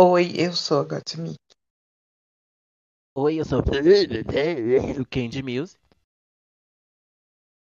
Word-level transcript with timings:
Oi, 0.00 0.30
eu 0.36 0.52
sou 0.52 0.78
a 0.78 0.84
Gottmik. 0.84 1.40
Oi, 3.16 3.40
eu 3.40 3.44
sou 3.44 3.58
o 3.58 3.62
Candy 5.10 5.42
Music. 5.42 5.76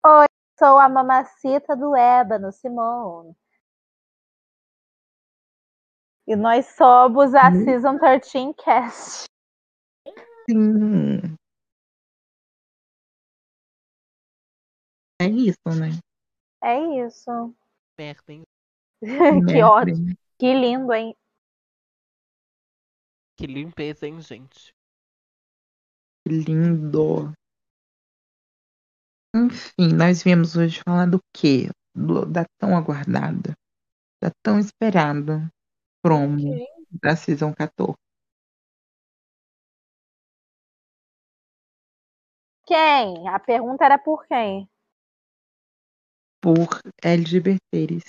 Oi, 0.04 0.26
sou 0.58 0.76
a 0.76 0.88
mamacita 0.88 1.76
do 1.76 1.94
ébano, 1.94 2.50
Simone. 2.50 3.32
E 6.26 6.34
nós 6.34 6.66
somos 6.74 7.32
a 7.32 7.48
Hum. 7.48 7.64
Season 7.64 7.96
13 7.96 8.54
Cast. 8.54 9.26
Sim. 10.50 11.36
É 15.22 15.28
isso, 15.28 15.60
né? 15.78 15.90
É 16.60 17.06
isso. 17.06 17.54
Merda, 17.96 18.32
hein? 18.32 18.42
que 19.48 19.62
ótimo. 19.62 20.16
Que 20.40 20.52
lindo, 20.52 20.92
hein? 20.92 21.16
Que 23.36 23.46
limpeza, 23.46 24.06
hein, 24.06 24.20
gente? 24.20 24.74
Que 26.24 26.32
lindo. 26.46 27.32
Enfim, 29.34 29.92
nós 29.94 30.22
viemos 30.22 30.56
hoje 30.56 30.80
falar 30.82 31.06
do 31.06 31.18
quê? 31.34 31.68
Do- 31.94 32.26
da 32.26 32.44
tão 32.58 32.76
aguardada, 32.76 33.54
da 34.22 34.30
tão 34.42 34.58
esperada 34.58 35.48
promo 36.02 36.38
da 37.02 37.16
Season 37.16 37.52
14. 37.54 37.94
Quem? 42.66 43.28
A 43.28 43.38
pergunta 43.38 43.84
era 43.84 43.98
por 43.98 44.26
quem? 44.26 44.68
Por 46.40 46.68
LGBTs. 47.02 48.06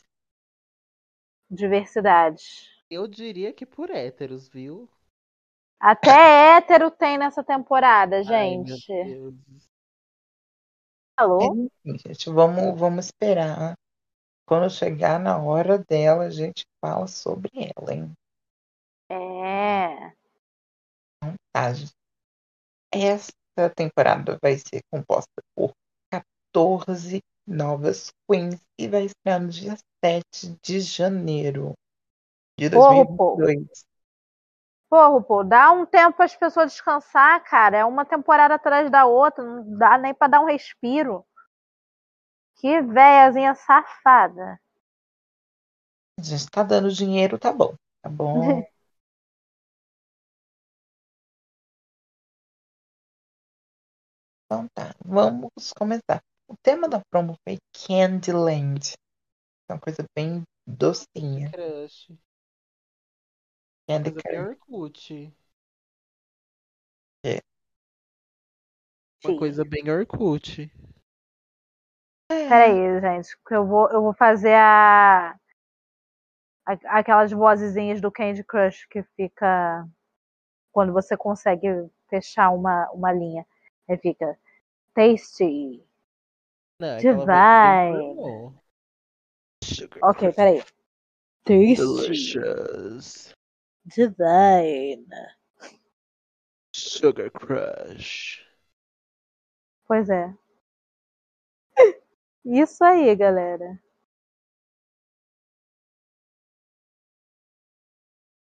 Diversidade. 1.49 2.43
Eu 2.89 3.07
diria 3.07 3.51
que 3.51 3.65
por 3.65 3.89
héteros, 3.89 4.47
viu? 4.47 4.89
Até 5.79 6.57
hétero 6.57 6.89
tem 6.89 7.17
nessa 7.17 7.43
temporada, 7.43 8.17
Ai, 8.17 8.23
gente. 8.23 8.87
Deus. 8.87 9.35
Alô? 11.15 11.69
Gente, 11.83 12.29
vamos, 12.29 12.79
vamos 12.79 13.05
esperar. 13.05 13.75
Quando 14.47 14.69
chegar 14.69 15.19
na 15.19 15.37
hora 15.37 15.77
dela, 15.77 16.25
a 16.25 16.29
gente 16.29 16.65
fala 16.79 17.07
sobre 17.07 17.49
ela, 17.53 17.93
hein? 17.93 18.13
É. 19.09 20.13
Tá, 21.51 21.73
gente. 21.73 21.91
Essa 22.91 23.33
temporada 23.75 24.37
vai 24.41 24.57
ser 24.57 24.81
composta 24.91 25.41
por 25.55 25.73
14 26.11 27.21
novas 27.45 28.09
queens 28.29 28.61
e 28.79 28.87
vai 28.87 29.05
estrear 29.05 29.41
no 29.41 29.49
dia 29.49 29.75
7 30.03 30.57
de 30.61 30.79
janeiro 30.79 31.73
de 32.57 32.69
Porra, 32.69 33.05
pô. 33.05 33.35
2022. 33.37 33.67
Porra, 33.67 33.96
pô, 34.89 35.43
dá 35.43 35.71
um 35.71 35.85
tempo 35.85 36.17
para 36.17 36.25
as 36.25 36.35
pessoas 36.35 36.71
descansar, 36.71 37.43
cara. 37.43 37.77
É 37.77 37.85
uma 37.85 38.05
temporada 38.05 38.55
atrás 38.55 38.89
da 38.89 39.05
outra, 39.05 39.43
não 39.43 39.77
dá 39.77 39.97
nem 39.97 40.13
para 40.13 40.27
dar 40.27 40.41
um 40.41 40.45
respiro. 40.45 41.25
Que 42.55 42.81
véiazinha 42.81 43.53
safada. 43.53 44.59
A 46.19 46.23
gente 46.23 46.49
tá 46.49 46.63
dando 46.63 46.91
dinheiro, 46.91 47.37
tá 47.37 47.51
bom. 47.51 47.75
Tá 48.01 48.09
bom. 48.09 48.63
Então 54.49 54.65
tá, 54.73 54.95
vamos 55.03 55.73
começar. 55.77 56.21
O 56.47 56.55
tema 56.63 56.87
da 56.87 57.01
promo 57.11 57.35
foi 57.43 57.57
Candyland. 57.73 58.93
É 59.69 59.73
uma 59.73 59.79
coisa 59.79 60.05
bem 60.15 60.43
docinha. 60.65 61.51
Crush. 61.51 62.17
Candy 63.87 64.11
Coisa 64.11 64.21
bem 64.23 64.35
Crush. 64.35 64.47
Orkut. 64.49 65.33
É. 67.25 67.39
Uma 69.23 69.33
Sim. 69.33 69.37
coisa 69.39 69.65
bem 69.65 69.89
Orkut. 69.89 70.71
Peraí, 72.29 72.99
gente, 72.99 73.37
que 73.47 73.55
eu 73.55 73.65
vou, 73.65 73.89
eu 73.89 74.01
vou 74.01 74.13
fazer 74.13 74.53
a, 74.53 75.31
a- 76.65 76.99
aquelas 76.99 77.31
vozezinhas 77.31 78.01
do 78.01 78.11
Candy 78.11 78.43
Crush 78.43 78.85
que 78.87 79.01
fica 79.15 79.87
quando 80.73 80.91
você 80.91 81.15
consegue 81.17 81.67
fechar 82.09 82.51
uma, 82.51 82.89
uma 82.91 83.11
linha. 83.13 83.45
Aí 83.89 83.97
fica 83.97 84.37
tasty. 84.93 85.83
Não. 86.79 86.99
Sugar 89.63 90.03
Ok, 90.03 90.31
peraí. 90.33 90.61
Tasty. 91.43 91.75
Delicious. 91.77 93.33
Divine. 93.87 95.07
Sugar 96.75 97.31
Crush. 97.31 98.45
Pois 99.87 100.09
é. 100.09 100.35
Isso 102.45 102.83
aí, 102.83 103.15
galera. 103.15 103.81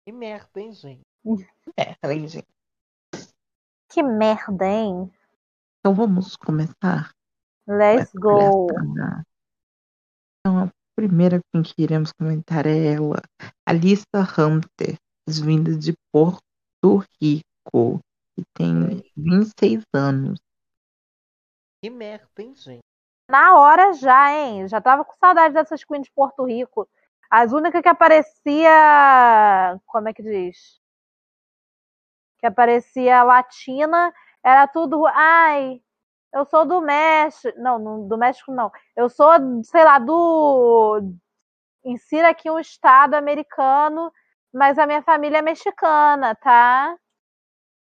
Que 0.06 0.12
merda, 0.12 0.60
hein, 0.60 0.72
gente? 0.72 1.02
É, 1.78 1.96
além 2.02 2.26
de- 2.26 2.44
Que 3.90 4.02
merda, 4.02 4.66
hein? 4.66 5.10
Então 5.80 5.94
vamos 5.94 6.36
começar. 6.36 7.10
Let's 7.66 8.12
go. 8.12 8.66
Então, 10.40 10.64
a 10.64 10.70
primeira 10.94 11.40
quem 11.52 11.62
que 11.62 11.82
iremos 11.82 12.12
comentar 12.12 12.66
é 12.66 12.92
ela, 12.94 13.22
Alissa 13.66 14.20
Hunter, 14.38 14.98
vinda 15.28 15.76
de 15.76 15.94
Porto 16.12 16.42
Rico, 17.20 18.00
que 18.34 18.44
tem 18.54 19.02
26 19.16 19.84
anos. 19.94 20.38
Que 21.82 21.90
merda, 21.90 22.28
hein, 22.38 22.54
gente? 22.54 22.82
Na 23.28 23.58
hora 23.58 23.92
já, 23.92 24.32
hein? 24.32 24.68
Já 24.68 24.80
tava 24.80 25.04
com 25.04 25.14
saudade 25.14 25.54
dessas 25.54 25.84
queens 25.84 26.04
de 26.04 26.12
Porto 26.12 26.44
Rico. 26.44 26.88
As 27.30 27.52
únicas 27.52 27.80
que 27.80 27.88
aparecia. 27.88 29.80
Como 29.86 30.08
é 30.08 30.12
que 30.12 30.22
diz? 30.22 30.80
Que 32.38 32.46
aparecia 32.46 33.22
latina, 33.22 34.12
era 34.44 34.66
tudo. 34.66 35.06
Ai, 35.06 35.80
eu 36.32 36.44
sou 36.44 36.66
do 36.66 36.80
México. 36.80 37.58
Não, 37.58 37.78
não, 37.78 38.08
do 38.08 38.18
México 38.18 38.52
não. 38.52 38.70
Eu 38.96 39.08
sou, 39.08 39.30
sei 39.64 39.84
lá, 39.84 39.98
do. 39.98 41.14
Insira 41.84 42.30
aqui 42.30 42.50
um 42.50 42.58
estado 42.58 43.14
americano, 43.14 44.12
mas 44.52 44.78
a 44.78 44.86
minha 44.86 45.02
família 45.02 45.38
é 45.38 45.42
mexicana, 45.42 46.34
tá? 46.34 46.96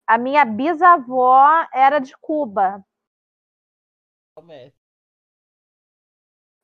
A 0.07 0.19
minha 0.19 0.45
bisavó 0.45 1.67
era 1.73 1.99
de 1.99 2.17
Cuba. 2.19 2.85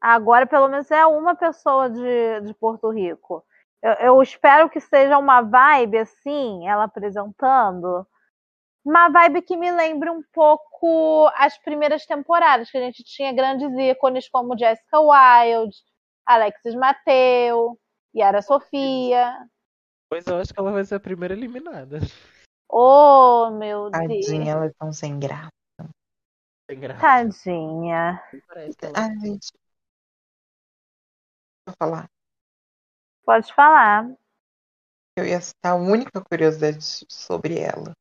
Agora, 0.01 0.47
pelo 0.47 0.69
menos, 0.69 0.91
é 0.91 1.05
uma 1.07 1.35
pessoa 1.35 1.91
de, 1.91 2.41
de 2.43 2.55
Porto 2.55 2.91
Rico. 2.91 3.45
Eu, 3.83 3.93
eu 3.95 4.23
espero 4.23 4.71
que 4.71 4.81
seja 4.81 5.19
uma 5.19 5.43
vibe 5.43 5.99
assim, 5.99 6.67
ela 6.69 6.85
apresentando. 6.85 8.07
Uma 8.85 9.09
vibe 9.09 9.43
que 9.43 9.57
me 9.57 9.71
lembre 9.73 10.11
um 10.11 10.23
pouco 10.33 11.29
as 11.37 11.59
primeiras 11.59 12.07
temporadas, 12.07 12.71
que 12.71 12.79
a 12.79 12.81
gente 12.81 13.03
tinha 13.03 13.33
grandes 13.33 13.69
ícones 13.77 14.29
como 14.29 14.57
Jessica 14.57 15.01
Wilde, 15.01 15.77
Alexis 16.25 16.75
Mateu, 16.75 17.79
Yara 18.15 18.43
Sofia. 18.43 19.37
Pois 20.09 20.27
eu 20.27 20.37
acho 20.37 20.53
que 20.53 20.61
ela 20.61 20.73
vai 20.73 20.85
ser 20.85 20.95
a 20.95 21.01
primeira 21.01 21.35
eliminada. 21.35 21.99
Oh, 22.69 23.51
meu 23.51 23.91
Tadinha, 23.91 24.19
Deus. 24.19 24.49
elas 24.49 24.73
estão 24.73 24.93
sem 24.93 25.19
graça. 25.19 25.51
Tem 26.69 26.79
graça. 26.79 27.01
Tadinha. 27.01 28.23
Ah, 28.95 29.09
gente. 29.21 29.53
Vou 31.67 31.75
falar. 31.79 32.09
Pode 33.25 33.53
falar. 33.55 34.09
Eu 35.19 35.27
ia 35.27 35.41
citar 35.41 35.73
a 35.73 35.77
única 35.77 36.23
curiosidade 36.23 36.85
sobre 37.09 37.59
ela. 37.59 37.93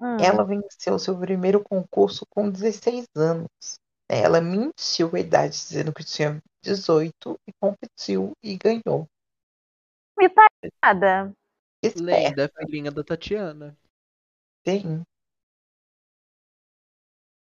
Hum. 0.00 0.16
Ela 0.18 0.44
venceu 0.44 0.98
seu 0.98 1.18
primeiro 1.18 1.62
concurso 1.62 2.26
com 2.26 2.50
16 2.50 3.06
anos. 3.16 3.48
Ela 4.08 4.40
mentiu 4.40 5.10
a 5.14 5.20
idade, 5.20 5.54
dizendo 5.54 5.92
que 5.92 6.04
tinha 6.04 6.38
18 6.62 7.38
e 7.46 7.52
competiu 7.60 8.32
e 8.42 8.56
ganhou. 8.56 9.06
Me 10.18 10.28
tá 10.28 10.46
nada. 10.82 11.34
Esperta, 11.86 12.02
Lenda, 12.42 12.50
filhinha 12.58 12.90
da 12.90 13.04
Tatiana. 13.04 13.76
hein? 14.66 15.02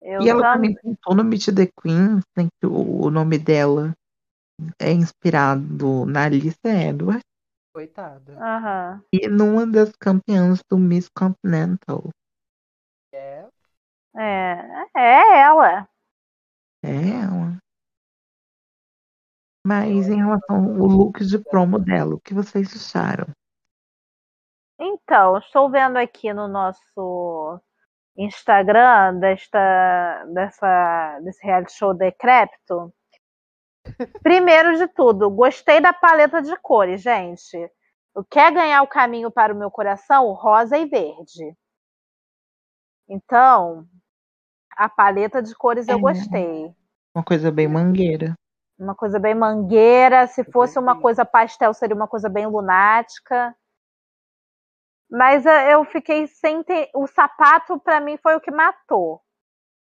Eu 0.02 0.22
E 0.22 0.28
ela 0.28 0.42
tam- 0.42 0.52
também 0.54 0.74
contou 0.76 1.14
no 1.14 1.24
Meet 1.24 1.46
the 1.54 1.66
Queens, 1.80 2.24
né, 2.36 2.48
que 2.60 2.66
o 2.66 3.00
o 3.06 3.10
nome 3.10 3.38
dela 3.38 3.94
é 4.80 4.92
inspirado 4.92 6.04
na 6.06 6.24
Alice 6.24 6.56
Edwards 6.64 7.22
Coitada. 7.74 8.32
Aham. 8.38 9.02
e 9.12 9.28
numa 9.28 9.66
das 9.66 9.92
campeãs 10.00 10.60
do 10.70 10.76
Miss 10.78 11.08
Continental. 11.08 12.08
É. 13.14 13.46
É, 14.16 14.86
é 14.96 15.38
ela. 15.40 15.88
É 16.82 17.10
ela. 17.22 17.58
Mas 19.66 20.08
em 20.08 20.16
relação 20.16 20.56
ao 20.56 20.86
look 20.86 21.24
de 21.24 21.38
promo 21.38 21.78
dela, 21.78 22.14
o 22.14 22.20
que 22.20 22.32
vocês 22.34 22.74
acharam? 22.74 23.26
Então, 24.82 25.36
estou 25.36 25.70
vendo 25.70 25.98
aqui 25.98 26.32
no 26.32 26.48
nosso 26.48 27.60
Instagram 28.16 29.18
desta, 29.18 30.24
dessa, 30.32 31.20
desse 31.20 31.44
reality 31.44 31.72
show 31.72 31.92
Decrépito. 31.92 32.90
Primeiro 34.22 34.78
de 34.78 34.88
tudo, 34.88 35.30
gostei 35.30 35.82
da 35.82 35.92
paleta 35.92 36.40
de 36.40 36.56
cores, 36.56 37.02
gente. 37.02 37.70
O 38.14 38.24
quer 38.24 38.52
ganhar 38.52 38.82
o 38.82 38.88
caminho 38.88 39.30
para 39.30 39.52
o 39.52 39.56
meu 39.56 39.70
coração? 39.70 40.32
Rosa 40.32 40.78
e 40.78 40.86
verde. 40.86 41.54
Então, 43.06 43.86
a 44.76 44.88
paleta 44.88 45.42
de 45.42 45.54
cores 45.54 45.88
eu 45.88 45.98
É. 45.98 46.00
gostei. 46.00 46.74
Uma 47.14 47.22
coisa 47.22 47.50
bem 47.50 47.68
mangueira. 47.68 48.34
Uma 48.78 48.94
coisa 48.94 49.18
bem 49.18 49.34
mangueira. 49.34 50.26
Se 50.26 50.42
fosse 50.44 50.78
uma 50.78 50.98
coisa 50.98 51.22
pastel, 51.24 51.74
seria 51.74 51.94
uma 51.94 52.08
coisa 52.08 52.30
bem 52.30 52.46
lunática. 52.46 53.54
Mas 55.10 55.44
eh, 55.44 55.74
eu 55.74 55.84
fiquei 55.84 56.26
sem 56.28 56.62
ter. 56.62 56.90
O 56.94 57.06
sapato, 57.06 57.78
para 57.80 58.00
mim, 58.00 58.16
foi 58.18 58.36
o 58.36 58.40
que 58.40 58.50
matou. 58.50 59.22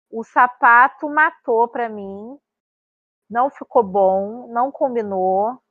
O 0.09 0.23
sapato 0.23 1.09
matou 1.09 1.67
para 1.67 1.89
mim. 1.89 2.39
Não 3.29 3.49
ficou 3.49 3.83
bom, 3.83 4.47
não 4.51 4.71
combinou. 4.71 5.61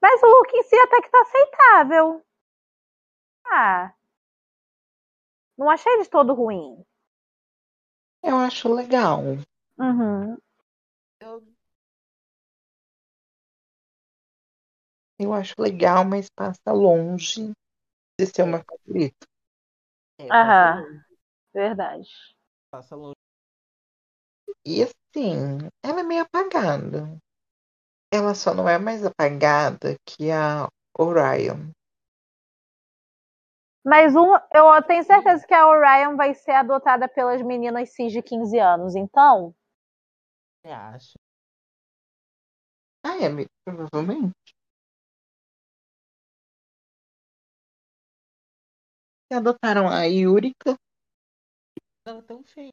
Mas 0.00 0.22
o 0.22 0.26
look 0.26 0.52
em 0.54 0.62
si 0.62 0.76
até 0.76 1.02
que 1.02 1.10
tá 1.10 1.20
aceitável. 1.20 2.24
Ah. 3.46 3.94
Não 5.56 5.70
achei 5.70 6.02
de 6.02 6.08
todo 6.08 6.34
ruim. 6.34 6.84
Eu 8.22 8.36
acho 8.38 8.72
legal. 8.72 9.20
Uhum. 9.78 10.36
Eu, 11.20 11.42
Eu 15.18 15.32
acho 15.32 15.54
legal, 15.58 16.04
mas 16.04 16.28
passa 16.30 16.72
longe 16.72 17.52
de 18.18 18.26
ser 18.26 18.42
uma 18.42 18.62
favorita. 18.64 19.26
é, 20.18 20.32
Aham. 20.32 20.82
passa. 20.82 21.04
Verdade. 21.54 22.08
Passa 22.70 22.94
longe. 22.96 23.16
E 24.66 24.82
assim, 24.82 25.58
ela 25.82 26.00
é 26.00 26.02
meio 26.02 26.22
apagada. 26.22 27.16
Ela 28.12 28.34
só 28.34 28.54
não 28.54 28.68
é 28.68 28.78
mais 28.78 29.04
apagada 29.04 29.96
que 30.06 30.30
a 30.30 30.68
Orion. 30.98 31.70
Mas 33.82 34.14
um, 34.14 34.34
eu 34.52 34.82
tenho 34.82 35.02
certeza 35.02 35.46
que 35.46 35.54
a 35.54 35.66
Orion 35.66 36.14
vai 36.14 36.34
ser 36.34 36.50
adotada 36.52 37.08
pelas 37.08 37.40
meninas 37.40 37.94
cis 37.94 38.12
de 38.12 38.20
15 38.20 38.58
anos. 38.58 38.94
Então, 38.94 39.54
Você 40.62 40.68
acha? 40.72 41.14
Ah, 43.02 43.16
é, 43.22 43.28
provavelmente. 43.64 44.55
E 49.30 49.34
adotaram 49.34 49.88
a 49.88 50.04
Yurika. 50.04 50.76
Ela 52.06 52.18
é 52.18 52.22
tão 52.22 52.42
feia. 52.44 52.70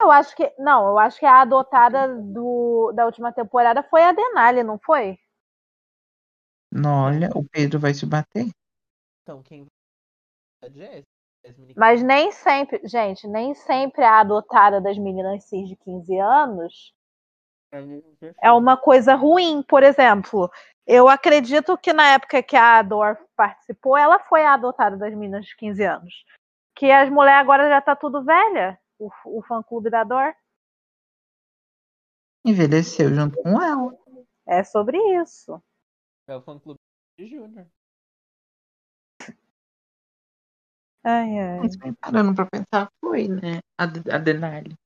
eu 0.00 0.10
acho 0.10 0.36
que. 0.36 0.54
Não, 0.58 0.88
eu 0.88 0.98
acho 0.98 1.18
que 1.18 1.26
a 1.26 1.40
adotada 1.40 2.08
do, 2.16 2.92
da 2.92 3.06
última 3.06 3.32
temporada 3.32 3.82
foi 3.82 4.02
a 4.02 4.12
Denali, 4.12 4.62
não 4.62 4.78
foi? 4.78 5.18
Não, 6.70 7.06
olha, 7.06 7.30
o 7.34 7.46
Pedro 7.48 7.78
vai 7.78 7.94
se 7.94 8.06
bater. 8.06 8.46
Então, 9.22 9.42
quem 9.42 9.60
vai? 9.60 10.70
A 10.70 10.72
Jess. 10.72 11.04
Jasmine 11.44 11.74
Mas 11.76 12.02
nem 12.02 12.30
sempre, 12.30 12.80
gente, 12.84 13.26
nem 13.26 13.54
sempre 13.54 14.04
a 14.04 14.20
adotada 14.20 14.80
das 14.80 14.96
meninas 14.96 15.44
cis 15.44 15.68
de 15.68 15.76
15 15.76 16.18
anos 16.18 16.94
é 18.42 18.52
uma 18.52 18.76
coisa 18.76 19.14
ruim. 19.14 19.62
Por 19.62 19.82
exemplo, 19.82 20.50
eu 20.86 21.08
acredito 21.08 21.76
que 21.78 21.92
na 21.92 22.14
época 22.14 22.42
que 22.42 22.56
a 22.56 22.78
Ador 22.78 23.16
participou, 23.36 23.96
ela 23.96 24.18
foi 24.18 24.44
a 24.44 24.54
adotada 24.54 24.96
das 24.96 25.14
meninas 25.14 25.46
de 25.46 25.56
15 25.56 25.84
anos. 25.84 26.24
Que 26.74 26.90
as 26.90 27.08
mulheres 27.10 27.40
agora 27.40 27.68
já 27.68 27.80
tá 27.80 27.94
tudo 27.94 28.24
velha, 28.24 28.78
o, 28.98 29.10
o 29.26 29.42
fã-clube 29.42 29.90
da 29.90 30.00
Ador. 30.00 30.34
Envelheceu 32.44 33.14
junto 33.14 33.40
com 33.42 33.62
ela. 33.62 33.96
É 34.46 34.64
sobre 34.64 34.98
isso. 35.20 35.62
É 36.26 36.36
o 36.36 36.42
fã 36.42 36.58
clube 36.58 36.78
de 37.16 37.28
Júnior. 37.28 37.66
Ai, 41.04 41.38
ai. 41.38 41.58
Mas 41.58 41.76
bem, 41.76 41.92
parando 41.94 42.34
pra 42.34 42.46
pensar, 42.46 42.90
foi, 43.00 43.28
né? 43.28 43.60
A, 43.76 43.84
a 43.84 44.18
Denali. 44.18 44.76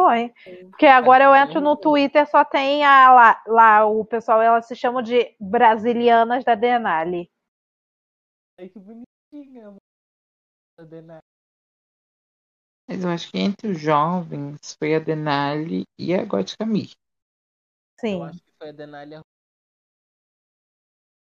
Foi. 0.00 0.32
Porque 0.70 0.86
agora 0.86 1.24
eu 1.24 1.34
entro 1.34 1.60
no 1.60 1.76
Twitter, 1.76 2.26
só 2.26 2.42
tem 2.42 2.82
a, 2.84 3.12
lá, 3.12 3.42
lá 3.46 3.84
o 3.84 4.02
pessoal, 4.02 4.40
elas 4.40 4.66
se 4.66 4.74
chamam 4.74 5.02
de 5.02 5.36
brasilianas 5.38 6.42
da 6.42 6.54
Denali. 6.54 7.30
Ai, 8.58 8.70
que 8.70 8.78
bonitinha. 8.78 9.76
A 10.78 10.82
Denai. 10.84 11.20
Mas 12.88 13.04
eu 13.04 13.10
acho 13.10 13.30
que 13.30 13.38
entre 13.38 13.68
os 13.68 13.78
jovens 13.78 14.74
foi 14.78 14.94
a 14.94 14.98
Denali 14.98 15.84
e 15.98 16.14
a 16.14 16.24
Gótica 16.24 16.64
Mi. 16.64 16.90
Sim. 18.00 18.14
Eu 18.14 18.24
acho 18.24 18.40
que 18.40 18.52
foi 18.58 18.70
a 18.70 18.72
Denali 18.72 19.14
a 19.16 19.20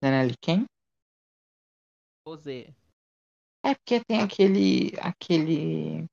Denali 0.02 0.34
quem? 0.42 0.64
Rosé. 2.26 2.74
É 3.64 3.74
porque 3.74 4.04
tem 4.04 4.20
aquele. 4.20 4.92
aquele. 5.00 6.06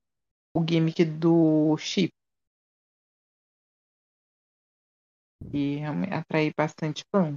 o 0.56 0.64
gimmick 0.64 1.04
do 1.04 1.76
chip. 1.78 2.12
E 5.54 5.76
realmente 5.76 6.14
atrai 6.14 6.52
bastante 6.58 7.04
fã. 7.14 7.36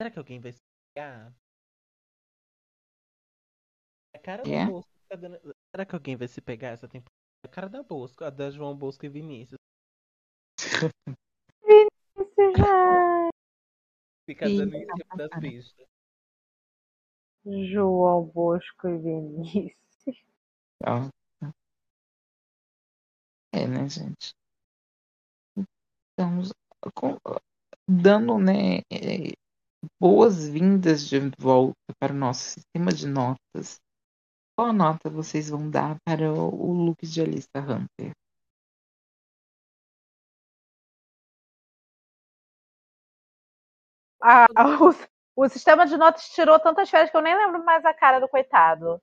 Será 0.00 0.10
que 0.10 0.18
alguém 0.18 0.40
vai 0.40 0.52
se 0.52 0.60
pegar? 0.94 1.32
A 4.14 4.18
cara 4.18 4.42
do 4.42 4.52
É? 4.52 4.66
Bosco 4.66 4.90
tá 5.08 5.16
dando... 5.16 5.38
Será 5.70 5.86
que 5.86 5.94
alguém 5.94 6.16
vai 6.16 6.28
se 6.28 6.40
pegar 6.40 6.68
essa 6.70 6.88
temporada? 6.88 7.14
A 7.44 7.48
cara 7.48 7.68
da 7.68 7.82
Bosco, 7.82 8.24
a 8.24 8.30
da 8.30 8.50
João 8.50 8.76
Bosco 8.76 9.06
e 9.06 9.08
Vinícius. 9.08 9.58
Isso 10.58 10.86
já. 12.56 13.30
Fica 14.26 14.46
dando 14.48 14.70
tá 14.70 14.78
em 14.78 14.80
cima 14.80 15.16
das 15.16 15.28
bacana. 15.28 15.40
pistas. 15.40 15.86
João 17.70 18.24
Bosco 18.24 18.88
e 18.88 18.98
Vinícius. 18.98 19.76
Ó. 20.84 21.08
É, 23.52 23.66
né, 23.66 23.88
gente? 23.88 24.34
Então, 26.18 26.42
com- 26.94 27.18
dando, 27.88 28.38
né, 28.38 28.80
boas-vindas 30.00 31.06
de 31.06 31.18
volta 31.38 31.74
para 32.00 32.12
o 32.12 32.16
nosso 32.16 32.40
sistema 32.50 32.92
de 32.92 33.06
notas. 33.06 33.78
Qual 34.58 34.72
nota 34.72 35.10
vocês 35.10 35.50
vão 35.50 35.70
dar 35.70 35.96
para 36.06 36.32
o, 36.32 36.72
look 36.86 37.06
de 37.06 37.20
Alissa 37.22 37.58
Hunter? 37.58 38.12
Ah, 44.22 44.46
o, 45.36 45.44
o 45.44 45.48
sistema 45.48 45.86
de 45.86 45.96
notas 45.96 46.28
tirou 46.30 46.58
tantas 46.60 46.90
férias 46.90 47.10
que 47.10 47.16
eu 47.16 47.22
nem 47.22 47.34
lembro 47.36 47.64
mais 47.64 47.84
a 47.84 47.94
cara 47.94 48.18
do 48.20 48.28
coitado. 48.28 49.00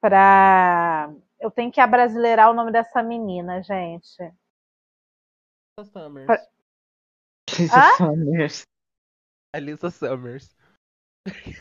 Pra. 0.00 1.10
Eu 1.40 1.50
tenho 1.50 1.70
que 1.72 1.80
abrasileirar 1.80 2.50
o 2.50 2.54
nome 2.54 2.72
dessa 2.72 3.02
menina, 3.02 3.62
gente. 3.62 4.32
Alissa 5.78 5.92
Summers. 5.92 6.48
Hã? 7.70 7.96
Summers. 7.98 8.66
Alissa 9.54 9.90
Summers. 9.90 10.56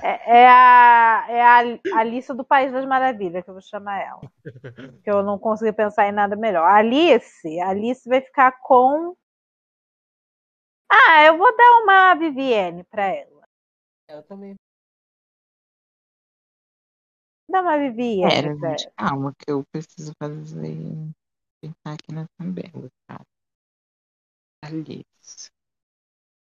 É, 0.02 0.44
é 0.44 0.48
a, 0.48 1.26
é 1.28 1.42
a 1.42 2.00
Alice 2.00 2.34
do 2.34 2.46
País 2.46 2.72
das 2.72 2.86
Maravilhas, 2.86 3.44
que 3.44 3.50
eu 3.50 3.56
vou 3.56 3.62
chamar 3.62 4.00
ela. 4.00 4.22
Que 5.04 5.12
eu 5.12 5.22
não 5.22 5.38
consegui 5.38 5.74
pensar 5.74 6.08
em 6.08 6.14
nada 6.14 6.36
melhor. 6.38 6.64
Alice, 6.64 7.60
Alice 7.60 8.08
vai 8.08 8.22
ficar 8.22 8.54
com. 8.62 9.18
Ah, 10.90 11.26
eu 11.26 11.38
vou 11.38 11.56
dar 11.58 11.84
uma 11.84 12.16
Vivienne 12.16 12.86
pra 12.86 13.08
ela. 13.08 13.44
Eu 14.08 14.24
também. 14.24 14.56
Dá 17.50 17.62
uma 17.62 17.78
Vivienne 17.78 18.30
Pera, 18.30 18.56
gente, 18.56 18.90
calma, 18.96 19.34
que 19.38 19.52
eu 19.52 19.64
preciso 19.72 20.14
fazer. 20.18 20.78
Pensar 21.62 21.94
aqui 21.94 22.14
na 22.14 22.26
tabela, 22.38 22.90
calma. 23.10 23.35
Alice. 24.66 25.52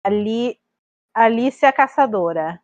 Ali, 0.04 0.60
Alice 1.14 1.66
a 1.66 1.74
Caçadora. 1.74 2.62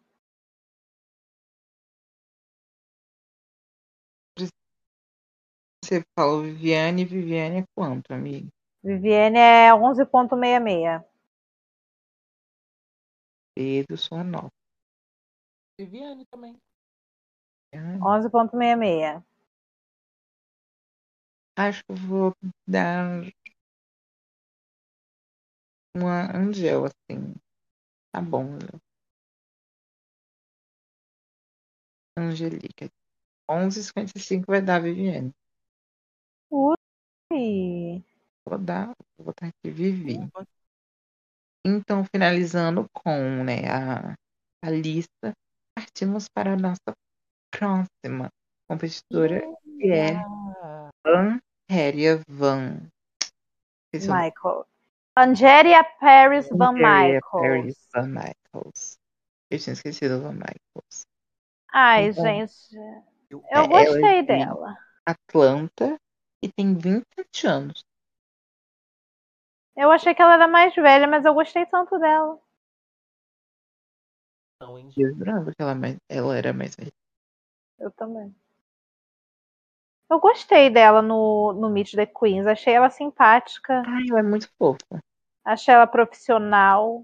Você 5.84 6.03
falou 6.15 6.44
Viviane, 6.44 7.03
Viviane 7.03 7.62
é 7.62 7.63
quanto, 7.75 8.12
amiga? 8.13 8.48
Vivienne 8.84 9.39
é 9.39 9.72
11.66. 9.74 11.03
Pedro, 13.56 13.98
sua 13.98 14.24
nota. 14.24 14.53
Viviane 15.79 16.25
também. 16.27 16.56
11.66. 17.74 19.24
Acho 21.58 21.84
que 21.84 21.91
eu 21.91 21.96
vou 21.96 22.36
dar 22.68 23.24
uma 25.96 26.36
Angel, 26.36 26.86
assim. 26.86 27.36
Tá 28.12 28.22
bom. 28.22 28.43
né? 28.43 28.79
Angelica. 32.17 32.89
11h55 33.50 34.46
vai 34.46 34.62
dar, 34.62 34.81
Viviane. 34.81 35.34
Ui. 36.51 38.03
Vou 38.46 38.58
dar, 38.58 38.88
vou 39.17 39.27
botar 39.27 39.48
aqui 39.48 39.72
Vivi. 39.72 40.17
Então, 41.65 42.03
finalizando 42.05 42.88
com 42.93 43.43
né, 43.43 43.67
a, 43.69 44.15
a 44.63 44.69
lista, 44.69 45.34
partimos 45.75 46.27
para 46.27 46.53
a 46.53 46.58
nossa 46.58 46.93
próxima 47.51 48.29
competidora, 48.67 49.41
que 49.79 49.91
é 49.91 50.13
Van 51.03 51.39
Heria 51.69 52.22
Van. 52.27 52.89
Michael. 53.93 54.65
Angéria 55.21 55.83
Paris 55.99 56.47
Van 56.49 56.71
Michaels. 56.73 57.21
Paris 57.31 57.88
Van 57.93 58.07
Michaels. 58.07 58.97
Eu 59.51 59.59
tinha 59.59 59.73
esquecido 59.73 60.21
Van 60.21 60.33
Michaels. 60.33 61.05
Ai, 61.73 62.09
Então, 62.09 62.23
gente. 62.23 62.75
eu- 63.29 63.43
Eu 63.51 63.63
É, 63.63 63.67
gostei 63.67 64.19
é 64.19 64.21
de- 64.21 64.27
dela. 64.27 64.77
Atlanta 65.05 65.97
e 66.43 66.49
tem 66.51 66.73
27 66.73 67.47
anos. 67.47 67.83
Eu 69.75 69.91
achei 69.91 70.13
que 70.13 70.21
ela 70.21 70.35
era 70.35 70.47
mais 70.47 70.75
velha, 70.75 71.07
mas 71.07 71.25
eu 71.25 71.33
gostei 71.33 71.65
tanto 71.65 71.97
dela. 71.99 72.39
não, 74.61 74.77
hein, 74.77 74.89
gente? 74.91 75.01
Eu 75.01 75.15
jurava 75.15 75.51
que 75.51 75.61
ela, 75.61 75.73
ela 76.09 76.38
era 76.38 76.53
mais 76.53 76.75
velha. 76.75 76.91
Eu 77.79 77.91
também. 77.91 78.35
Eu 80.09 80.19
gostei 80.19 80.69
dela 80.69 81.01
no, 81.01 81.53
no 81.53 81.69
Meet 81.69 81.91
the 81.93 82.05
Queens. 82.05 82.47
Achei 82.47 82.73
ela 82.73 82.89
simpática. 82.89 83.83
Ai, 83.85 84.09
ela 84.09 84.19
é 84.19 84.23
muito 84.23 84.49
fofa. 84.57 84.99
Achei 85.50 85.74
ela 85.74 85.88
profissional. 85.88 87.03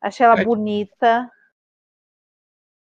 Achei 0.00 0.26
ela 0.26 0.34
Pode- 0.34 0.46
bonita. 0.46 1.30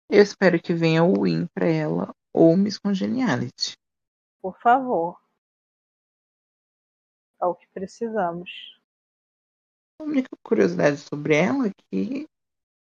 Eu 0.08 0.22
espero 0.22 0.62
que 0.62 0.72
venha 0.72 1.02
o 1.02 1.22
Win 1.24 1.48
pra 1.48 1.66
ela 1.66 2.14
ou 2.32 2.56
Miss 2.56 2.78
Congeniality. 2.78 3.76
Por 4.40 4.56
favor. 4.60 5.20
É 7.42 7.46
o 7.46 7.54
que 7.56 7.66
precisamos. 7.74 8.78
A 10.00 10.04
única 10.04 10.28
curiosidade 10.44 10.98
sobre 10.98 11.34
ela 11.34 11.66
é 11.66 11.72
que 11.90 12.28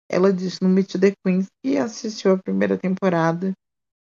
ela 0.08 0.32
disse 0.32 0.62
no 0.62 0.68
Meet 0.68 0.92
the 1.00 1.12
Queens 1.24 1.48
que 1.64 1.76
assistiu 1.78 2.34
a 2.34 2.38
primeira 2.40 2.78
temporada, 2.78 3.52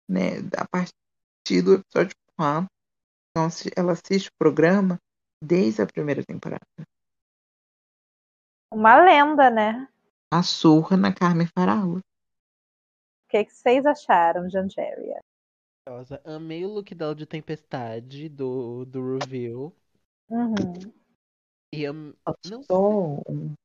né, 0.09 0.39
a 0.59 0.67
partir 0.69 1.63
do 1.63 1.75
episódio 1.75 2.17
4. 2.37 2.67
Então 3.31 3.49
ela 3.77 3.93
assiste 3.93 4.27
o 4.27 4.37
programa 4.37 4.99
desde 5.41 5.81
a 5.81 5.87
primeira 5.87 6.25
temporada. 6.25 6.67
Uma 8.73 9.03
lenda, 9.03 9.51
né? 9.51 9.89
A 10.33 10.43
surra 10.43 10.97
na 10.97 11.13
Carmen 11.13 11.47
Farala. 11.47 11.99
O 11.99 12.03
que, 13.29 13.45
que 13.45 13.53
vocês 13.53 13.85
acharam 13.85 14.47
de. 14.47 14.57
Amei 16.25 16.65
o 16.65 16.69
look 16.69 16.95
dela 16.95 17.15
de 17.15 17.27
tempestade 17.27 18.29
do, 18.29 18.85
do 18.85 19.19
review. 19.19 19.75
Uhum. 20.29 20.55
E 21.73 21.85
am... 21.85 22.15
não, 22.45 23.23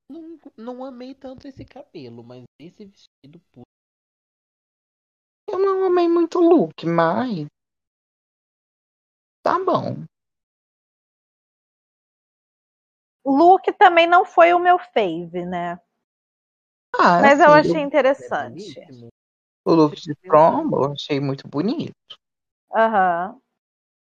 não, 0.09 0.39
não 0.57 0.85
amei 0.85 1.13
tanto 1.13 1.47
esse 1.47 1.63
cabelo, 1.63 2.23
mas 2.23 2.43
esse 2.59 2.85
vestido 2.85 3.39
puto. 3.51 3.65
Eu 5.47 5.59
não 5.59 5.85
amei 5.85 6.07
muito 6.07 6.39
o 6.39 6.49
look, 6.49 6.85
mas 6.85 7.47
tá 9.43 9.63
bom. 9.63 10.05
Luke 13.25 13.73
também 13.73 14.07
não 14.07 14.23
foi 14.23 14.53
o 14.53 14.59
meu 14.59 14.79
fave, 14.79 15.45
né? 15.45 15.79
Ah, 16.97 17.21
Mas 17.21 17.39
eu 17.39 17.47
assim, 17.47 17.51
achei 17.51 17.81
É 17.81 17.83
interessante. 17.83 18.79
belíssimo. 18.79 19.09
o 19.65 19.73
look 19.73 19.95
de 19.95 20.15
prom 20.27 20.69
eu 20.73 20.93
achei 20.93 21.19
muito 21.19 21.47
bonito. 21.47 21.93
Aham, 22.75 23.41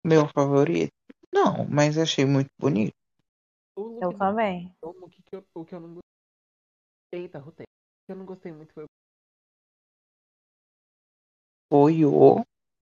Meu 0.04 0.28
favorito. 0.28 0.92
Não, 1.32 1.66
mas 1.68 1.98
achei 1.98 2.24
muito 2.24 2.50
bonito. 2.58 2.94
Eu 3.76 4.12
também. 4.12 4.72
O 4.82 5.08
que, 5.08 5.22
que 5.22 5.36
eu, 5.36 5.44
o 5.54 5.64
que 5.64 5.74
eu 5.74 5.80
não 5.80 5.88
gostei. 5.94 6.02
Eita, 7.12 7.38
rotei. 7.38 7.64
O 7.64 8.06
que 8.06 8.12
eu 8.12 8.16
não 8.16 8.26
gostei 8.26 8.52
muito 8.52 8.72
foi 8.74 8.84
o 8.84 8.86
Foi 11.70 12.04
o. 12.04 12.42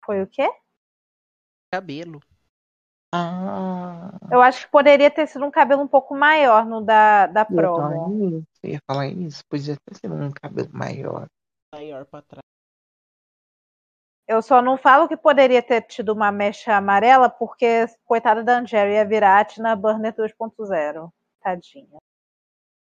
Foi 0.04 0.20
o 0.22 0.26
quê? 0.26 0.48
cabelo. 1.72 2.20
Ah, 3.12 4.12
Eu 4.30 4.40
acho 4.40 4.66
que 4.66 4.70
poderia 4.70 5.10
ter 5.10 5.26
sido 5.26 5.44
um 5.44 5.50
cabelo 5.50 5.82
um 5.82 5.88
pouco 5.88 6.14
maior 6.14 6.64
no 6.64 6.80
da, 6.80 7.26
da 7.26 7.46
eu 7.50 7.56
ia 7.56 7.62
falar 7.62 7.88
promo. 7.88 8.38
isso. 8.38 8.46
Eu 8.62 8.70
ia 8.70 8.80
falar 8.86 9.06
isso. 9.08 9.44
Podia 9.48 9.76
ter 9.76 9.96
sido 9.96 10.14
um 10.14 10.30
cabelo 10.30 10.68
maior. 10.72 11.26
Maior 11.74 12.06
pra 12.06 12.22
trás. 12.22 12.40
Eu 14.28 14.40
só 14.40 14.62
não 14.62 14.78
falo 14.78 15.08
que 15.08 15.16
poderia 15.16 15.60
ter 15.60 15.82
tido 15.82 16.12
uma 16.12 16.30
mecha 16.30 16.76
amarela, 16.76 17.28
porque 17.28 17.86
coitada 18.04 18.44
da 18.44 18.58
Angélia 18.60 18.94
ia 18.94 19.04
virar 19.04 19.40
a 19.40 19.44
Tina 19.44 19.74
Burner 19.74 20.14
2.0. 20.14 21.12
Tadinha. 21.40 21.98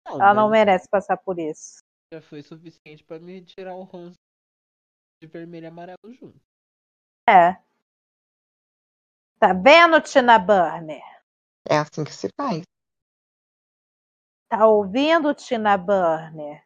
Ela 0.06 0.34
não 0.34 0.50
merece 0.50 0.88
passar 0.88 1.18
por 1.18 1.40
isso. 1.40 1.80
Já 2.14 2.22
foi 2.22 2.44
suficiente 2.44 3.04
pra 3.04 3.20
me 3.20 3.42
tirar 3.44 3.74
o 3.74 3.84
ranço 3.84 4.18
de 5.22 5.28
vermelho 5.28 5.66
e 5.66 5.68
amarelo 5.68 6.14
junto. 6.14 6.40
É. 7.28 7.58
Tá 9.40 9.54
vendo, 9.54 10.02
Tina 10.02 10.38
Burner? 10.38 11.02
É 11.70 11.78
assim 11.78 12.04
que 12.04 12.12
se 12.14 12.28
faz. 12.36 12.64
Tá 14.50 14.68
ouvindo, 14.68 15.34
Tina 15.34 15.78
Burner? 15.78 16.64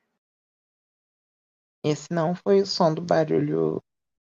Esse 1.83 2.11
não 2.11 2.33
foi 2.33 2.61
o 2.61 2.65
som 2.65 2.93
do 2.93 3.01
barulho 3.01 3.81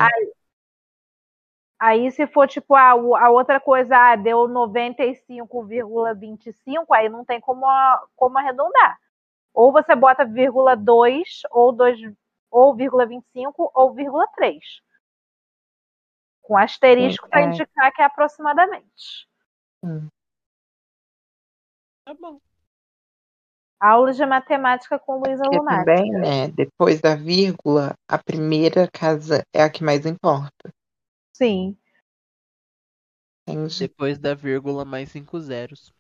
Aí, 1.81 2.11
se 2.13 2.27
for 2.27 2.47
tipo 2.47 2.75
a, 2.75 2.91
a 2.91 3.31
outra 3.31 3.59
coisa, 3.59 3.97
ah, 3.97 4.15
deu 4.15 4.47
95,25, 4.49 6.85
aí 6.91 7.09
não 7.09 7.25
tem 7.25 7.41
como, 7.41 7.65
como 8.15 8.37
arredondar. 8.39 9.01
Ou 9.55 9.73
você 9.73 9.95
bota 9.95 10.25
vírgula 10.25 10.77
2 10.77 11.41
ou 11.51 11.73
2, 11.73 11.99
ou 12.51 12.75
vírgula 12.75 13.07
25 13.07 13.71
ou 13.75 13.95
vírgula 13.95 14.27
3. 14.35 14.65
Com 16.43 16.57
asterisco 16.57 17.29
para 17.29 17.43
É. 17.43 17.47
indicar 17.47 17.93
que 17.93 18.03
é 18.03 18.05
aproximadamente. 18.05 19.29
Hum. 19.85 20.09
Tá 22.05 22.15
bom. 22.15 22.41
Aula 23.81 24.13
de 24.13 24.25
matemática 24.25 24.99
com 24.99 25.19
Luísa 25.19 25.45
Lunati. 25.45 25.85
também, 25.85 26.13
né, 26.13 26.49
depois 26.49 27.01
da 27.01 27.17
vírgula, 27.17 27.95
a 28.09 28.17
primeira 28.17 28.89
casa 28.93 29.45
é 29.53 29.63
a 29.63 29.71
que 29.71 29.83
mais 29.83 30.07
importa. 30.07 30.73
Sim. 31.33 31.77
Entende? 33.47 33.79
Depois 33.81 34.19
da 34.19 34.35
vírgula 34.35 34.85
mais 34.85 35.11
cinco 35.11 35.41
zeros. 35.41 35.93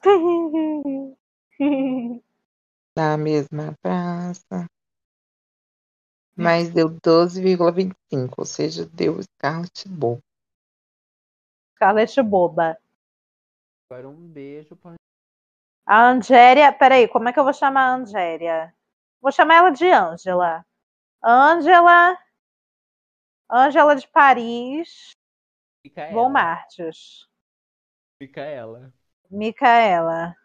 Na 2.96 3.16
mesma 3.16 3.76
praça. 3.80 4.66
Mas 6.36 6.70
deu 6.70 6.88
12,25, 6.88 8.34
ou 8.38 8.46
seja, 8.46 8.86
deu 8.86 9.22
Scarlett 9.22 9.88
Bobo. 9.88 10.22
Scarlett 11.80 12.22
boba. 12.22 12.78
Agora 13.90 14.08
um 14.08 14.28
beijo 14.28 14.76
pra 14.76 14.94
A 15.86 16.10
Angéria. 16.10 16.70
Peraí, 16.72 17.08
como 17.08 17.28
é 17.28 17.32
que 17.32 17.40
eu 17.40 17.44
vou 17.44 17.54
chamar 17.54 17.88
a 17.88 17.94
Angéria? 17.94 18.74
Vou 19.20 19.32
chamar 19.32 19.56
ela 19.56 19.70
de 19.70 19.90
Ângela. 19.90 20.64
Ângela. 21.24 22.18
Ângela 23.50 23.96
de 23.96 24.06
Paris. 24.08 25.10
Micaela. 25.84 26.12
Von 26.12 26.28
Martins. 26.28 27.26
Micaela. 28.20 28.92
Micaela. 29.30 30.36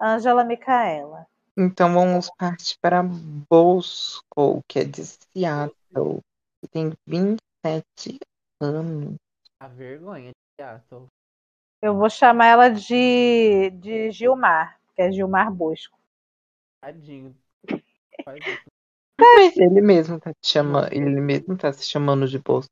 Ângela 0.00 0.42
Micaela. 0.44 1.26
Então 1.56 1.92
vamos 1.92 2.30
partir 2.38 2.78
para 2.80 3.02
Bosco, 3.02 4.62
que 4.66 4.78
é 4.78 4.84
de 4.84 5.04
Seattle. 5.04 6.20
que 6.60 6.68
tem 6.70 6.92
27 7.06 8.18
anos. 8.60 9.16
A 9.60 9.68
vergonha 9.68 10.30
de 10.30 10.64
Seattle. 10.64 11.06
Eu 11.82 11.96
vou 11.96 12.08
chamar 12.08 12.46
ela 12.46 12.68
de, 12.68 13.70
de 13.70 14.10
Gilmar, 14.10 14.80
que 14.94 15.02
é 15.02 15.12
Gilmar 15.12 15.52
Bosco. 15.52 15.98
Tadinho. 16.80 17.36
Mas 19.18 19.56
ele 19.56 19.80
mesmo 19.82 20.18
tá 20.18 20.32
te 20.32 20.48
chamando, 20.48 20.92
ele 20.92 21.20
mesmo 21.20 21.56
tá 21.58 21.72
se 21.72 21.84
chamando 21.84 22.26
de 22.26 22.38
Bosco. 22.38 22.70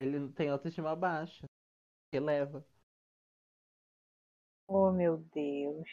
Ele 0.00 0.18
não 0.20 0.30
tem 0.30 0.48
autoestima 0.48 0.94
baixa. 0.94 1.44
Releva. 2.12 2.64
Oh, 4.68 4.92
meu 4.92 5.16
Deus. 5.34 5.88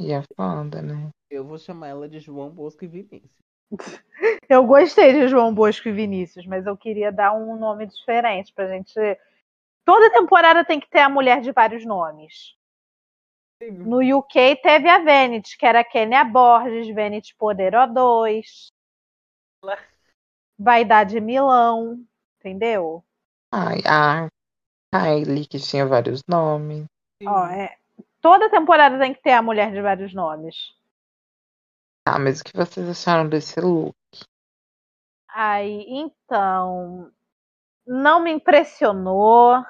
E 0.00 0.12
é 0.12 0.22
foda, 0.36 0.82
né? 0.82 1.10
Eu 1.30 1.44
vou 1.44 1.56
chamar 1.56 1.88
ela 1.88 2.08
de 2.08 2.18
João 2.18 2.50
Bosco 2.50 2.84
e 2.84 2.88
Vinícius. 2.88 3.30
Eu 4.48 4.66
gostei 4.66 5.12
de 5.12 5.28
João 5.28 5.54
Bosco 5.54 5.88
e 5.88 5.92
Vinícius, 5.92 6.46
mas 6.46 6.66
eu 6.66 6.76
queria 6.76 7.10
dar 7.10 7.32
um 7.32 7.58
nome 7.58 7.86
diferente 7.86 8.52
pra 8.52 8.68
gente. 8.68 8.92
Toda 9.84 10.12
temporada 10.12 10.64
tem 10.64 10.78
que 10.78 10.88
ter 10.88 11.00
a 11.00 11.08
mulher 11.08 11.40
de 11.40 11.50
vários 11.50 11.84
nomes. 11.84 12.54
No 13.60 14.00
UK 14.18 14.56
teve 14.62 14.88
a 14.88 14.98
Vanity, 14.98 15.56
que 15.56 15.64
era 15.64 15.82
Kenia 15.82 16.24
Borges, 16.24 16.94
Vanity 16.94 17.34
Poder 17.36 17.72
2. 17.92 18.70
Vaidade 20.58 21.20
Milão, 21.20 22.04
entendeu? 22.38 23.02
Ai, 23.50 23.80
a 23.86 24.28
Kylie, 24.92 25.46
que 25.46 25.58
tinha 25.58 25.86
vários 25.86 26.20
nomes. 26.28 26.86
Ó, 27.26 27.46
é, 27.46 27.76
toda 28.20 28.50
temporada 28.50 28.98
tem 28.98 29.14
que 29.14 29.22
ter 29.22 29.32
a 29.32 29.42
mulher 29.42 29.72
de 29.72 29.80
vários 29.80 30.14
nomes. 30.14 30.74
Tá, 32.06 32.18
mas 32.18 32.40
o 32.40 32.44
que 32.44 32.56
vocês 32.56 32.88
acharam 32.88 33.28
desse 33.28 33.58
look? 33.60 33.94
Aí, 35.28 35.86
então, 35.88 37.10
não 37.86 38.20
me 38.20 38.30
impressionou. 38.30 39.64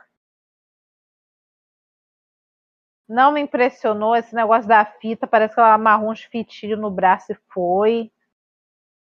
Não 3.09 3.33
me 3.33 3.41
impressionou 3.41 4.17
esse 4.17 4.35
negócio 4.35 4.69
da 4.69 4.85
fita. 4.85 5.27
Parece 5.27 5.55
que 5.55 5.61
ela 5.61 5.75
amarrou 5.75 6.11
uns 6.11 6.23
fitilhos 6.23 6.79
no 6.79 6.91
braço 6.91 7.33
e 7.33 7.39
foi. 7.53 8.13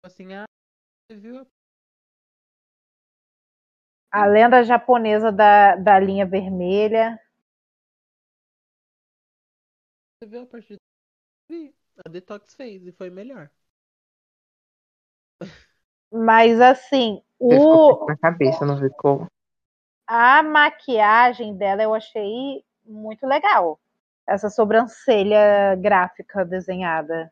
Assim, 0.03 0.33
ah, 0.33 0.45
você 1.07 1.17
viu? 1.17 1.47
A 4.11 4.25
lenda 4.25 4.63
japonesa 4.63 5.31
da, 5.31 5.75
da 5.75 5.99
linha 5.99 6.25
vermelha. 6.25 7.19
Você 10.21 10.29
viu 10.29 10.41
a 10.41 10.45
partida? 10.45 10.79
Vi. 11.49 11.73
A 12.05 12.09
Detox 12.09 12.53
fez 12.53 12.85
e 12.85 12.91
foi 12.91 13.09
melhor. 13.09 13.49
Mas 16.11 16.59
assim, 16.59 17.23
o, 17.39 18.05
na 18.05 18.17
cabeça, 18.17 18.65
não 18.65 18.77
ficou? 18.77 19.27
a 20.05 20.43
maquiagem 20.43 21.55
dela 21.55 21.83
eu 21.83 21.93
achei 21.93 22.65
muito 22.83 23.25
legal. 23.25 23.79
Essa 24.27 24.49
sobrancelha 24.49 25.77
gráfica 25.77 26.43
desenhada. 26.43 27.31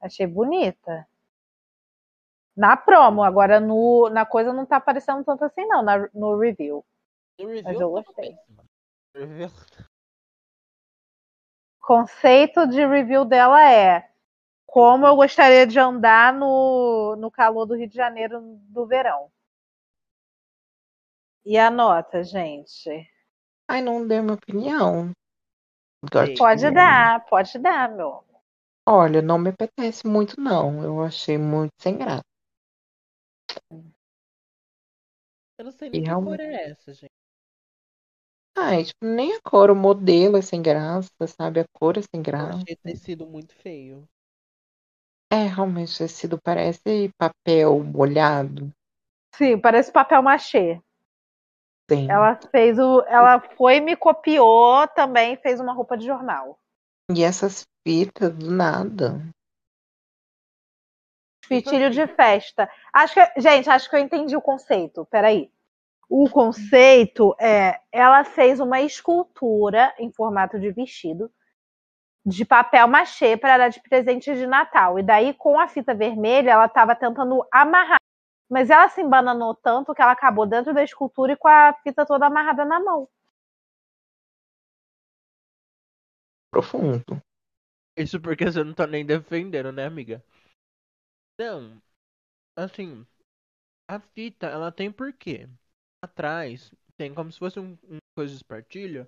Achei 0.00 0.26
bonita. 0.26 1.06
Na 2.56 2.74
promo, 2.74 3.22
agora 3.22 3.60
no, 3.60 4.08
na 4.08 4.24
coisa 4.24 4.50
não 4.50 4.64
tá 4.64 4.76
aparecendo 4.76 5.22
tanto 5.24 5.44
assim, 5.44 5.66
não, 5.66 5.82
na- 5.82 6.08
no 6.14 6.38
review. 6.38 6.82
No 7.38 7.48
review 7.48 7.64
Mas 7.64 7.80
eu 7.80 7.90
gostei. 7.90 8.34
péssima. 8.34 9.52
Conceito 11.82 12.66
de 12.68 12.86
review 12.86 13.24
dela 13.24 13.60
é 13.68 14.08
como 14.64 15.06
eu 15.06 15.16
gostaria 15.16 15.66
de 15.66 15.78
andar 15.78 16.32
no, 16.32 17.16
no 17.16 17.30
calor 17.30 17.66
do 17.66 17.74
Rio 17.74 17.88
de 17.88 17.96
Janeiro 17.96 18.40
do 18.68 18.86
verão. 18.86 19.30
E 21.44 21.58
a 21.58 21.70
nota, 21.70 22.22
gente? 22.22 22.88
Ai, 23.68 23.82
não 23.82 24.06
dei 24.06 24.20
minha 24.20 24.34
opinião. 24.34 25.10
Pode 26.38 26.70
dar, 26.70 27.24
pode 27.26 27.58
dar, 27.58 27.90
meu. 27.90 28.24
Olha, 28.88 29.20
não 29.20 29.38
me 29.38 29.50
apetece 29.50 30.06
muito, 30.06 30.40
não. 30.40 30.82
Eu 30.82 31.02
achei 31.02 31.36
muito 31.36 31.72
sem 31.80 31.98
graça. 31.98 32.22
Eu 35.58 35.64
não 35.64 35.72
sei 35.72 35.88
E 35.88 35.90
nem 35.92 36.02
que 36.02 36.06
realmente- 36.08 36.38
cor 36.38 36.40
é 36.40 36.70
essa, 36.70 36.94
gente. 36.94 37.12
Ai, 38.56 38.84
tipo, 38.84 39.04
nem 39.04 39.34
a 39.34 39.40
cor, 39.42 39.70
o 39.70 39.76
modelo 39.76 40.36
é 40.36 40.42
sem 40.42 40.60
graça, 40.62 41.10
sabe? 41.26 41.60
A 41.60 41.64
cor 41.72 41.96
é 41.98 42.02
sem 42.02 42.22
Eu 42.22 42.22
graça. 42.22 42.58
achei 42.58 42.76
tecido 42.76 43.26
muito 43.26 43.54
feio. 43.54 44.06
É, 45.32 45.46
realmente, 45.46 45.94
o 45.94 45.98
tecido 45.98 46.38
parece 46.42 47.10
papel 47.18 47.82
molhado. 47.82 48.70
Sim, 49.34 49.58
parece 49.58 49.92
papel 49.92 50.22
machê. 50.22 50.80
Tem. 51.86 52.08
Ela 52.08 52.38
fez 52.50 52.78
o. 52.78 53.02
Ela 53.08 53.40
foi 53.56 53.76
e 53.76 53.80
me 53.80 53.96
copiou 53.96 54.86
também, 54.88 55.36
fez 55.36 55.58
uma 55.60 55.72
roupa 55.72 55.96
de 55.96 56.06
jornal. 56.06 56.58
E 57.14 57.22
essas 57.22 57.64
fitas 57.86 58.34
do 58.34 58.50
nada. 58.50 59.20
Fitilho 61.46 61.90
de 61.90 62.06
festa. 62.06 62.68
Acho 62.92 63.14
que, 63.14 63.40
gente, 63.40 63.68
acho 63.68 63.88
que 63.90 63.96
eu 63.96 64.00
entendi 64.00 64.36
o 64.36 64.40
conceito. 64.42 65.04
Peraí. 65.06 65.50
O 66.14 66.28
conceito 66.28 67.34
é, 67.40 67.80
ela 67.90 68.22
fez 68.22 68.60
uma 68.60 68.82
escultura 68.82 69.94
em 69.98 70.12
formato 70.12 70.60
de 70.60 70.70
vestido 70.70 71.32
de 72.22 72.44
papel 72.44 72.86
machê 72.86 73.34
para 73.34 73.56
dar 73.56 73.70
de 73.70 73.80
presente 73.80 74.34
de 74.34 74.46
Natal. 74.46 74.98
E 74.98 75.02
daí, 75.02 75.32
com 75.32 75.58
a 75.58 75.66
fita 75.66 75.94
vermelha, 75.94 76.50
ela 76.50 76.66
estava 76.66 76.94
tentando 76.94 77.42
amarrar. 77.50 77.96
Mas 78.46 78.68
ela 78.68 78.90
se 78.90 79.00
embananou 79.00 79.54
tanto 79.54 79.94
que 79.94 80.02
ela 80.02 80.12
acabou 80.12 80.44
dentro 80.44 80.74
da 80.74 80.84
escultura 80.84 81.32
e 81.32 81.36
com 81.36 81.48
a 81.48 81.72
fita 81.82 82.04
toda 82.04 82.26
amarrada 82.26 82.66
na 82.66 82.78
mão. 82.78 83.08
Profundo. 86.50 87.22
Isso 87.96 88.20
porque 88.20 88.44
você 88.44 88.62
não 88.62 88.74
tá 88.74 88.86
nem 88.86 89.06
defendendo, 89.06 89.72
né, 89.72 89.86
amiga? 89.86 90.22
Não. 91.38 91.80
Assim, 92.54 93.06
a 93.88 93.98
fita, 93.98 94.48
ela 94.48 94.70
tem 94.70 94.92
porquê. 94.92 95.48
Atrás 96.02 96.74
tem 96.96 97.14
como 97.14 97.30
se 97.30 97.38
fosse 97.38 97.60
um, 97.60 97.78
um 97.84 97.98
coisa 98.16 98.30
de 98.32 98.36
espartilho. 98.36 99.06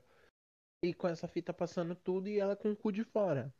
E 0.84 0.94
com 0.94 1.08
essa 1.08 1.26
fita 1.26 1.52
passando 1.52 1.96
tudo 1.96 2.28
e 2.28 2.38
ela 2.38 2.54
com 2.54 2.70
o 2.70 2.76
cu 2.76 2.92
de 2.92 3.04
fora. 3.04 3.52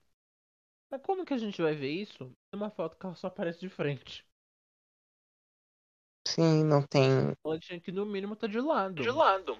Mas 0.90 1.00
como 1.02 1.24
que 1.24 1.34
a 1.34 1.38
gente 1.38 1.60
vai 1.60 1.74
ver 1.74 1.90
isso? 1.90 2.30
Numa 2.52 2.70
foto 2.70 2.96
que 2.96 3.04
ela 3.06 3.14
só 3.14 3.26
aparece 3.28 3.60
de 3.60 3.68
frente. 3.68 4.24
Sim, 6.28 6.64
não 6.64 6.86
tem. 6.86 7.34
Ela 7.44 7.58
tinha 7.58 7.80
que 7.80 7.90
no 7.90 8.04
mínimo 8.06 8.36
tá 8.36 8.46
de 8.46 8.60
lado. 8.60 9.02
De 9.02 9.10
lado. 9.10 9.56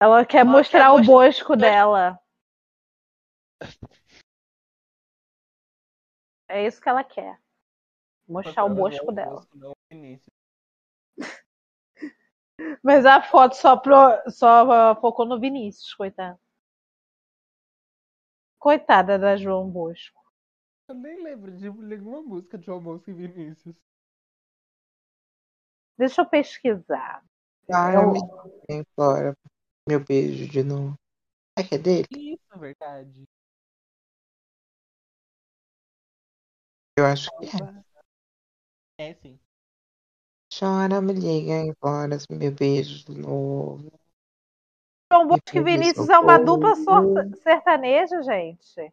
Ela 0.00 0.24
quer 0.26 0.40
Ela 0.40 0.50
mostrar 0.50 0.80
quer 0.80 0.90
o 0.90 0.98
mostrar- 0.98 1.12
bosco 1.12 1.56
dela. 1.56 2.20
É 6.48 6.66
isso 6.66 6.80
que 6.80 6.88
ela 6.88 7.02
quer. 7.02 7.40
Mostrar 8.28 8.64
o 8.64 8.74
bosco 8.74 9.10
dela. 9.12 9.46
Mas 12.82 13.04
a 13.04 13.20
foto 13.22 13.54
só, 13.56 13.76
pro, 13.76 13.96
só 14.30 14.94
focou 15.00 15.26
no 15.26 15.40
Vinícius, 15.40 15.92
coitado. 15.94 16.38
Coitada 18.58 19.16
da 19.16 19.36
João 19.36 19.70
Bosco. 19.70 20.20
Eu 20.88 20.94
nem 20.96 21.22
lembro 21.22 21.52
de 21.52 21.70
nenhuma 21.70 22.20
música 22.22 22.58
de 22.58 22.66
João 22.66 22.82
Bosco 22.82 23.10
e 23.10 23.14
Vinícius. 23.14 23.76
Deixa 25.98 26.22
eu 26.22 26.26
pesquisar. 26.26 27.22
Ah, 27.72 27.92
Eu- 27.94 28.12
me 28.12 28.84
agora. 28.98 29.34
Meu 29.88 30.00
beijo 30.04 30.48
de 30.48 30.62
novo. 30.62 30.94
É 31.58 31.62
que 31.64 31.76
é 31.76 31.78
dele? 31.78 32.06
Isso, 32.10 32.42
é 32.54 32.58
verdade. 32.58 33.24
Eu 36.98 37.06
acho 37.06 37.28
que 37.38 37.46
é. 37.46 37.84
É 39.10 39.14
sim. 39.14 39.38
Chora, 40.58 41.00
me 41.00 41.12
liga 41.12 41.54
embora, 41.54 42.16
meu 42.30 42.52
beijo 42.52 43.04
de 43.06 43.18
novo. 43.20 43.90
João 45.12 45.26
Bosco 45.26 45.56
e 45.56 45.62
Vinícius 45.62 46.08
é 46.08 46.18
uma 46.18 46.38
dupla 46.38 46.74
sor- 46.76 47.36
sertaneja, 47.42 48.22
gente. 48.22 48.92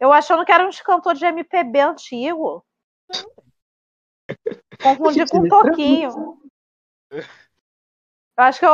Eu 0.00 0.12
achando 0.12 0.44
que 0.44 0.52
eram 0.52 0.68
uns 0.68 0.80
cantores 0.80 1.18
de 1.18 1.26
MPB 1.26 1.80
antigo. 1.80 2.64
Confundi 4.82 5.18
Gente, 5.20 5.30
com 5.30 5.38
eles 5.38 5.48
são 5.48 5.62
Toquinho. 5.62 6.42
Eu 7.10 8.44
acho 8.44 8.60
que 8.60 8.66
eu, 8.66 8.70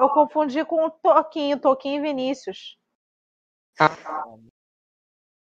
eu 0.00 0.08
confundi 0.10 0.64
com 0.64 0.84
o 0.86 0.90
Toquinho, 0.90 1.60
Toquinho 1.60 1.98
e 1.98 2.02
Vinícius. 2.08 2.76
Ah, 3.78 3.88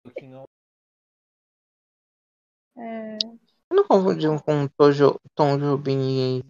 Pouquinho- 0.04 0.44
É, 2.78 3.16
eu 3.70 3.76
não 3.76 3.86
confundi 3.86 4.28
um 4.28 4.38
com 4.38 4.68
Tom, 4.68 4.90
Jo- 4.92 5.20
Tom 5.34 5.58
Jobim 5.58 6.38
e 6.38 6.42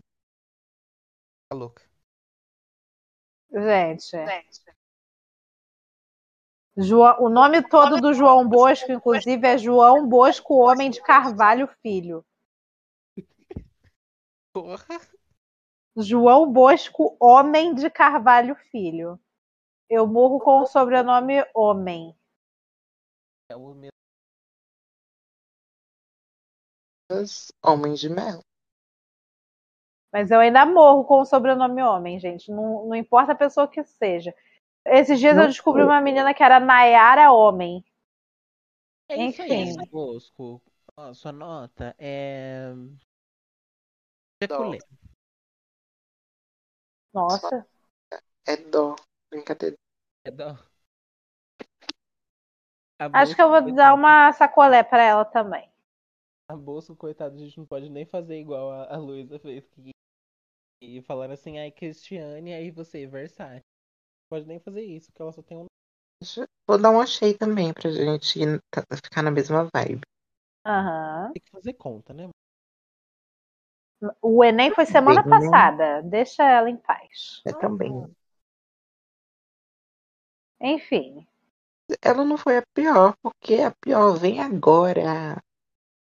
Tá 1.49 1.57
louca. 1.57 1.83
gente. 3.51 4.17
João- 6.77 7.23
o 7.23 7.29
nome 7.29 7.67
todo 7.69 8.01
do 8.01 8.13
João 8.13 8.47
Bosco, 8.47 8.93
inclusive, 8.93 9.47
é 9.47 9.57
João 9.57 10.07
Bosco 10.07 10.55
Homem 10.55 10.91
de 10.91 11.01
Carvalho 11.03 11.67
Filho. 11.81 12.25
Porra. 14.53 14.87
João 15.97 16.53
Bosco 16.53 17.17
Homem 17.19 17.75
de 17.75 17.89
Carvalho 17.89 18.55
Filho. 18.71 19.19
Eu 19.89 20.07
morro 20.07 20.39
com 20.41 20.61
o 20.61 20.67
sobrenome 20.67 21.37
Homem. 21.55 22.15
É 23.49 23.57
o 23.57 23.73
mesmo. 23.73 23.93
Homens 27.63 28.01
de 28.01 28.09
Mel. 28.09 28.41
Mas 30.13 30.31
eu 30.31 30.41
ainda 30.41 30.65
morro 30.65 31.05
com 31.05 31.21
o 31.21 31.25
sobrenome 31.25 31.83
Homem, 31.83 32.19
gente. 32.19 32.51
Não, 32.51 32.87
não 32.87 32.95
importa 32.95 33.33
a 33.33 33.37
pessoa 33.37 33.69
que 33.69 33.83
seja. 33.85 34.35
Esses 34.85 35.19
dias 35.19 35.37
eu 35.37 35.43
Não 35.43 35.49
descobri 35.49 35.83
foi. 35.83 35.91
uma 35.91 36.01
menina 36.01 36.33
que 36.33 36.43
era 36.43 36.61
Nayara 36.61 37.33
Homem. 37.33 37.85
É 39.09 39.27
isso 39.27 39.43
aí, 39.43 39.53
Enfim. 39.53 39.87
Bosco. 39.91 40.63
Ó, 40.97 41.13
sua 41.13 41.33
nota 41.33 41.95
é. 41.99 42.73
Peculê. 44.39 44.79
Nossa. 47.13 47.67
É 48.47 48.57
dó. 48.57 48.97
Brincadeira. 49.31 49.77
É 50.25 50.31
dó. 50.31 50.57
Acho 53.13 53.35
que 53.35 53.43
eu 53.43 53.51
vou 53.51 53.75
dar 53.75 53.93
uma 53.95 54.33
sacolé 54.33 54.83
pra 54.83 55.03
ela 55.03 55.25
também. 55.25 55.71
A 56.49 56.57
Bosco, 56.57 56.95
coitado, 56.95 57.35
a 57.35 57.39
gente 57.39 57.59
não 57.59 57.67
pode 57.67 57.89
nem 57.91 58.07
fazer 58.07 58.39
igual 58.39 58.71
a, 58.71 58.95
a 58.95 58.97
Luísa 58.99 59.39
fez. 59.39 59.67
Que... 59.69 59.91
E 60.81 61.03
falaram 61.03 61.35
assim, 61.35 61.59
ai, 61.59 61.71
Cristiane, 61.71 62.55
aí 62.55 62.71
você, 62.71 63.07
Versace. 63.07 63.57
Não 63.57 64.29
pode 64.39 64.47
nem 64.47 64.61
fazer 64.61 64.83
isso, 64.83 65.07
porque 65.11 65.23
ela 65.23 65.33
só 65.33 65.43
tem 65.43 65.59
um. 65.59 65.67
Deixa 66.23 66.43
eu- 66.43 66.47
Vou 66.69 66.79
dar 66.79 66.91
um 66.91 67.01
achei 67.01 67.33
também 67.35 67.73
pra 67.73 67.91
gente 67.91 68.41
tá- 68.71 68.83
ficar 68.97 69.23
na 69.23 69.31
mesma 69.31 69.69
vibe. 69.75 70.01
Aham. 70.65 71.33
Tem 71.33 71.43
que 71.43 71.51
fazer 71.51 71.75
conta, 71.75 72.13
né? 72.13 72.29
O 74.21 74.45
Enem 74.45 74.71
foi 74.73 74.85
semana 74.85 75.23
Bem, 75.23 75.31
né? 75.33 75.41
passada. 75.41 76.03
Deixa 76.03 76.43
ela 76.43 76.69
em 76.69 76.77
paz. 76.77 77.43
É 77.47 77.53
também. 77.53 78.15
Enfim. 80.61 81.27
Ela 82.03 82.25
não 82.25 82.37
foi 82.37 82.59
a 82.59 82.63
pior, 82.75 83.15
porque 83.23 83.55
a 83.55 83.73
pior 83.81 84.19
vem 84.19 84.41
agora. 84.41 85.41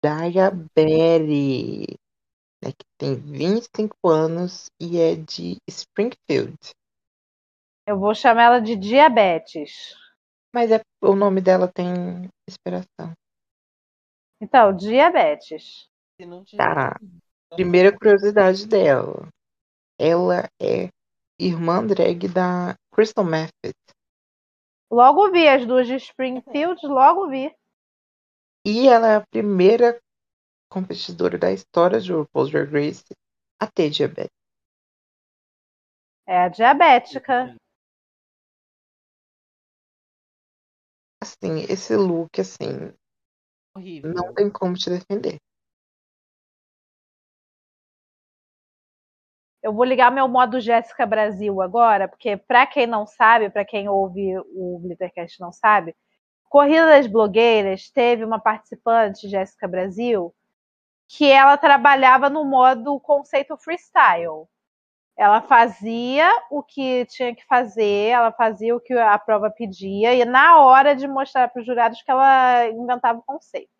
Daya 0.02 0.50
Berry. 0.74 1.98
Né, 2.62 2.72
que 2.72 2.84
tem 2.98 3.14
25 3.14 3.94
anos 4.08 4.66
e 4.80 4.98
é 4.98 5.14
de 5.16 5.56
Springfield. 5.68 6.58
Eu 7.86 7.98
vou 7.98 8.14
chamar 8.14 8.44
ela 8.44 8.60
de 8.60 8.76
diabetes. 8.76 9.94
Mas 10.54 10.70
é, 10.70 10.80
o 11.02 11.14
nome 11.14 11.40
dela 11.40 11.66
tem 11.66 12.28
inspiração. 12.48 13.12
Então, 14.40 14.74
diabetes. 14.74 15.88
Se 16.20 16.26
não 16.26 16.44
tiver. 16.44 16.62
Tá. 16.62 17.00
Primeira 17.54 17.96
curiosidade 17.96 18.66
dela. 18.66 19.28
Ela 19.98 20.48
é 20.60 20.88
irmã 21.38 21.84
drag 21.84 22.28
da 22.28 22.74
Crystal 22.92 23.24
Method. 23.24 23.74
Logo 24.90 25.30
vi 25.30 25.48
as 25.48 25.64
duas 25.66 25.86
de 25.86 25.94
Springfield, 25.94 26.86
logo 26.86 27.28
vi. 27.28 27.54
E 28.64 28.88
ela 28.88 29.08
é 29.08 29.16
a 29.16 29.26
primeira 29.26 29.98
competidora 30.70 31.38
da 31.38 31.50
história 31.50 32.00
de 32.00 32.12
RuPaul's 32.12 32.50
Drag 32.50 32.70
Race 32.70 33.04
a 33.58 33.66
ter 33.66 33.90
diabetes. 33.90 34.30
É 36.26 36.42
a 36.42 36.48
diabética. 36.48 37.56
Assim, 41.22 41.64
esse 41.68 41.96
look, 41.96 42.40
assim, 42.40 42.94
Horrível. 43.74 44.12
não 44.14 44.32
tem 44.34 44.50
como 44.50 44.74
te 44.74 44.90
defender. 44.90 45.38
Eu 49.62 49.74
vou 49.74 49.84
ligar 49.84 50.10
meu 50.10 50.26
modo 50.26 50.60
Jéssica 50.60 51.04
Brasil 51.04 51.60
agora, 51.60 52.08
porque 52.08 52.36
pra 52.36 52.66
quem 52.66 52.86
não 52.86 53.06
sabe, 53.06 53.50
pra 53.50 53.64
quem 53.64 53.88
ouve 53.88 54.38
o 54.38 54.78
Glittercast 54.82 55.38
não 55.38 55.52
sabe, 55.52 55.94
Corrida 56.50 56.84
das 56.84 57.06
Blogueiras 57.06 57.88
teve 57.90 58.24
uma 58.24 58.40
participante, 58.40 59.28
Jéssica 59.28 59.68
Brasil, 59.68 60.34
que 61.06 61.30
ela 61.30 61.56
trabalhava 61.56 62.28
no 62.28 62.44
modo 62.44 62.98
conceito 62.98 63.56
freestyle. 63.56 64.48
Ela 65.16 65.40
fazia 65.42 66.28
o 66.50 66.60
que 66.60 67.06
tinha 67.06 67.32
que 67.36 67.46
fazer, 67.46 68.08
ela 68.08 68.32
fazia 68.32 68.74
o 68.74 68.80
que 68.80 68.92
a 68.94 69.16
prova 69.16 69.48
pedia, 69.48 70.12
e 70.12 70.24
na 70.24 70.58
hora 70.58 70.96
de 70.96 71.06
mostrar 71.06 71.48
para 71.48 71.60
os 71.60 71.66
jurados 71.66 72.02
que 72.02 72.10
ela 72.10 72.66
inventava 72.66 73.20
o 73.20 73.22
conceito. 73.22 73.70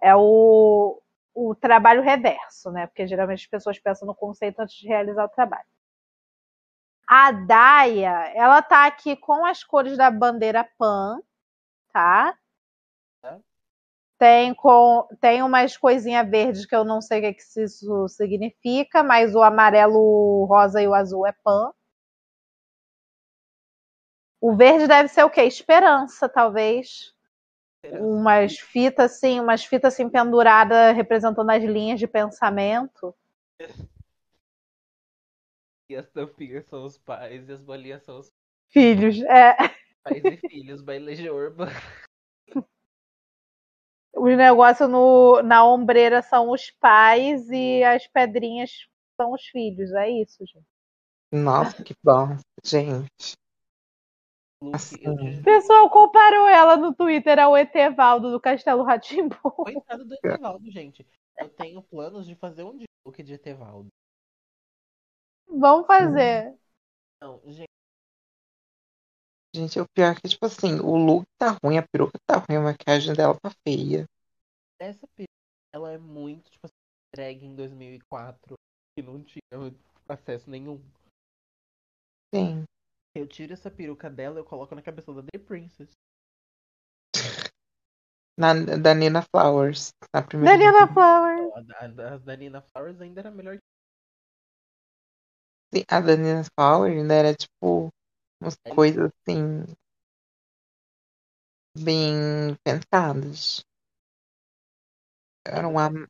É 0.00 0.16
o, 0.16 0.98
o 1.34 1.54
trabalho 1.54 2.00
reverso, 2.00 2.70
né? 2.70 2.86
Porque 2.86 3.06
geralmente 3.06 3.40
as 3.40 3.46
pessoas 3.46 3.78
pensam 3.78 4.06
no 4.06 4.14
conceito 4.14 4.60
antes 4.60 4.76
de 4.76 4.88
realizar 4.88 5.26
o 5.26 5.28
trabalho. 5.28 5.68
A 7.06 7.32
Daya, 7.32 8.32
ela 8.34 8.62
tá 8.62 8.86
aqui 8.86 9.14
com 9.14 9.44
as 9.44 9.62
cores 9.62 9.98
da 9.98 10.10
bandeira 10.10 10.66
PAN, 10.78 11.20
tá? 11.92 12.36
Tá. 13.20 13.38
Tem, 14.18 14.54
com, 14.54 15.08
tem 15.20 15.42
umas 15.42 15.76
coisinhas 15.76 16.28
verdes 16.28 16.66
que 16.66 16.74
eu 16.74 16.84
não 16.84 17.00
sei 17.00 17.20
o 17.20 17.22
que, 17.22 17.34
que 17.34 17.60
isso 17.62 18.08
significa, 18.08 19.02
mas 19.02 19.34
o 19.34 19.42
amarelo, 19.42 19.98
o 19.98 20.44
rosa 20.44 20.82
e 20.82 20.86
o 20.88 20.94
azul 20.94 21.26
é 21.26 21.32
PAN. 21.32 21.72
O 24.40 24.56
verde 24.56 24.86
deve 24.86 25.08
ser 25.08 25.22
o 25.24 25.30
quê? 25.30 25.42
Esperança, 25.42 26.28
talvez 26.28 27.14
umas 27.98 28.58
fitas 28.58 29.12
assim, 29.12 29.40
umas 29.40 29.64
fitas 29.64 29.94
assim 29.94 30.08
penduradas 30.08 30.94
representando 30.94 31.50
as 31.50 31.62
linhas 31.62 31.98
de 31.98 32.06
pensamento. 32.06 33.14
E 35.88 35.96
as 35.96 36.08
tampinhas 36.08 36.64
são 36.66 36.84
os 36.84 36.96
pais 36.98 37.48
e 37.48 37.52
as 37.52 37.60
bolinhas 37.60 38.04
são 38.04 38.20
os 38.20 38.30
Filhos, 38.68 39.20
é, 39.22 39.56
pais 40.02 40.24
e 40.24 40.36
filhos, 40.48 40.82
by 40.82 40.98
Legião 40.98 41.34
Urbana. 41.34 41.72
os 44.14 44.36
negócios 44.36 44.88
no, 44.88 45.42
na 45.42 45.64
ombreira 45.64 46.22
são 46.22 46.50
os 46.50 46.70
pais 46.70 47.48
e 47.50 47.82
as 47.84 48.06
pedrinhas 48.06 48.88
são 49.16 49.32
os 49.32 49.44
filhos, 49.46 49.92
é 49.92 50.08
isso, 50.10 50.44
gente. 50.46 50.66
Nossa, 51.32 51.82
que 51.82 51.94
bom, 52.02 52.36
gente. 52.64 53.34
Assim. 54.74 54.96
eu 55.02 55.14
O 55.14 55.42
pessoal 55.42 55.88
comparou 55.88 56.46
ela 56.46 56.76
no 56.76 56.94
Twitter 56.94 57.38
ao 57.38 57.56
Etevaldo 57.56 58.30
do 58.30 58.40
Castelo 58.40 58.82
Ratimbu. 58.82 59.36
Coitado 59.40 60.04
do 60.04 60.14
Etevaldo, 60.14 60.70
gente. 60.70 61.06
Eu 61.38 61.48
tenho 61.48 61.82
planos 61.82 62.26
de 62.26 62.34
fazer 62.34 62.64
um 62.64 62.78
look 63.06 63.22
de 63.22 63.32
Etevaldo. 63.32 63.88
Vamos 65.48 65.86
fazer. 65.86 66.54
Não, 67.20 67.40
gente, 67.46 67.70
Gente, 69.54 69.80
o 69.80 69.86
pior 69.94 70.12
é 70.12 70.14
que, 70.14 70.28
tipo 70.28 70.46
assim, 70.46 70.78
o 70.80 70.96
look 70.96 71.24
tá 71.36 71.58
ruim, 71.62 71.76
a 71.76 71.82
peruca 71.82 72.18
tá 72.24 72.36
ruim, 72.36 72.56
a 72.58 72.60
maquiagem 72.62 73.14
dela 73.14 73.36
tá 73.40 73.50
feia. 73.66 74.06
essa 74.78 75.06
peruca, 75.08 75.32
ela 75.74 75.92
é 75.92 75.98
muito, 75.98 76.50
tipo 76.50 76.66
assim, 76.66 76.74
drag 77.14 77.44
em 77.44 77.56
2004, 77.56 78.54
que 78.96 79.02
não 79.02 79.22
tinha 79.24 79.42
acesso 80.08 80.48
nenhum. 80.48 80.80
Sim. 82.32 82.64
Eu 83.14 83.26
tiro 83.26 83.52
essa 83.52 83.70
peruca 83.70 84.08
dela 84.08 84.36
e 84.36 84.40
eu 84.40 84.44
coloco 84.44 84.74
na 84.74 84.82
cabeça 84.82 85.12
da 85.12 85.22
The 85.22 85.38
Princess. 85.38 85.90
Na, 88.38 88.54
da 88.54 88.94
Nina 88.94 89.22
Flowers. 89.22 89.90
Na 90.14 90.22
primeira 90.22 90.56
Daniela 90.56 90.86
temporada. 90.86 90.94
Flower. 90.94 91.74
A, 91.76 91.88
da- 91.88 92.14
a 92.14 92.18
da 92.18 92.36
Nina 92.36 92.62
Flowers 92.62 93.00
ainda 93.00 93.20
era 93.20 93.30
melhor 93.30 93.56
que 93.56 93.62
Sim, 95.74 95.84
A 95.88 96.00
da 96.00 96.16
Nina 96.16 96.42
Flowers 96.56 96.96
ainda 96.96 97.14
era 97.14 97.34
tipo 97.34 97.90
umas 98.40 98.58
É. 98.64 98.70
coisas 98.74 99.10
assim. 99.28 99.64
Bem 101.76 102.54
pensadas. 102.62 103.64
Eram 105.44 105.78
am- 105.78 106.06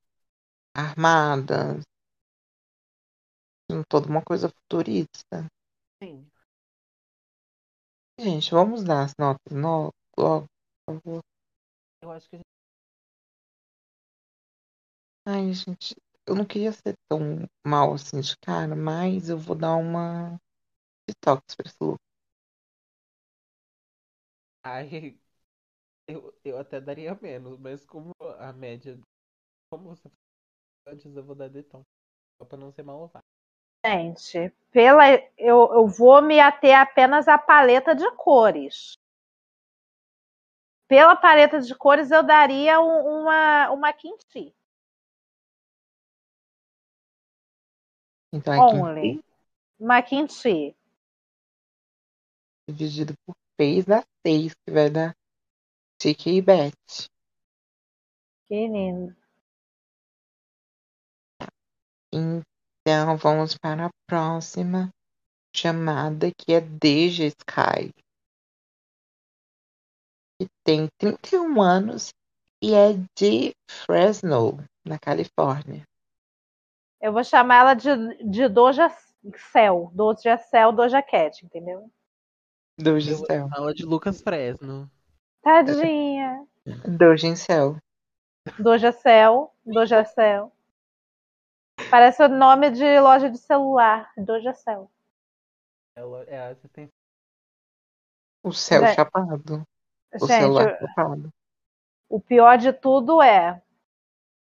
armadas. 0.75 1.85
Toda 3.89 4.07
uma 4.09 4.23
coisa 4.23 4.49
futurista. 4.51 5.49
sim. 6.03 6.31
Gente, 8.21 8.53
vamos 8.53 8.85
dar 8.85 9.03
as 9.03 9.15
notas 9.19 9.53
no- 9.53 9.91
logo, 10.17 10.47
por 10.87 10.95
favor. 11.03 11.21
Eu 12.03 12.11
acho 12.13 12.29
que 12.29 12.37
a 12.37 12.39
gente 12.39 12.49
Ai, 15.27 15.53
gente, 15.55 15.95
eu 16.27 16.35
não 16.35 16.45
queria 16.45 16.73
ser 16.73 16.95
tão 17.09 17.47
mal 17.67 17.95
assim 17.95 18.21
de 18.21 18.37
cara, 18.39 18.75
mas 18.77 19.29
eu 19.31 19.39
vou 19.39 19.57
dar 19.57 19.77
uma 19.77 20.39
detox 21.09 21.55
pra 21.57 21.69
esse 21.69 21.77
look. 21.83 22.01
Ai, 24.63 25.19
eu, 26.09 26.35
eu 26.45 26.59
até 26.59 26.81
daria 26.81 27.15
menos, 27.23 27.59
mas 27.59 27.85
como 27.87 28.13
a 28.39 28.53
média. 28.53 28.99
Como 29.71 29.91
você 29.91 30.11
antes, 30.87 31.17
eu 31.17 31.25
vou 31.25 31.35
dar 31.37 31.49
deton. 31.49 31.85
Só 32.39 32.47
pra 32.47 32.59
não 32.59 32.73
ser 32.73 32.85
malvado. 32.85 33.25
Gente, 33.85 34.51
pela, 34.71 35.05
eu, 35.37 35.71
eu 35.75 35.87
vou 35.87 36.23
me 36.23 36.41
ater 36.41 36.79
apenas 36.79 37.29
à 37.29 37.37
paleta 37.39 37.95
de 37.95 38.11
cores. 38.13 38.95
Pela 40.89 41.17
paleta 41.17 41.59
de 41.59 41.75
cores, 41.75 42.11
eu 42.11 42.23
daria 42.23 42.79
um- 42.83 43.23
uma, 43.23 43.71
uma 43.71 43.93
quinti. 43.95 44.55
Então 48.33 48.53
aqui 48.55 48.77
Only. 48.77 49.23
Uma 49.81 50.03
quinti. 50.03 50.77
dividido 52.69 53.15
por 53.27 53.35
3 53.61 53.85
dá 53.85 54.03
6, 54.27 54.55
que 54.55 54.73
vai 54.73 54.89
dar 54.89 55.15
Tique 56.01 56.31
e 56.31 56.41
Beth. 56.41 56.73
Que 58.49 58.67
lindo. 58.67 59.15
Então 62.11 63.19
vamos 63.19 63.59
para 63.59 63.89
a 63.89 63.91
próxima 64.09 64.89
chamada 65.55 66.31
que 66.35 66.55
é 66.55 66.63
Deja 66.63 67.27
Sky. 67.27 67.93
Que 70.39 70.49
tem 70.65 70.89
31 70.99 71.61
anos 71.61 72.15
e 72.63 72.73
é 72.73 72.95
de 73.15 73.53
Fresno, 73.85 74.65
na 74.87 74.99
Califórnia. 74.99 75.83
Eu 76.99 77.13
vou 77.13 77.23
chamar 77.23 77.57
ela 77.57 77.75
de, 77.75 78.25
de 78.25 78.49
Doja 78.49 78.89
Cell. 79.53 79.91
Doja 79.93 80.39
Cell, 80.39 80.73
Doja 80.73 81.03
Cat, 81.03 81.45
entendeu? 81.45 81.91
Vou 82.83 83.01
Cell. 83.01 83.27
chamar 83.27 83.57
ela 83.57 83.75
de 83.75 83.85
Lucas 83.85 84.21
Fresno. 84.21 84.91
Tadinha. 85.43 86.47
Doja 86.87 87.35
Cell. 87.37 87.77
Doja 88.59 88.93
Cell, 88.93 89.51
Doja 89.65 90.05
Cell. 90.05 90.53
Parece 91.91 92.23
o 92.23 92.29
nome 92.29 92.71
de 92.71 93.01
loja 93.01 93.31
de 93.31 93.39
celular. 93.39 94.11
Doja 94.17 94.53
Cell. 94.53 94.91
Ela 95.97 96.25
é 96.25 96.39
a 96.39 96.49
assistente. 96.49 96.93
O 98.43 98.53
céu 98.53 98.81
Gente, 98.83 98.95
chapado. 98.95 99.67
O 100.15 100.27
Gente, 100.27 100.41
celular 100.41 100.79
chapado. 100.79 101.33
o 102.09 102.21
pior 102.21 102.57
de 102.59 102.73
tudo 102.73 103.23
é. 103.23 103.63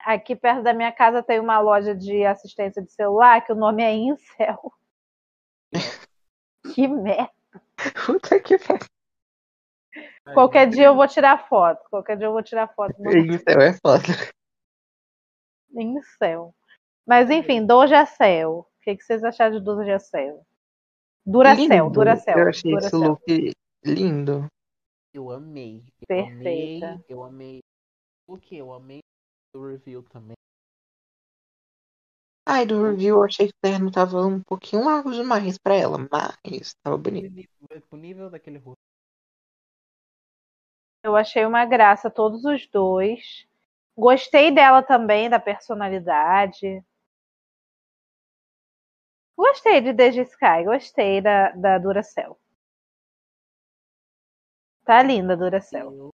Aqui 0.01 0.35
perto 0.35 0.63
da 0.63 0.73
minha 0.73 0.93
casa 0.93 1.23
tem 1.23 1.39
uma 1.41 1.61
loja 1.61 1.95
de 1.95 2.25
assistência 2.25 2.83
de 2.83 2.91
celular 2.91 3.45
que 3.45 3.53
o 3.53 3.57
nome 3.57 3.83
é 3.83 3.93
Incel. 3.95 4.73
Que 6.75 6.87
merda. 6.87 7.40
Puta 8.07 8.41
que 8.41 8.59
pariu. 8.59 8.87
Qualquer 10.35 10.69
dia 10.69 10.87
eu 10.87 10.95
vou 10.95 11.09
tirar 11.09 11.49
foto. 11.49 11.83
Qualquer 11.91 12.17
dia 12.17 12.27
eu 12.27 12.33
vou 12.33 12.43
tirar 12.43 12.69
foto. 12.75 12.95
Isso 13.35 13.45
é 13.49 13.73
foda. 13.75 14.05
Incel. 15.73 16.55
Mas 17.07 17.31
enfim, 17.31 17.65
Doja 17.65 18.05
Cell. 18.07 18.61
O 18.61 18.67
que, 18.83 18.97
que 18.97 19.05
vocês 19.05 19.23
acharam 19.25 19.59
de 19.59 19.65
Doja 19.65 19.99
Cell? 19.99 20.45
Duracell, 21.27 21.85
Lindo. 21.87 21.91
Duracell. 21.91 22.39
Eu 22.39 22.49
achei 22.49 22.75
esse 22.75 22.97
look 22.97 23.53
lindo. 23.85 24.47
Eu 25.13 25.31
amei. 25.31 25.85
Eu 26.01 26.07
Perfeita. 26.07 26.87
amei. 26.93 27.05
Eu 27.09 27.23
amei. 27.23 27.59
O 28.27 28.39
que? 28.39 28.57
Eu 28.57 28.73
amei 28.73 29.01
o 29.55 29.67
review 29.67 30.03
também. 30.05 30.37
Ai, 32.47 32.67
do 32.67 32.83
review 32.83 33.17
eu 33.17 33.25
achei 33.25 33.47
que 33.47 33.53
o 33.53 33.61
terno 33.63 33.91
tava 33.91 34.27
um 34.27 34.43
pouquinho 34.43 34.85
largo 34.85 35.13
demais 35.13 35.57
pra 35.59 35.75
ela, 35.75 35.99
mas 36.11 36.75
tava 36.83 36.97
bonito. 36.97 37.33
o 37.91 37.97
nível 37.97 38.31
daquele 38.31 38.59
rosto. 38.59 38.81
Eu 41.03 41.17
achei 41.17 41.47
uma 41.47 41.65
graça 41.65 42.11
todos 42.11 42.45
os 42.45 42.67
dois. 42.67 43.47
Gostei 43.97 44.51
dela 44.51 44.83
também, 44.83 45.29
da 45.31 45.39
personalidade. 45.39 46.83
Gostei 49.37 49.81
de 49.81 49.93
Deja 49.93 50.23
Sky, 50.23 50.65
gostei 50.65 51.21
da, 51.21 51.51
da 51.53 51.79
Duracell. 51.79 52.39
Tá 54.85 55.03
linda 55.03 55.33
a 55.33 55.37
Duracell. 55.37 55.91
Deus. 55.91 56.11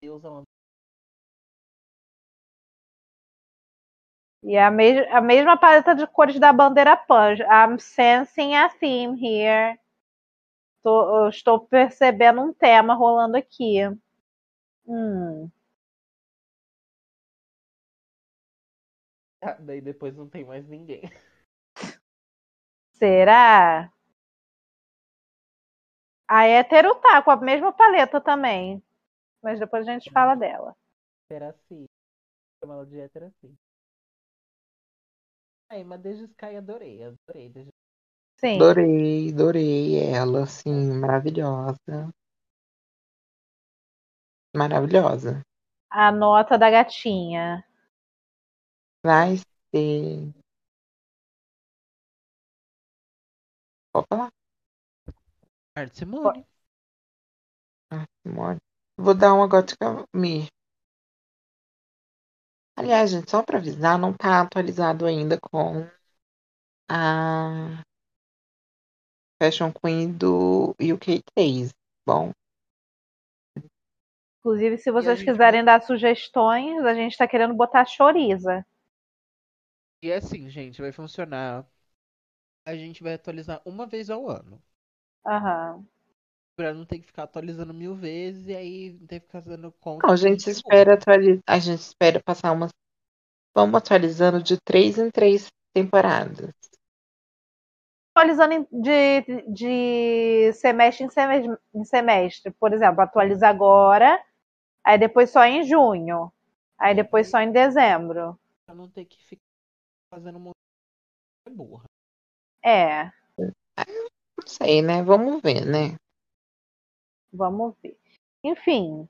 Deus, 0.00 0.24
ela 0.24 0.42
E 4.42 4.56
a, 4.58 4.70
mes 4.70 4.98
a 5.10 5.20
mesma 5.20 5.56
paleta 5.56 5.94
de 5.94 6.06
cores 6.06 6.38
da 6.38 6.52
bandeira 6.52 6.94
Pan. 6.96 7.34
I'm 7.50 7.78
sensing 7.78 8.54
a 8.54 8.68
theme 8.68 9.16
here. 9.18 9.78
Tô- 10.82 11.28
estou 11.28 11.60
percebendo 11.66 12.42
um 12.42 12.52
tema 12.52 12.94
rolando 12.94 13.36
aqui. 13.36 13.78
Hum, 14.86 15.50
Ah, 19.42 19.56
Daí 19.60 19.80
depois 19.80 20.16
não 20.16 20.28
tem 20.28 20.44
mais 20.44 20.66
ninguém. 20.68 21.02
será? 22.98 23.90
A 26.28 26.46
hétero 26.46 26.94
tá 27.02 27.20
com 27.20 27.30
a 27.30 27.36
mesma 27.36 27.72
paleta 27.72 28.22
também. 28.22 28.82
Mas 29.42 29.60
depois 29.60 29.88
a 29.88 29.92
gente 29.92 30.10
fala 30.12 30.34
dela. 30.34 30.76
Era 31.30 31.48
assim. 31.50 31.86
Chama 32.60 32.74
ela 32.74 32.86
de 32.86 33.00
hétero 33.00 33.26
assim. 33.26 33.56
Aí, 35.70 35.84
mas 35.84 36.00
desde 36.00 36.24
Sky 36.24 36.56
adorei. 36.56 37.04
Adorei. 37.04 37.48
Desde... 37.48 37.70
Sim. 38.38 38.56
Adorei, 38.56 39.32
adorei 39.32 39.98
ela, 40.02 40.42
assim, 40.42 40.72
maravilhosa. 40.98 42.10
Maravilhosa. 44.54 45.42
A 45.88 46.10
nota 46.10 46.58
da 46.58 46.70
gatinha. 46.70 47.64
Vai 49.04 49.36
ser. 49.72 50.34
Falar, 53.92 54.30
Arte 55.76 55.96
Simone. 55.98 56.46
Simone. 58.26 58.58
Vou 58.98 59.14
dar 59.14 59.34
uma 59.34 59.46
gótica 59.46 60.04
mir. 60.14 60.48
Aliás, 62.80 63.10
gente, 63.12 63.30
só 63.30 63.42
pra 63.44 63.58
avisar, 63.58 63.96
não 63.98 64.12
tá 64.12 64.40
atualizado 64.40 65.06
ainda 65.06 65.38
com 65.38 65.86
a 66.88 67.82
Fashion 69.38 69.70
Queen 69.72 70.12
do 70.16 70.74
UK3. 70.80 71.74
Bom, 72.06 72.32
Inclusive, 74.40 74.76
se 74.76 74.90
vocês 74.90 75.22
gente 75.22 75.22
quiserem 75.22 75.64
dar 75.64 75.80
sugestões, 75.80 76.84
a 76.84 76.92
gente 76.92 77.16
tá 77.16 77.26
querendo 77.26 77.54
botar 77.54 77.86
choriza. 77.86 78.62
E 80.02 80.12
assim, 80.12 80.48
gente, 80.50 80.80
vai 80.82 80.92
funcionar. 80.92 81.66
A 82.66 82.74
gente 82.76 83.02
vai 83.02 83.14
atualizar 83.14 83.60
uma 83.66 83.86
vez 83.86 84.08
ao 84.10 84.28
ano. 84.30 84.62
Aham. 85.24 85.88
Pra 86.60 86.74
não 86.74 86.84
ter 86.84 86.98
que 86.98 87.06
ficar 87.06 87.22
atualizando 87.22 87.72
mil 87.72 87.94
vezes 87.94 88.46
e 88.46 88.54
aí 88.54 88.98
ter 89.08 89.20
que 89.20 89.26
ficar 89.28 89.40
fazendo 89.40 89.72
conta. 89.80 90.06
Não, 90.06 90.12
a 90.12 90.16
gente 90.16 90.50
espera 90.50 90.92
atualizar. 90.92 91.42
A 91.46 91.58
gente 91.58 91.80
espera 91.80 92.20
passar 92.22 92.52
umas. 92.52 92.68
Vamos 93.56 93.76
atualizando 93.76 94.42
de 94.42 94.58
três 94.60 94.98
em 94.98 95.10
três 95.10 95.46
temporadas. 95.72 96.50
Atualizando 98.14 98.68
de, 98.70 99.22
de 99.48 100.52
semestre 100.52 101.06
em 101.06 101.08
semestre, 101.08 101.56
em 101.74 101.84
semestre. 101.86 102.50
Por 102.50 102.74
exemplo, 102.74 103.00
atualiza 103.00 103.48
agora, 103.48 104.22
aí 104.84 104.98
depois 104.98 105.30
só 105.30 105.42
em 105.46 105.64
junho, 105.64 106.30
aí 106.78 106.94
depois 106.94 107.30
só 107.30 107.40
em 107.40 107.52
dezembro. 107.52 108.38
Pra 108.66 108.74
não 108.74 108.86
ter 108.86 109.06
que 109.06 109.24
ficar 109.24 109.40
fazendo 110.12 110.36
um 110.36 110.42
monte 110.42 110.56
de 111.48 111.54
burra. 111.54 111.84
É, 112.62 113.04
Não 113.38 114.46
sei, 114.46 114.82
né? 114.82 115.02
Vamos 115.02 115.40
ver, 115.40 115.64
né? 115.64 115.96
Vamos 117.32 117.74
ver. 117.82 117.98
Enfim, 118.42 119.08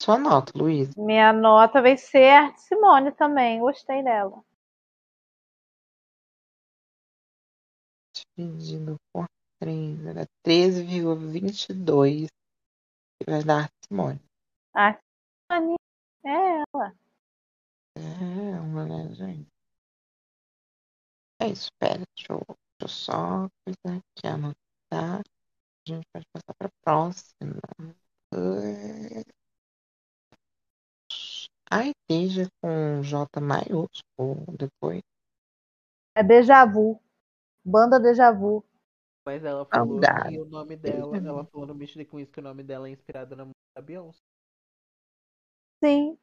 sua 0.00 0.18
nota, 0.18 0.52
Luiz? 0.54 0.94
Minha 0.94 1.32
nota 1.32 1.80
vai 1.80 1.96
ser 1.96 2.56
Simone 2.58 3.12
também. 3.12 3.60
Gostei 3.60 4.02
dela. 4.02 4.44
Dividido 8.36 8.96
por 9.12 9.26
3, 9.58 10.06
era 10.06 10.26
13,22 10.46 12.28
que 13.18 13.30
vai 13.30 13.42
dar 13.42 13.68
Simone. 13.84 14.20
A 14.74 14.98
Simone 15.50 15.76
é 16.24 16.62
ela. 16.74 16.94
É, 17.96 18.60
uma 18.60 18.84
legenda. 18.84 19.46
É 21.40 21.48
isso, 21.48 21.68
pera, 21.78 22.04
deixa 22.16 22.32
eu, 22.32 22.42
deixa 22.46 22.82
eu 22.82 22.88
só 22.88 23.48
coisa 23.64 23.98
aqui 23.98 24.26
anotar. 24.26 25.22
A 25.88 25.92
gente 25.92 26.04
pode 26.12 26.26
passar 26.32 26.54
para 26.58 26.66
a 26.66 26.82
próxima. 26.82 27.60
Ai, 31.70 31.92
esteja 32.10 32.48
com 32.60 33.02
J 33.02 33.40
maiúsculo 33.40 34.44
depois. 34.58 35.00
É 36.16 36.24
Deja 36.24 36.64
Vu. 36.64 37.00
Banda 37.64 38.00
Deja 38.00 38.32
Vu. 38.32 38.64
Mas 39.24 39.44
ela 39.44 39.64
falou 39.64 40.00
que 40.00 40.40
o 40.40 40.44
nome 40.44 40.76
dela, 40.76 41.16
ela 41.18 41.44
falou 41.44 41.68
no 41.68 41.74
Mystery 41.74 42.04
Queens 42.04 42.30
que 42.30 42.40
o 42.40 42.42
nome 42.42 42.64
dela 42.64 42.88
é 42.88 42.90
inspirado 42.90 43.36
na 43.36 43.44
música 43.44 43.74
da 43.76 43.82
Beyoncé. 43.82 44.18
Sim. 45.84 46.18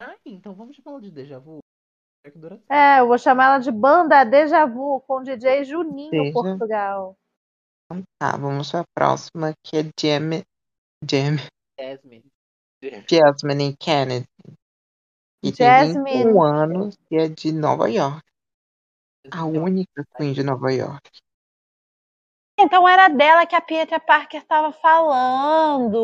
Ah, 0.00 0.16
então 0.24 0.54
vamos 0.54 0.74
chamar 0.74 0.92
ela 0.92 1.00
de 1.00 1.10
Deja 1.12 1.38
Vu. 1.38 1.60
É 2.24 2.96
É, 2.96 3.00
eu 3.00 3.06
vou 3.06 3.18
chamar 3.18 3.46
ela 3.46 3.58
de 3.58 3.70
Banda 3.70 4.24
Deja 4.24 4.66
Vu 4.66 5.00
com 5.02 5.22
DJ 5.22 5.64
Juninho 5.64 6.10
Deja. 6.10 6.32
Portugal. 6.32 7.16
Tá, 8.18 8.36
vamos 8.36 8.70
para 8.70 8.80
a 8.80 8.86
próxima, 8.94 9.54
que 9.62 9.78
é 9.78 9.82
Jam, 9.98 10.44
Jam, 11.02 11.36
Jasmine. 11.78 12.30
Jasmine 13.08 13.76
Kennedy. 13.78 14.28
Que 15.40 15.52
Jasmine. 15.54 16.04
tem 16.04 16.24
21 16.24 16.42
anos 16.42 16.98
e 17.10 17.16
é 17.16 17.28
de 17.28 17.52
Nova 17.52 17.88
York. 17.88 18.22
A 19.30 19.44
única 19.44 20.06
Queen 20.16 20.32
de 20.32 20.42
Nova 20.42 20.72
York. 20.72 21.10
Então 22.58 22.88
era 22.88 23.08
dela 23.08 23.46
que 23.46 23.54
a 23.54 23.60
Pietra 23.60 24.00
Parker 24.00 24.42
estava 24.42 24.72
falando. 24.72 25.94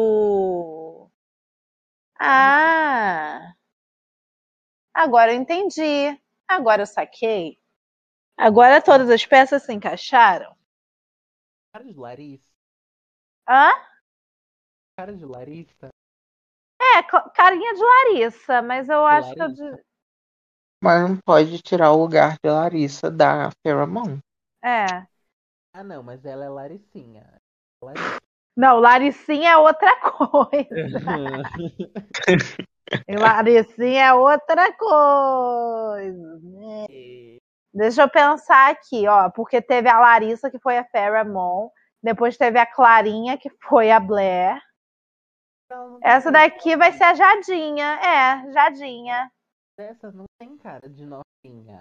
Ah! 2.18 3.54
Agora 4.94 5.32
eu 5.32 5.40
entendi. 5.40 6.16
Agora 6.46 6.82
eu 6.82 6.86
saquei. 6.86 7.58
Agora 8.36 8.80
todas 8.80 9.10
as 9.10 9.26
peças 9.26 9.64
se 9.64 9.72
encaixaram. 9.72 10.56
Cara 11.74 11.84
de 11.84 11.92
Larissa. 11.98 12.52
Hã? 13.48 13.72
Cara 14.96 15.12
de 15.12 15.24
Larissa. 15.26 15.88
É, 16.80 17.02
carinha 17.34 17.74
de 17.74 17.82
Larissa, 17.82 18.62
mas 18.62 18.88
eu 18.88 19.04
acho 19.04 19.34
que 19.34 19.40
eu. 19.40 19.46
Larissa. 19.48 19.76
de- 19.76 19.82
Mas 20.80 21.10
não 21.10 21.18
pode 21.26 21.60
tirar 21.62 21.90
o 21.90 21.98
lugar 21.98 22.36
de 22.40 22.48
Larissa 22.48 23.10
da 23.10 23.50
Pheromone. 23.60 24.20
É. 24.62 24.86
Ah, 25.74 25.82
não, 25.82 26.00
mas 26.00 26.24
ela 26.24 26.44
é 26.44 26.48
Larissinha. 26.48 27.26
Larissa. 27.82 28.18
Não, 28.56 28.78
Laricinha 28.78 29.50
é 29.50 29.56
outra 29.56 30.00
coisa. 30.00 30.68
Laricinha 33.10 34.04
é 34.04 34.14
outra 34.14 34.72
coisa. 34.76 36.38
né? 36.38 36.86
Deixa 37.74 38.02
eu 38.02 38.08
pensar 38.08 38.70
aqui, 38.70 39.08
ó, 39.08 39.28
porque 39.30 39.60
teve 39.60 39.88
a 39.88 39.98
Larissa, 39.98 40.48
que 40.48 40.60
foi 40.60 40.78
a 40.78 40.84
Pheromone, 40.84 41.68
depois 42.00 42.36
teve 42.36 42.56
a 42.56 42.64
Clarinha, 42.64 43.36
que 43.36 43.50
foi 43.68 43.90
a 43.90 43.98
Blair. 43.98 44.62
Essa 46.00 46.30
daqui 46.30 46.76
vai 46.76 46.92
ser 46.92 47.02
a 47.02 47.14
Jadinha. 47.14 47.98
É, 48.00 48.52
Jadinha. 48.52 49.32
Essa 49.76 50.12
não 50.12 50.24
tem 50.38 50.56
cara 50.56 50.88
de 50.88 51.04
novinha. 51.04 51.80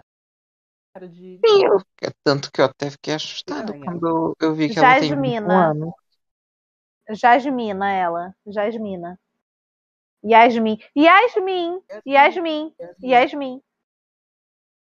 Cara 0.95 1.07
de. 1.07 1.39
Sim, 1.45 2.11
tanto 2.23 2.51
que 2.51 2.59
eu 2.59 2.65
até 2.65 2.89
fiquei 2.89 3.13
assustada 3.13 3.73
Piranha. 3.73 3.85
quando 3.85 4.35
eu 4.41 4.55
vi 4.55 4.69
que 4.69 4.79
ela 4.79 4.99
tem 4.99 5.09
21 5.09 5.21
Jasmina. 5.21 5.69
anos. 5.69 5.93
Jasmina, 7.11 7.91
ela. 7.91 8.35
Jasmina. 8.47 9.19
Yasmin. 10.25 10.79
Yasmin. 10.95 11.81
Yasmin. 12.07 12.75
Yasmin. 13.03 13.61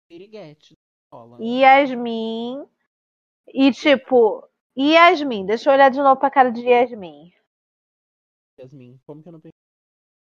Piriguete. 0.09 0.77
Yasmin. 1.40 2.66
E 3.49 3.73
tipo, 3.73 4.47
Yasmin. 4.77 5.47
Deixa 5.47 5.71
eu 5.71 5.75
olhar 5.75 5.90
de 5.90 5.99
novo 5.99 6.21
pra 6.21 6.31
cara 6.31 6.51
de 6.51 6.62
Yasmin. 6.62 7.33
Yasmin. 8.59 9.01
Como 9.07 9.23
que 9.23 9.29
eu 9.29 9.33
não 9.33 9.40
pensei? 9.40 9.53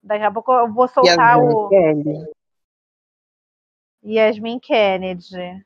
Daqui 0.03 0.25
a 0.25 0.33
pouco 0.33 0.53
eu 0.53 0.73
vou 0.73 0.89
soltar 0.89 1.39
Yasmin 1.39 1.55
o 1.55 1.69
Kelly. 1.69 2.33
Yasmin 4.05 4.59
Kennedy. 4.59 5.65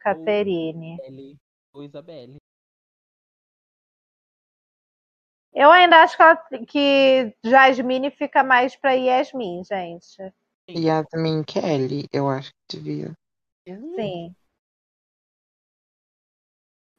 Caterine. 0.00 0.94
Isabelle. 0.94 1.38
Ou 1.72 1.84
Isabelle. 1.84 2.36
Eu 5.52 5.70
ainda 5.70 6.02
acho 6.02 6.16
que, 6.16 6.22
ela, 6.22 6.36
que 6.66 7.36
Jasmine 7.44 8.10
fica 8.12 8.42
mais 8.42 8.76
pra 8.76 8.92
Yasmin, 8.92 9.62
gente. 9.64 10.32
Yasmin 10.68 11.42
Kelly, 11.44 12.08
eu 12.12 12.28
acho 12.28 12.52
que 12.68 12.78
devia. 12.78 13.12
Sim. 13.66 14.34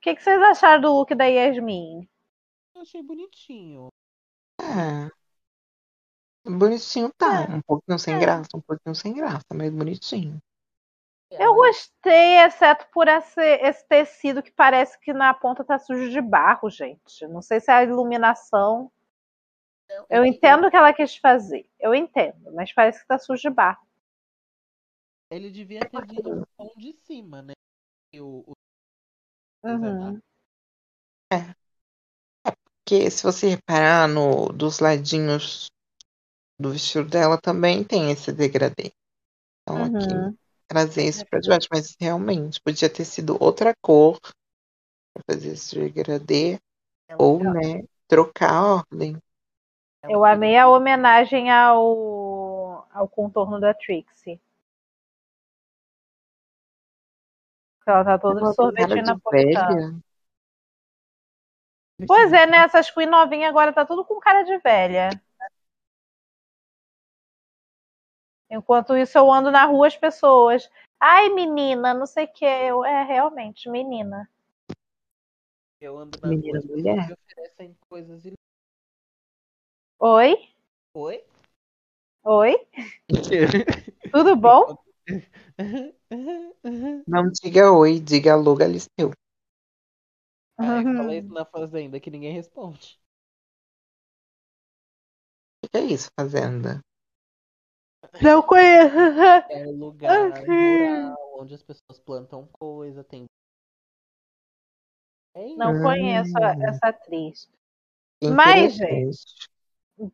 O 0.02 0.04
que, 0.04 0.16
que 0.16 0.24
vocês 0.24 0.42
acharam 0.42 0.82
do 0.82 0.94
look 0.94 1.14
da 1.14 1.26
Yasmin? 1.26 2.10
Eu 2.74 2.82
achei 2.82 3.04
bonitinho. 3.04 3.90
É. 4.60 5.12
Bonitinho 6.44 7.14
tá. 7.16 7.44
É. 7.44 7.56
Um 7.56 7.62
pouquinho 7.62 8.00
sem 8.00 8.16
É. 8.16 8.20
graça, 8.20 8.48
um 8.56 8.62
pouquinho 8.62 8.96
sem 8.96 9.14
graça, 9.14 9.46
mas 9.54 9.70
bonitinho. 9.72 10.42
Eu 11.30 11.54
gostei, 11.54 12.40
exceto 12.40 12.88
por 12.92 13.08
esse, 13.08 13.40
esse 13.40 13.88
tecido 13.88 14.42
que 14.42 14.52
parece 14.52 15.00
que 15.00 15.14
na 15.14 15.36
ponta 15.36 15.64
tá 15.64 15.78
sujo 15.78 16.10
de 16.10 16.20
barro, 16.20 16.68
gente. 16.68 17.28
Não 17.28 17.44
sei 17.44 17.60
se 17.60 17.70
é 17.70 17.76
a 17.76 17.84
iluminação. 17.84 18.92
Eu 20.10 20.26
entendo 20.26 20.66
o 20.66 20.72
que 20.72 20.76
ela 20.76 20.92
quis 20.94 21.16
fazer. 21.16 21.70
Eu 21.80 21.94
entendo, 21.94 22.52
mas 22.54 22.74
parece 22.74 23.02
que 23.02 23.08
tá 23.08 23.20
sujo 23.20 23.40
de 23.44 23.52
barro. 23.52 23.86
Ele 25.30 25.52
devia 25.52 25.82
ter 25.82 26.08
vindo 26.08 26.44
tom 26.58 26.72
de 26.76 26.92
cima, 27.06 27.44
né? 27.44 27.54
E 28.12 28.20
O, 28.20 28.52
Uhum. 29.64 30.22
Porque 32.84 33.10
se 33.10 33.24
você 33.24 33.50
reparar 33.50 34.08
no, 34.08 34.48
dos 34.50 34.80
ladinhos 34.80 35.70
do 36.60 36.72
vestido 36.72 37.10
dela 37.10 37.40
também 37.40 37.84
tem 37.84 38.12
esse 38.12 38.32
degradê. 38.32 38.92
Então 39.62 39.84
aqui 39.86 40.14
Uhum. 40.16 40.38
trazer 40.68 41.06
isso 41.08 41.26
pra 41.30 41.40
debaixo, 41.40 41.68
mas 41.72 41.96
realmente 42.00 42.62
podia 42.62 42.90
ter 42.90 43.06
sido 43.06 43.38
outra 43.42 43.74
cor 43.82 44.20
pra 45.14 45.24
fazer 45.36 45.52
esse 45.54 45.76
degradê 45.76 46.60
Ela- 47.08 47.20
ou, 47.20 47.40
né, 47.40 47.84
trocar 48.08 48.52
a 48.54 48.76
ordem. 48.76 49.18
Eu 50.04 50.26
amei 50.26 50.58
a 50.58 50.68
homenagem 50.68 51.50
ao, 51.52 52.86
ao 52.94 53.08
contorno 53.08 53.60
da 53.60 53.74
Trixie. 53.74 54.40
Ela 57.92 58.06
tá 58.06 58.18
toda 58.18 58.42
de 58.42 58.56
sorvete 58.56 59.02
napolitano. 59.02 60.02
Pois 62.08 62.34
é, 62.34 62.48
né? 62.48 62.58
Essas 62.58 62.90
Queen 62.90 63.08
novinhas 63.08 63.50
agora 63.50 63.74
tá 63.74 63.86
tudo 63.86 64.04
com 64.06 64.20
cara 64.20 64.44
de 64.44 64.58
velha. 64.60 65.10
Enquanto 68.50 68.98
isso, 68.98 69.18
eu 69.18 69.32
ando 69.32 69.52
na 69.52 69.66
rua 69.66 69.88
as 69.88 69.96
pessoas. 69.96 70.70
Ai, 71.00 71.30
menina, 71.30 71.94
não 71.94 72.06
sei 72.06 72.26
o 72.26 72.34
que. 72.34 72.46
Eu, 72.46 72.84
é, 72.84 73.04
realmente, 73.04 73.70
menina. 73.70 74.30
Eu 75.80 75.98
ando 75.98 76.20
na 76.22 76.30
Menina 76.30 76.60
rua, 76.60 76.68
mulher. 76.70 77.08
me 77.08 77.14
oferecem 77.14 77.78
coisas 77.90 78.26
e... 78.26 78.34
Oi? 80.00 80.50
Oi? 80.94 81.24
Oi? 82.24 82.68
Tudo 84.12 84.36
bom? 84.36 84.78
Não 87.08 87.30
diga 87.30 87.72
oi, 87.72 88.00
diga 88.00 88.34
alô, 88.34 88.56
Galisteu. 88.56 89.12
Uhum. 90.60 90.98
fala 90.98 91.16
isso 91.16 91.34
na 91.34 91.46
fazenda 91.46 92.00
que 92.00 92.10
ninguém 92.12 92.34
responde. 92.34 93.00
O 95.64 95.70
que 95.70 95.78
é 95.78 95.82
isso, 95.86 96.10
Fazenda? 96.18 96.82
Não 98.22 98.42
conheço. 98.42 98.96
É 99.50 99.68
um 99.68 99.78
lugar 99.78 100.32
rural 100.48 101.18
onde 101.40 101.54
as 101.56 101.64
pessoas 101.64 102.00
plantam 102.00 102.48
coisa, 102.52 103.04
tem. 103.04 103.26
É. 105.36 105.48
Não 105.56 105.82
conheço 105.82 106.32
Hum. 106.38 106.64
essa 106.64 106.88
atriz. 106.88 107.50
Mas, 108.24 108.78
Interessante. 108.78 109.52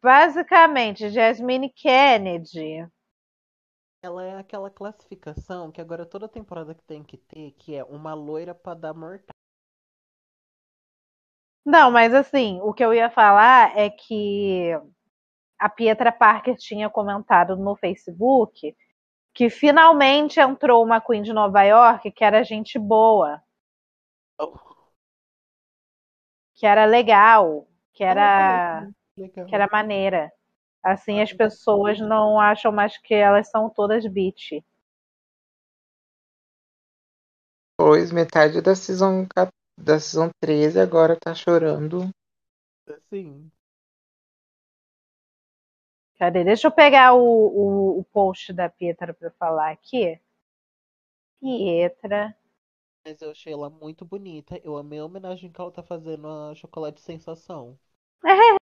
Basicamente, 0.01 1.09
Jasmine 1.09 1.69
Kennedy. 1.69 2.87
Ela 4.01 4.23
é 4.23 4.37
aquela 4.37 4.69
classificação 4.69 5.71
que 5.71 5.81
agora 5.81 6.05
toda 6.05 6.29
temporada 6.29 6.75
que 6.75 6.83
tem 6.83 7.03
que 7.03 7.17
ter, 7.17 7.51
que 7.53 7.75
é 7.75 7.83
uma 7.83 8.13
loira 8.13 8.53
pra 8.53 8.73
dar 8.73 8.93
mortal. 8.93 9.33
Não, 11.65 11.91
mas 11.91 12.13
assim, 12.13 12.61
o 12.61 12.73
que 12.73 12.83
eu 12.83 12.93
ia 12.93 13.09
falar 13.09 13.77
é 13.77 13.89
que 13.89 14.71
a 15.59 15.67
Pietra 15.67 16.11
Parker 16.11 16.55
tinha 16.55 16.89
comentado 16.89 17.57
no 17.57 17.75
Facebook 17.75 18.75
que 19.33 19.49
finalmente 19.49 20.39
entrou 20.39 20.83
uma 20.83 21.01
Queen 21.01 21.21
de 21.21 21.33
Nova 21.33 21.61
York 21.63 22.11
que 22.11 22.23
era 22.23 22.43
gente 22.43 22.79
boa. 22.79 23.41
Oh. 24.39 24.53
Que 26.55 26.65
era 26.65 26.85
legal, 26.85 27.67
que 27.93 28.03
era, 28.03 28.87
legal. 29.15 29.45
que 29.45 29.53
era 29.53 29.67
maneira. 29.71 30.31
Assim 30.87 31.19
as 31.19 31.33
pessoas 31.33 31.99
não 31.99 32.39
acham 32.39 32.71
mais 32.71 32.97
que 32.97 33.13
elas 33.13 33.49
são 33.49 33.69
todas 33.69 34.07
bitch. 34.07 34.63
Pois 37.77 38.09
metade 38.09 38.61
da 38.61 38.73
season, 38.73 39.27
da 39.77 39.99
season 39.99 40.29
13 40.39 40.79
agora 40.79 41.19
tá 41.19 41.35
chorando. 41.35 42.09
Sim. 43.09 43.51
Cadê? 46.17 46.45
Deixa 46.45 46.67
eu 46.67 46.71
pegar 46.71 47.13
o, 47.13 47.19
o, 47.19 47.99
o 47.99 48.03
post 48.05 48.53
da 48.53 48.69
Pietra 48.69 49.13
para 49.13 49.29
falar 49.31 49.71
aqui. 49.71 50.17
Pietra. 51.41 52.33
Mas 53.05 53.21
eu 53.21 53.31
achei 53.31 53.51
ela 53.51 53.69
muito 53.69 54.05
bonita. 54.05 54.57
Eu 54.63 54.77
amei 54.77 54.99
a 54.99 55.05
homenagem 55.05 55.51
que 55.51 55.59
ela 55.59 55.69
tá 55.69 55.83
fazendo 55.83 56.29
a 56.29 56.55
Chocolate 56.55 57.01
Sensação. 57.01 57.77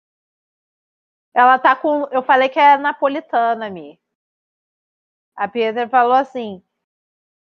Ela 1.36 1.58
tá 1.58 1.76
com. 1.76 2.08
Eu 2.10 2.22
falei 2.22 2.48
que 2.48 2.58
é 2.58 2.78
napolitana, 2.78 3.68
Mi. 3.68 4.00
A 5.36 5.46
Pietra 5.46 5.86
falou 5.86 6.14
assim: 6.14 6.62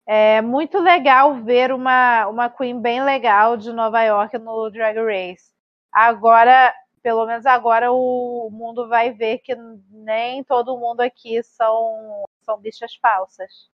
é 0.05 0.41
muito 0.41 0.79
legal 0.79 1.41
ver 1.43 1.71
uma, 1.71 2.27
uma 2.27 2.49
Queen 2.49 2.81
bem 2.81 3.01
legal 3.03 3.55
de 3.55 3.71
Nova 3.71 4.01
York 4.03 4.37
no 4.37 4.69
Drag 4.69 4.97
Race. 4.97 5.53
Agora, 5.93 6.73
pelo 7.01 7.25
menos 7.25 7.45
agora, 7.45 7.89
o 7.91 8.49
mundo 8.51 8.89
vai 8.89 9.11
ver 9.13 9.39
que 9.39 9.55
nem 9.55 10.43
todo 10.43 10.77
mundo 10.77 10.99
aqui 11.01 11.41
são, 11.43 12.25
são 12.43 12.59
bichas 12.59 12.95
falsas. 12.95 13.69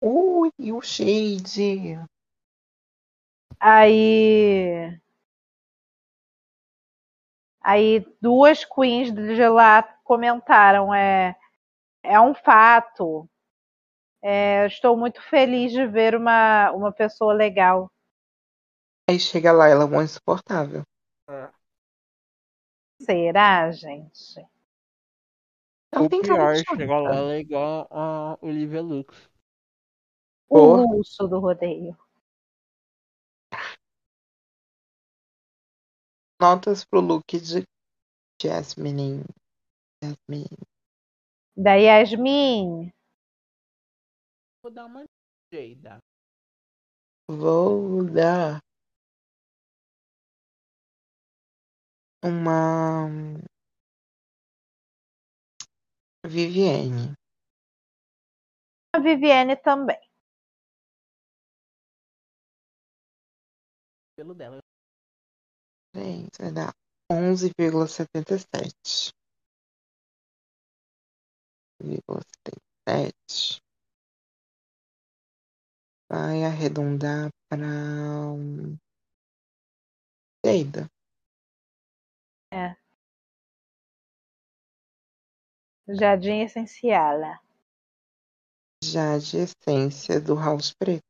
Ui, 0.00 0.52
o 0.72 0.80
Shade. 0.82 1.98
Aí. 3.58 5.00
Aí 7.64 8.04
duas 8.20 8.64
queens 8.64 9.12
de 9.12 9.48
lá 9.48 9.82
comentaram: 10.04 10.94
é, 10.94 11.36
é 12.02 12.20
um 12.20 12.34
fato. 12.34 13.28
É, 14.22 14.66
estou 14.66 14.96
muito 14.96 15.20
feliz 15.22 15.72
de 15.72 15.86
ver 15.86 16.14
uma, 16.14 16.70
uma 16.72 16.92
pessoa 16.92 17.32
legal. 17.34 17.90
Aí 19.08 19.18
chega 19.20 19.52
lá, 19.52 19.68
ela 19.68 19.84
é 19.84 19.86
uma 19.86 20.02
insuportável. 20.02 20.82
Será, 22.98 23.70
gente? 23.70 24.48
Ela 25.90 26.04
O 26.04 26.08
tem 26.08 26.22
pior, 26.22 26.54
chata. 26.56 26.76
chega 26.76 26.98
lá, 27.00 27.14
ela 27.16 27.32
é 27.34 27.38
igual 27.40 27.86
a 27.90 28.38
Olivia 28.42 28.82
Lux. 28.82 29.30
O 30.48 30.58
Porra. 30.58 30.84
luxo 30.86 31.26
do 31.26 31.40
rodeio. 31.40 31.96
Notas 36.42 36.84
pro 36.84 37.00
look 37.00 37.38
de 37.38 37.62
Jasmine. 38.42 39.22
Jasmine. 40.02 40.58
Da 41.56 41.74
Yasmin. 41.74 42.90
Vou 44.60 44.72
dar 44.72 44.86
uma 44.86 45.04
jeida. 45.54 45.98
Vou 47.30 48.04
dar 48.10 48.58
uma 52.24 53.06
Vivienne. 56.26 57.14
A 58.96 58.98
Viviane 58.98 59.54
também. 59.54 60.00
Pelo 64.16 64.34
dela. 64.34 64.71
Gente, 65.94 66.40
vai 66.40 66.50
dar 66.50 66.74
11,77. 67.10 69.12
11,77. 71.82 73.60
Vai 76.08 76.44
arredondar 76.44 77.28
para 77.48 77.66
um... 77.66 78.78
Jada. 80.44 80.90
Jardim 85.88 86.42
Essencial. 86.42 87.20
Já 88.82 89.16
de 89.18 89.38
essência 89.38 90.20
do 90.20 90.34
House 90.34 90.74
Preto. 90.74 91.06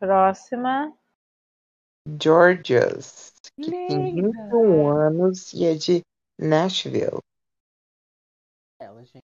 Próxima. 0.00 0.97
Georgias, 2.20 3.32
que 3.56 3.70
tem 3.70 4.14
Linda. 4.14 4.42
21 4.44 4.88
anos 4.88 5.52
e 5.52 5.66
é 5.66 5.74
de 5.74 6.00
Nashville. 6.38 7.20
Ela, 8.80 9.04
gente. 9.04 9.24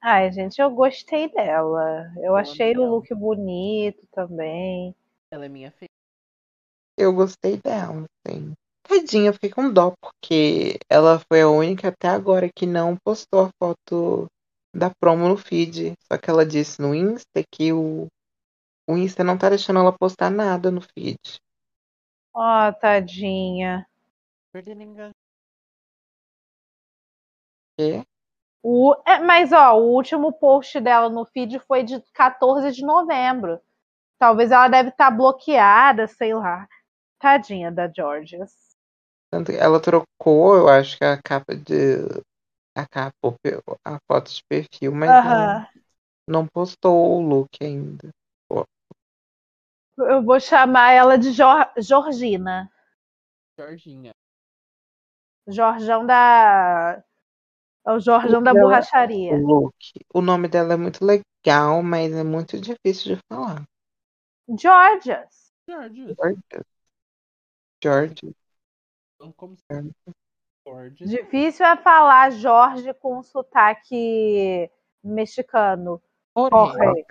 Ai, 0.00 0.30
gente, 0.32 0.60
eu 0.60 0.70
gostei 0.70 1.30
dela. 1.30 2.12
Eu 2.22 2.36
achei 2.36 2.76
o 2.76 2.88
look 2.88 3.12
bonito 3.14 4.06
também. 4.12 4.94
Ela 5.30 5.46
é 5.46 5.48
minha 5.48 5.72
filha. 5.72 5.90
Eu 6.96 7.12
gostei 7.12 7.58
dela, 7.58 8.06
assim. 8.24 8.54
Tadinha, 8.88 9.30
eu 9.30 9.34
fiquei 9.34 9.50
com 9.50 9.70
dó, 9.70 9.92
porque 10.00 10.78
ela 10.88 11.18
foi 11.18 11.42
a 11.42 11.48
única 11.48 11.88
até 11.88 12.08
agora 12.08 12.48
que 12.48 12.64
não 12.64 12.96
postou 12.96 13.46
a 13.46 13.50
foto 13.60 14.26
da 14.74 14.90
promo 15.00 15.28
no 15.28 15.36
feed. 15.36 15.94
Só 16.10 16.16
que 16.16 16.30
ela 16.30 16.46
disse 16.46 16.80
no 16.80 16.94
Insta 16.94 17.42
que 17.50 17.72
o, 17.72 18.06
o 18.88 18.96
Insta 18.96 19.22
não 19.24 19.38
tá 19.38 19.48
deixando 19.48 19.78
ela 19.80 19.92
postar 19.96 20.30
nada 20.30 20.70
no 20.70 20.80
feed. 20.80 21.18
Ó, 22.32 22.72
tadinha. 22.80 23.84
Perdendo 24.52 24.82
engajamento. 24.82 25.16
O, 28.62 28.94
é, 29.06 29.18
mas, 29.20 29.50
ó, 29.52 29.74
o 29.78 29.94
último 29.94 30.30
post 30.32 30.78
dela 30.80 31.08
no 31.08 31.24
feed 31.24 31.58
foi 31.60 31.82
de 31.82 32.00
14 32.12 32.70
de 32.72 32.84
novembro. 32.84 33.60
Talvez 34.18 34.50
ela 34.52 34.68
deve 34.68 34.90
estar 34.90 35.10
bloqueada, 35.10 36.06
sei 36.08 36.34
lá. 36.34 36.68
Tadinha 37.20 37.72
da 37.72 37.88
Georgias. 37.88 38.52
tanto 39.30 39.52
que 39.52 39.58
ela 39.58 39.80
trocou, 39.80 40.56
eu 40.56 40.68
acho 40.68 40.96
que 40.98 41.04
a 41.04 41.20
capa 41.20 41.54
de. 41.54 41.98
A 42.76 42.86
capa, 42.86 43.34
a 43.84 43.98
foto 44.10 44.30
de 44.30 44.42
perfil, 44.48 44.94
mas 44.94 45.16
ela 45.24 45.54
Aham. 45.54 45.66
não 46.28 46.46
postou 46.46 47.16
o 47.18 47.20
look 47.20 47.48
ainda. 47.62 48.10
Eu 49.98 50.22
vou 50.22 50.38
chamar 50.38 50.92
ela 50.92 51.16
de 51.16 51.32
Jor- 51.32 51.72
Georgina. 51.78 52.70
Jorginha. 53.58 54.12
Jorjão 55.48 56.04
da. 56.04 57.02
É 57.86 57.92
o 57.92 58.00
Jorjão 58.00 58.42
da 58.42 58.50
Ela- 58.50 58.60
borracharia. 58.60 59.32
O 60.12 60.20
nome 60.20 60.48
dela 60.48 60.74
é 60.74 60.76
muito 60.76 61.04
legal, 61.04 61.82
mas 61.82 62.12
é 62.12 62.24
muito 62.24 62.60
difícil 62.60 63.14
de 63.16 63.20
falar. 63.28 63.64
Georgias. 64.58 65.52
Se 65.64 65.72
Jorge. 65.72 66.14
George. 67.82 68.34
Difícil 71.00 71.64
é 71.64 71.76
falar 71.76 72.30
Jorge 72.30 72.92
com 72.94 73.22
sotaque 73.22 74.70
mexicano. 75.02 76.02
Jorge. 76.36 77.06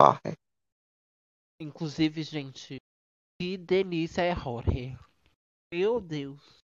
Jorge. 0.00 0.38
Inclusive, 1.64 2.22
gente, 2.22 2.76
que 3.40 3.56
delícia 3.56 4.20
é 4.20 4.36
Jorge. 4.36 4.94
Meu 5.72 5.98
Deus. 5.98 6.62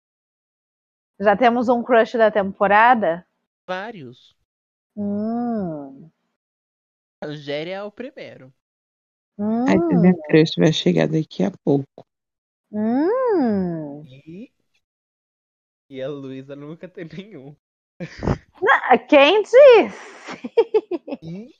Já 1.20 1.36
temos 1.36 1.68
um 1.68 1.84
crush 1.84 2.18
da 2.18 2.32
temporada? 2.32 3.24
Vários. 3.64 4.36
Hum. 4.96 6.10
A 7.22 7.32
Géria 7.32 7.76
é 7.76 7.82
o 7.84 7.92
primeiro. 7.92 8.52
Hum. 9.38 9.66
A 9.68 9.76
minha 9.76 10.14
crush 10.26 10.56
vai 10.58 10.72
chegar 10.72 11.06
daqui 11.06 11.44
a 11.44 11.52
pouco. 11.64 12.04
Hum. 12.72 14.04
E, 14.04 14.52
e 15.88 16.02
a 16.02 16.08
Luísa 16.08 16.56
nunca 16.56 16.88
tem 16.88 17.04
nenhum. 17.04 17.56
Ah, 18.90 18.98
Quem 18.98 19.42
disse? 19.42 19.56
E 21.22 21.54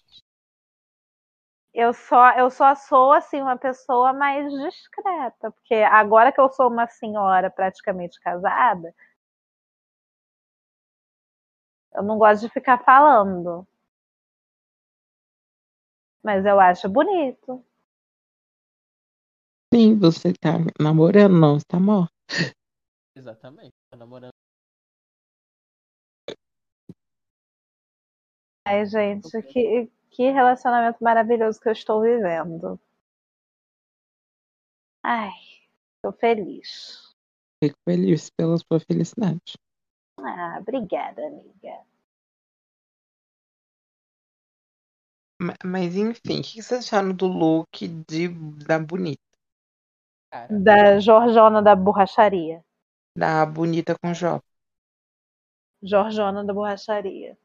Eu 1.81 1.95
só, 1.95 2.33
eu 2.33 2.51
só 2.51 2.75
sou 2.75 3.13
assim 3.13 3.41
uma 3.41 3.57
pessoa 3.57 4.13
mais 4.13 4.53
discreta, 4.53 5.53
porque 5.53 5.75
agora 5.77 6.33
que 6.33 6.41
eu 6.41 6.49
sou 6.51 6.69
uma 6.69 6.89
senhora 6.89 7.49
praticamente 7.49 8.19
casada, 8.19 8.93
eu 11.95 12.03
não 12.03 12.19
gosto 12.19 12.41
de 12.49 12.53
ficar 12.53 12.83
falando. 12.83 13.65
Mas 16.21 16.45
eu 16.45 16.59
acho 16.59 16.89
bonito. 16.89 17.65
Sim, 19.73 19.97
você 20.01 20.33
tá 20.33 20.55
namorando, 20.81 21.39
não, 21.39 21.61
você 21.61 21.65
tá 21.65 21.79
morto. 21.79 22.11
Exatamente. 23.15 23.75
Tá 23.89 23.97
namorando. 23.97 24.33
Ai, 28.67 28.85
gente, 28.85 29.31
que, 29.43 29.89
que 30.19 30.31
relacionamento 30.31 31.03
maravilhoso 31.03 31.59
que 31.59 31.69
eu 31.71 31.73
estou 31.73 32.03
vivendo. 32.03 32.79
Ai, 35.03 35.33
tô 36.03 36.13
feliz. 36.13 37.15
Fico 37.63 37.79
feliz 37.89 38.31
pela 38.31 38.57
sua 38.59 38.81
felicidade. 38.81 39.57
Ah, 40.19 40.59
obrigada, 40.61 41.27
amiga. 41.27 41.85
Ma- 45.41 45.57
Mas 45.65 45.95
enfim, 45.97 46.41
o 46.41 46.43
que 46.43 46.63
vocês 46.63 46.85
acharam 46.85 47.13
do 47.13 47.27
look 47.27 47.87
de, 48.09 48.29
da 48.67 48.79
bonita? 48.79 49.23
Cara, 50.31 50.49
Da 50.51 50.99
Jorjona 51.01 51.63
da 51.63 51.75
borracharia. 51.77 52.65
Da 53.17 53.45
bonita 53.47 53.97
com 53.99 54.13
J. 54.15 54.43
Jorjona 55.83 56.45
da 56.45 56.55
borracharia. 56.55 57.37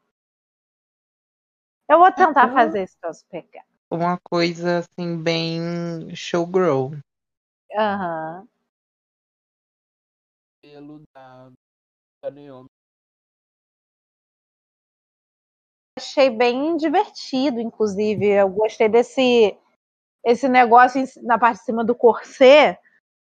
Eu 1.89 1.99
vou 1.99 2.11
tentar 2.11 2.45
Ah. 2.45 2.53
fazer 2.53 2.81
esse 2.83 2.97
troço 2.99 3.25
pegar. 3.29 3.65
Uma 3.91 4.17
coisa 4.23 4.79
assim, 4.79 5.21
bem 5.21 6.15
showgirl. 6.15 6.95
Aham. 7.75 8.47
pelo 10.61 11.01
da, 11.13 11.51
da 12.23 12.31
Naomi. 12.31 12.69
Achei 15.99 16.29
bem 16.29 16.77
divertido, 16.77 17.59
inclusive. 17.59 18.25
Eu 18.25 18.49
gostei 18.49 18.87
desse 18.89 19.57
esse 20.23 20.47
negócio 20.47 21.03
na 21.21 21.37
parte 21.37 21.59
de 21.59 21.65
cima 21.65 21.83
do 21.83 21.93
corset, 21.93 22.79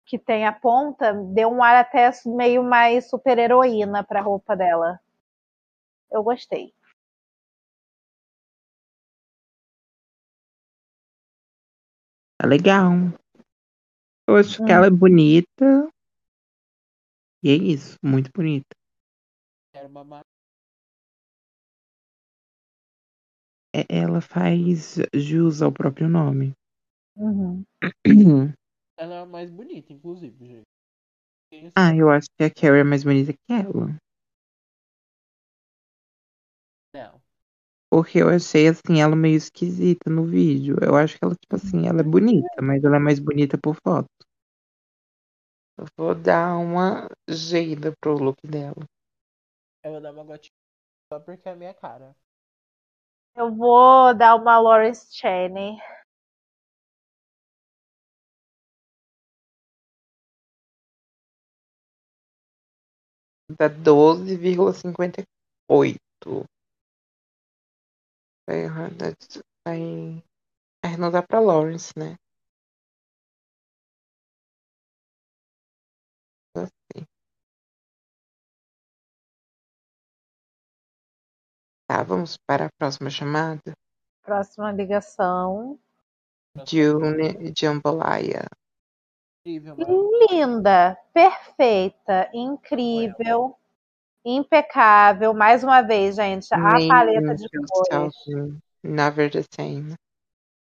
que 0.06 0.16
tem 0.16 0.46
a 0.46 0.52
ponta, 0.52 1.12
deu 1.12 1.48
um 1.50 1.60
ar 1.62 1.74
até 1.76 2.08
meio 2.24 2.62
mais 2.62 3.10
super-heroína 3.10 4.04
pra 4.04 4.20
roupa 4.20 4.56
dela. 4.56 5.00
Eu 6.10 6.22
gostei. 6.22 6.72
Tá 12.44 12.48
legal. 12.48 12.92
Eu 14.28 14.36
acho 14.36 14.58
que 14.58 14.64
Hum. 14.64 14.74
ela 14.76 14.86
é 14.88 14.90
bonita. 14.90 15.88
E 17.42 17.48
é 17.48 17.54
isso, 17.54 17.96
muito 18.04 18.30
bonita. 18.34 18.66
Era 19.74 19.88
uma 19.88 20.04
ma- 20.04 20.20
É- 23.74 23.86
Ela 23.88 24.20
faz 24.20 24.96
jus 25.14 25.62
ao 25.62 25.72
próprio 25.72 26.06
nome. 26.06 26.52
Uhum. 27.16 27.64
Ela 28.98 29.14
é 29.14 29.18
a 29.22 29.26
mais 29.26 29.50
bonita, 29.50 29.90
inclusive, 29.90 30.36
gente. 30.46 31.72
Ah, 31.74 31.96
eu 31.96 32.10
acho 32.10 32.28
que 32.36 32.44
a 32.44 32.50
Carrie 32.50 32.80
é 32.80 32.84
mais 32.84 33.02
bonita 33.04 33.32
que 33.32 33.52
ela. 33.54 33.96
Porque 37.94 38.18
eu 38.18 38.28
achei 38.28 38.66
assim, 38.66 39.00
ela 39.00 39.14
meio 39.14 39.36
esquisita 39.36 40.10
no 40.10 40.24
vídeo. 40.24 40.76
Eu 40.82 40.96
acho 40.96 41.16
que 41.16 41.24
ela, 41.24 41.36
tipo 41.36 41.54
assim, 41.54 41.86
ela 41.86 42.00
é 42.00 42.02
bonita, 42.02 42.60
mas 42.60 42.82
ela 42.82 42.96
é 42.96 42.98
mais 42.98 43.20
bonita 43.20 43.56
por 43.56 43.76
foto. 43.86 44.08
Eu 45.78 45.86
vou 45.96 46.12
dar 46.12 46.56
uma 46.56 47.08
jeida 47.28 47.92
pro 48.00 48.14
look 48.14 48.36
dela. 48.44 48.84
Eu 49.84 49.92
vou 49.92 50.00
dar 50.00 50.10
uma 50.10 50.24
gotinha 50.24 50.50
só 51.08 51.20
porque 51.20 51.48
é 51.48 51.52
a 51.52 51.54
minha 51.54 51.72
cara. 51.72 52.16
Eu 53.36 53.54
vou 53.54 54.12
dar 54.12 54.34
uma 54.34 54.58
Lawrence 54.58 55.16
Chaney. 55.16 55.78
Dá 63.56 63.68
12,58. 63.68 66.44
Vai, 68.46 68.68
vai 69.66 70.24
arredondar 70.84 71.26
pra 71.26 71.40
Lawrence, 71.40 71.92
né? 71.96 72.16
Gostei. 76.54 77.06
Tá, 81.86 82.02
vamos 82.02 82.36
para 82.46 82.66
a 82.66 82.70
próxima 82.78 83.10
chamada. 83.10 83.72
Próxima 84.22 84.72
ligação. 84.72 85.78
June 86.66 87.52
Jambalaya. 87.56 88.46
Incrível. 89.46 89.76
Linda, 90.30 90.96
perfeita, 91.12 92.30
incrível, 92.32 93.58
impecável. 94.24 95.34
Mais 95.34 95.62
uma 95.62 95.82
vez, 95.82 96.16
gente, 96.16 96.52
a 96.52 96.58
paleta 96.88 97.34
de 97.34 97.48
cores. 97.68 98.14
Never 98.82 99.30
the 99.30 99.42
same. 99.54 99.94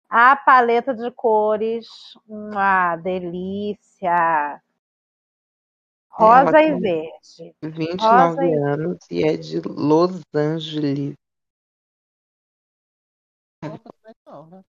A 0.09 0.35
paleta 0.35 0.93
de 0.93 1.09
cores, 1.11 1.87
uma 2.27 2.95
delícia. 2.97 4.61
Rosa 6.09 6.61
Ela 6.61 6.61
e 6.61 6.79
verde. 6.79 7.55
29 7.63 8.05
Rosa 8.05 8.45
e- 8.45 8.53
anos 8.53 8.97
e 9.09 9.23
é 9.23 9.35
de 9.35 9.59
Los 9.61 10.21
Angeles. 10.33 11.15
Ela 13.63 13.79
tá 13.79 13.89
mais 14.03 14.15
nova. 14.27 14.63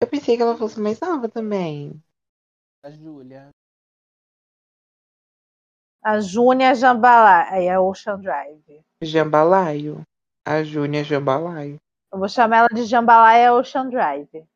Eu 0.00 0.06
pensei 0.06 0.36
que 0.36 0.42
ela 0.42 0.56
fosse 0.56 0.78
mais 0.78 1.00
nova 1.00 1.28
também. 1.28 2.00
A 2.82 2.90
Júlia. 2.90 3.50
A 6.06 6.20
Júnia 6.20 6.72
Jambalaya, 6.72 7.60
é 7.60 7.76
Ocean 7.80 8.20
Drive. 8.20 8.80
Jambalaio. 9.02 10.06
A 10.44 10.62
Júnia 10.62 11.02
Jambalaio. 11.02 11.80
Eu 12.12 12.20
vou 12.20 12.28
chamar 12.28 12.58
ela 12.58 12.68
de 12.68 12.84
Jambalaya 12.84 13.52
Ocean 13.52 13.88
Drive. 13.88 14.46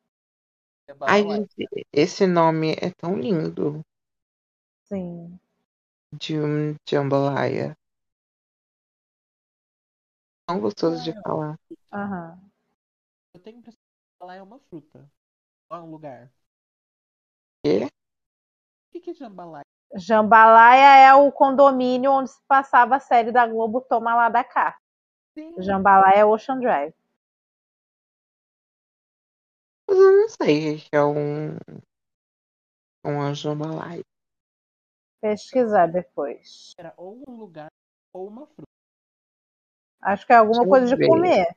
Ai, 1.01 1.23
gente, 1.23 1.67
esse 1.91 2.25
nome 2.25 2.71
é 2.81 2.89
tão 2.91 3.19
lindo. 3.19 3.81
Sim. 4.85 5.37
June 6.23 6.77
Jambalaya. 6.87 7.75
Tão 10.47 10.57
gostoso 10.57 11.03
de 11.03 11.11
falar. 11.21 11.59
Aham. 11.91 12.39
Eu 13.33 13.41
tenho 13.41 13.57
a 13.57 13.59
impressão 13.59 13.81
que 13.81 14.23
ela 14.23 14.35
é 14.35 14.41
uma 14.41 14.57
fruta. 14.57 15.05
Ou 15.69 15.77
é 15.77 15.81
um 15.81 15.91
lugar. 15.91 16.31
Quê? 17.61 17.87
O 17.87 17.89
que, 18.93 19.01
que 19.01 19.09
é 19.09 19.13
jambalaya? 19.13 19.70
Jambalaya 19.95 21.07
é 21.07 21.13
o 21.13 21.31
condomínio 21.31 22.11
onde 22.11 22.31
se 22.31 22.41
passava 22.47 22.95
a 22.95 22.99
série 22.99 23.31
da 23.31 23.45
Globo 23.45 23.81
Toma 23.81 24.15
lá 24.15 24.29
da 24.29 24.43
cá. 24.43 24.77
Sim. 25.33 25.53
Jambalaya 25.61 26.19
é 26.19 26.25
Ocean 26.25 26.59
Drive. 26.59 26.93
Mas 29.87 29.97
eu 29.97 30.11
não 30.11 30.29
sei 30.29 30.75
o 30.75 30.79
que 30.79 30.89
é 30.93 31.03
um. 31.03 31.57
Um 33.03 33.33
Jambalaio. 33.33 34.05
Pesquisar 35.19 35.87
depois. 35.87 36.73
Era 36.77 36.93
ou 36.95 37.23
um 37.27 37.35
lugar 37.35 37.69
ou 38.13 38.27
uma 38.27 38.45
fruta. 38.47 38.69
Acho 40.01 40.25
que 40.25 40.33
é 40.33 40.37
alguma 40.37 40.61
Deixa 40.61 40.69
coisa 40.69 40.87
de 40.87 40.95
ver. 40.95 41.07
comer. 41.07 41.55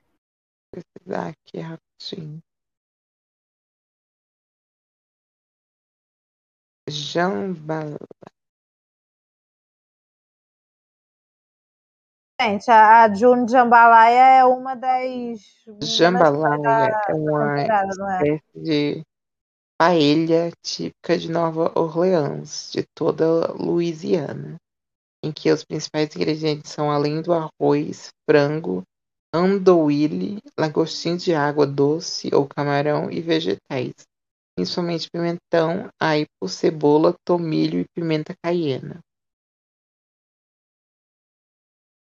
Vou 0.72 0.82
pesquisar 0.82 1.28
aqui 1.28 1.60
rapidinho. 1.60 2.42
Jambalaya. 6.88 7.98
Gente, 12.40 12.70
a, 12.70 13.04
a 13.04 13.14
June 13.14 13.48
Jambalaya 13.48 14.38
é 14.40 14.44
uma 14.44 14.74
das. 14.74 15.40
Jambalaya 15.80 16.90
da- 16.90 17.02
é 17.08 17.14
uma 17.14 17.60
é? 17.60 17.64
espécie 17.64 18.60
de 18.62 19.02
paella 19.78 20.50
típica 20.62 21.16
de 21.16 21.30
Nova 21.30 21.72
Orleans, 21.78 22.70
de 22.72 22.84
toda 22.94 23.52
Louisiana, 23.52 24.56
em 25.22 25.32
que 25.32 25.50
os 25.50 25.64
principais 25.64 26.14
ingredientes 26.14 26.70
são, 26.70 26.90
além 26.90 27.22
do 27.22 27.32
arroz, 27.32 28.08
frango, 28.28 28.82
andouille, 29.32 30.38
lagostim 30.58 31.16
de 31.16 31.34
água 31.34 31.66
doce 31.66 32.30
ou 32.34 32.46
camarão 32.46 33.10
e 33.10 33.20
vegetais, 33.20 33.94
principalmente 34.54 35.10
pimentão, 35.10 35.90
aipo, 36.00 36.48
cebola, 36.48 37.14
tomilho 37.24 37.80
e 37.80 37.88
pimenta 37.94 38.34
caiena. 38.42 39.00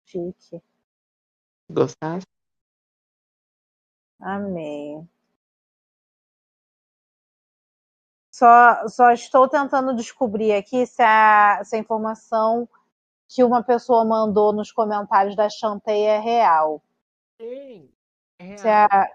Chique. 0.06 0.62
Gostasse? 1.70 2.26
Amei. 4.20 5.06
Só, 8.32 8.86
só 8.88 9.10
estou 9.10 9.48
tentando 9.48 9.94
descobrir 9.94 10.52
aqui 10.52 10.86
se 10.86 11.02
a, 11.02 11.60
se 11.64 11.74
a 11.74 11.78
informação 11.78 12.68
que 13.28 13.42
uma 13.44 13.62
pessoa 13.62 14.04
mandou 14.04 14.52
nos 14.52 14.72
comentários 14.72 15.36
da 15.36 15.50
Chantei 15.50 16.02
é 16.04 16.18
real. 16.18 16.82
Sim. 17.40 17.92
É 18.38 18.56
Se 18.56 18.64
real. 18.64 18.88
a, 18.90 19.10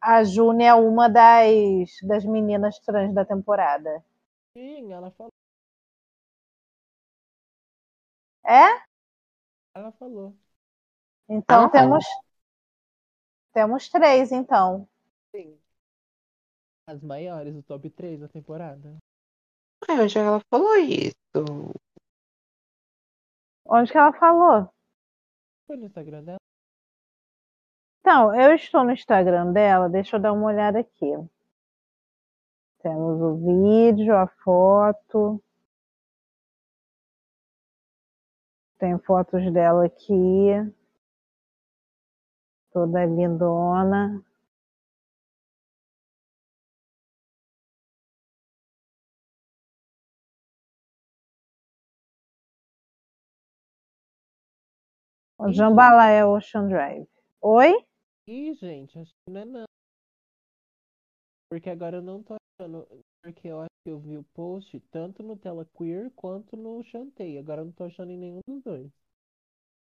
a 0.00 0.22
June 0.24 0.64
é 0.64 0.74
uma 0.74 1.08
das, 1.08 1.90
das 2.02 2.24
meninas 2.24 2.78
trans 2.80 3.12
da 3.14 3.24
temporada. 3.24 4.04
Sim, 4.56 4.92
ela 4.92 5.10
falou. 5.12 5.32
É? 8.46 8.82
Ela 9.74 9.92
falou. 9.92 10.34
Então 11.28 11.64
Ah. 11.64 11.70
temos. 11.70 12.04
Temos 13.52 13.88
três, 13.88 14.30
então. 14.32 14.88
Sim. 15.34 15.58
As 16.86 17.02
maiores, 17.02 17.54
o 17.54 17.62
top 17.62 17.90
3 17.90 18.20
da 18.20 18.28
temporada. 18.28 18.96
Ai, 19.88 20.00
onde 20.00 20.18
ela 20.18 20.40
falou 20.50 20.76
isso? 20.76 21.14
Onde 23.66 23.92
que 23.92 23.98
ela 23.98 24.12
falou? 24.12 24.70
Foi 25.66 25.76
no 25.76 25.84
Instagram 25.84 26.24
dela? 26.24 26.38
Então, 28.10 28.34
eu 28.34 28.54
estou 28.54 28.84
no 28.84 28.92
Instagram 28.92 29.52
dela, 29.52 29.86
deixa 29.86 30.16
eu 30.16 30.20
dar 30.20 30.32
uma 30.32 30.46
olhada 30.46 30.78
aqui. 30.80 31.12
Temos 32.80 33.20
o 33.20 33.34
vídeo, 33.36 34.16
a 34.16 34.26
foto. 34.26 35.38
Tem 38.78 38.98
fotos 39.00 39.52
dela 39.52 39.84
aqui. 39.84 40.72
Toda 42.72 43.04
lindona. 43.04 44.24
O 55.38 55.52
Jambalaya 55.52 56.26
Ocean 56.26 56.68
Drive. 56.68 57.06
Oi? 57.42 57.87
Ih, 58.30 58.52
gente, 58.56 58.98
acho 58.98 59.10
que 59.24 59.32
não 59.32 59.40
é 59.40 59.44
não. 59.46 59.64
Porque 61.50 61.70
agora 61.70 61.96
eu 61.96 62.02
não 62.02 62.22
tô 62.22 62.34
achando. 62.60 62.86
Porque 63.22 63.48
eu 63.48 63.60
acho 63.62 63.70
que 63.82 63.90
eu 63.90 63.98
vi 63.98 64.18
o 64.18 64.22
post 64.34 64.78
tanto 64.90 65.22
no 65.22 65.34
Tela 65.34 65.66
Queer 65.74 66.10
quanto 66.14 66.54
no 66.54 66.84
Chantei. 66.84 67.38
Agora 67.38 67.62
eu 67.62 67.64
não 67.64 67.72
tô 67.72 67.84
achando 67.84 68.10
em 68.10 68.18
nenhum 68.18 68.40
dos 68.46 68.62
dois. 68.62 68.90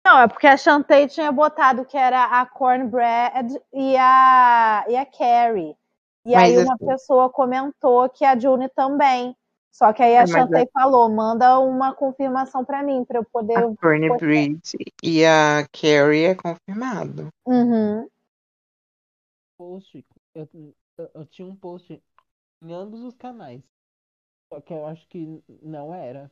Não, 0.06 0.20
é 0.20 0.28
porque 0.28 0.46
a 0.46 0.56
Chantei 0.56 1.08
tinha 1.08 1.32
botado 1.32 1.84
que 1.84 1.96
era 1.96 2.40
a 2.40 2.46
Cornbread 2.46 3.60
e 3.72 3.96
a, 3.96 4.84
e 4.88 4.96
a 4.96 5.04
Carrie. 5.04 5.76
E 6.24 6.32
Mas 6.32 6.56
aí 6.56 6.64
uma 6.64 6.74
assim- 6.74 6.86
pessoa 6.86 7.28
comentou 7.28 8.08
que 8.08 8.24
a 8.24 8.38
June 8.38 8.68
também. 8.68 9.36
Só 9.72 9.92
que 9.92 10.04
aí 10.04 10.16
a 10.16 10.20
É, 10.20 10.22
mas 10.22 10.30
Chantei 10.30 10.68
falou, 10.72 11.08
manda 11.08 11.58
uma 11.58 11.92
confirmação 11.92 12.64
pra 12.64 12.80
mim, 12.84 13.04
pra 13.04 13.18
eu 13.18 13.24
poder... 13.24 13.56
A. 13.58 14.16
Bridge 14.16 14.78
e 15.02 15.24
a 15.24 15.66
Carrie 15.72 16.26
é 16.26 16.34
confirmado. 16.36 17.28
Uhum. 17.44 18.08
Post. 19.56 20.04
Eu, 20.34 20.48
eu, 20.98 21.10
eu 21.14 21.26
tinha 21.26 21.46
um 21.46 21.56
post 21.56 22.02
em 22.62 22.72
ambos 22.74 23.02
os 23.02 23.14
canais. 23.16 23.62
Só 24.52 24.60
que 24.60 24.72
eu 24.74 24.86
acho 24.86 25.06
que 25.08 25.42
não 25.62 25.94
era. 25.94 26.30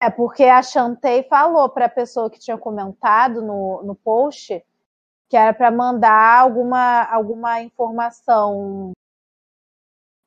É 0.00 0.10
porque 0.10 0.44
a 0.44 0.62
Chantei 0.62 1.22
falou 1.24 1.68
pra 1.70 1.88
pessoa 1.88 2.28
que 2.30 2.38
tinha 2.38 2.58
comentado 2.58 3.40
no, 3.40 3.82
no 3.84 3.94
post 3.94 4.62
que 5.30 5.36
era 5.36 5.54
pra 5.54 5.70
mandar 5.70 6.40
alguma, 6.40 7.04
alguma 7.04 7.62
informação, 7.62 8.92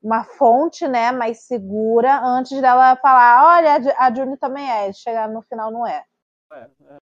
uma 0.02 0.24
fonte, 0.24 0.88
né, 0.88 1.12
mais 1.12 1.42
segura, 1.48 2.22
antes 2.24 2.62
dela 2.62 2.96
falar, 2.98 3.58
olha, 3.58 3.74
a 3.74 3.82
Ju- 3.82 3.96
a 3.98 4.14
June 4.16 4.38
também 4.38 4.70
é, 4.70 4.94
chegar 4.94 5.28
no 5.28 5.42
final 5.42 5.70
não 5.72 5.86
é. 5.86 6.06
É, 6.52 6.70
é. 6.96 7.00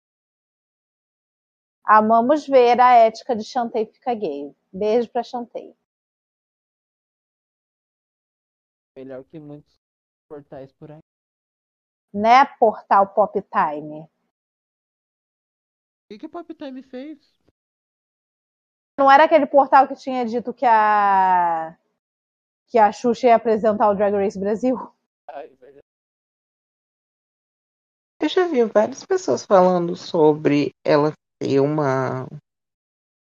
Amamos 1.83 2.47
ver 2.47 2.79
a 2.79 2.93
ética 2.93 3.35
de 3.35 3.43
Chantei 3.43 3.85
fica 3.85 4.13
gay. 4.13 4.55
Beijo 4.71 5.11
pra 5.11 5.21
Chantei. 5.21 5.75
Melhor 8.95 9.23
que 9.25 9.39
muitos 9.39 9.79
portais 10.27 10.71
por 10.73 10.91
aí. 10.91 10.99
Né, 12.13 12.45
portal 12.59 13.13
Pop 13.13 13.41
Time? 13.41 14.01
O 14.03 14.09
que, 16.09 16.19
que 16.19 16.25
o 16.27 16.29
Pop 16.29 16.53
Time 16.53 16.83
fez? 16.83 17.43
Não 18.97 19.11
era 19.11 19.25
aquele 19.25 19.47
portal 19.47 19.87
que 19.87 19.95
tinha 19.95 20.23
dito 20.25 20.53
que 20.53 20.65
a 20.65 21.77
que 22.67 22.77
a 22.77 22.91
Xuxa 22.91 23.27
ia 23.27 23.35
apresentar 23.35 23.89
o 23.89 23.95
Drag 23.95 24.13
Race 24.13 24.39
Brasil? 24.39 24.75
Ai, 25.27 25.49
velho. 25.49 25.79
Eu 28.19 28.29
já 28.29 28.47
vi 28.47 28.63
várias 28.63 29.05
pessoas 29.05 29.45
falando 29.45 29.95
sobre 29.95 30.71
ela 30.83 31.11
ser 31.43 31.59
uma 31.59 32.27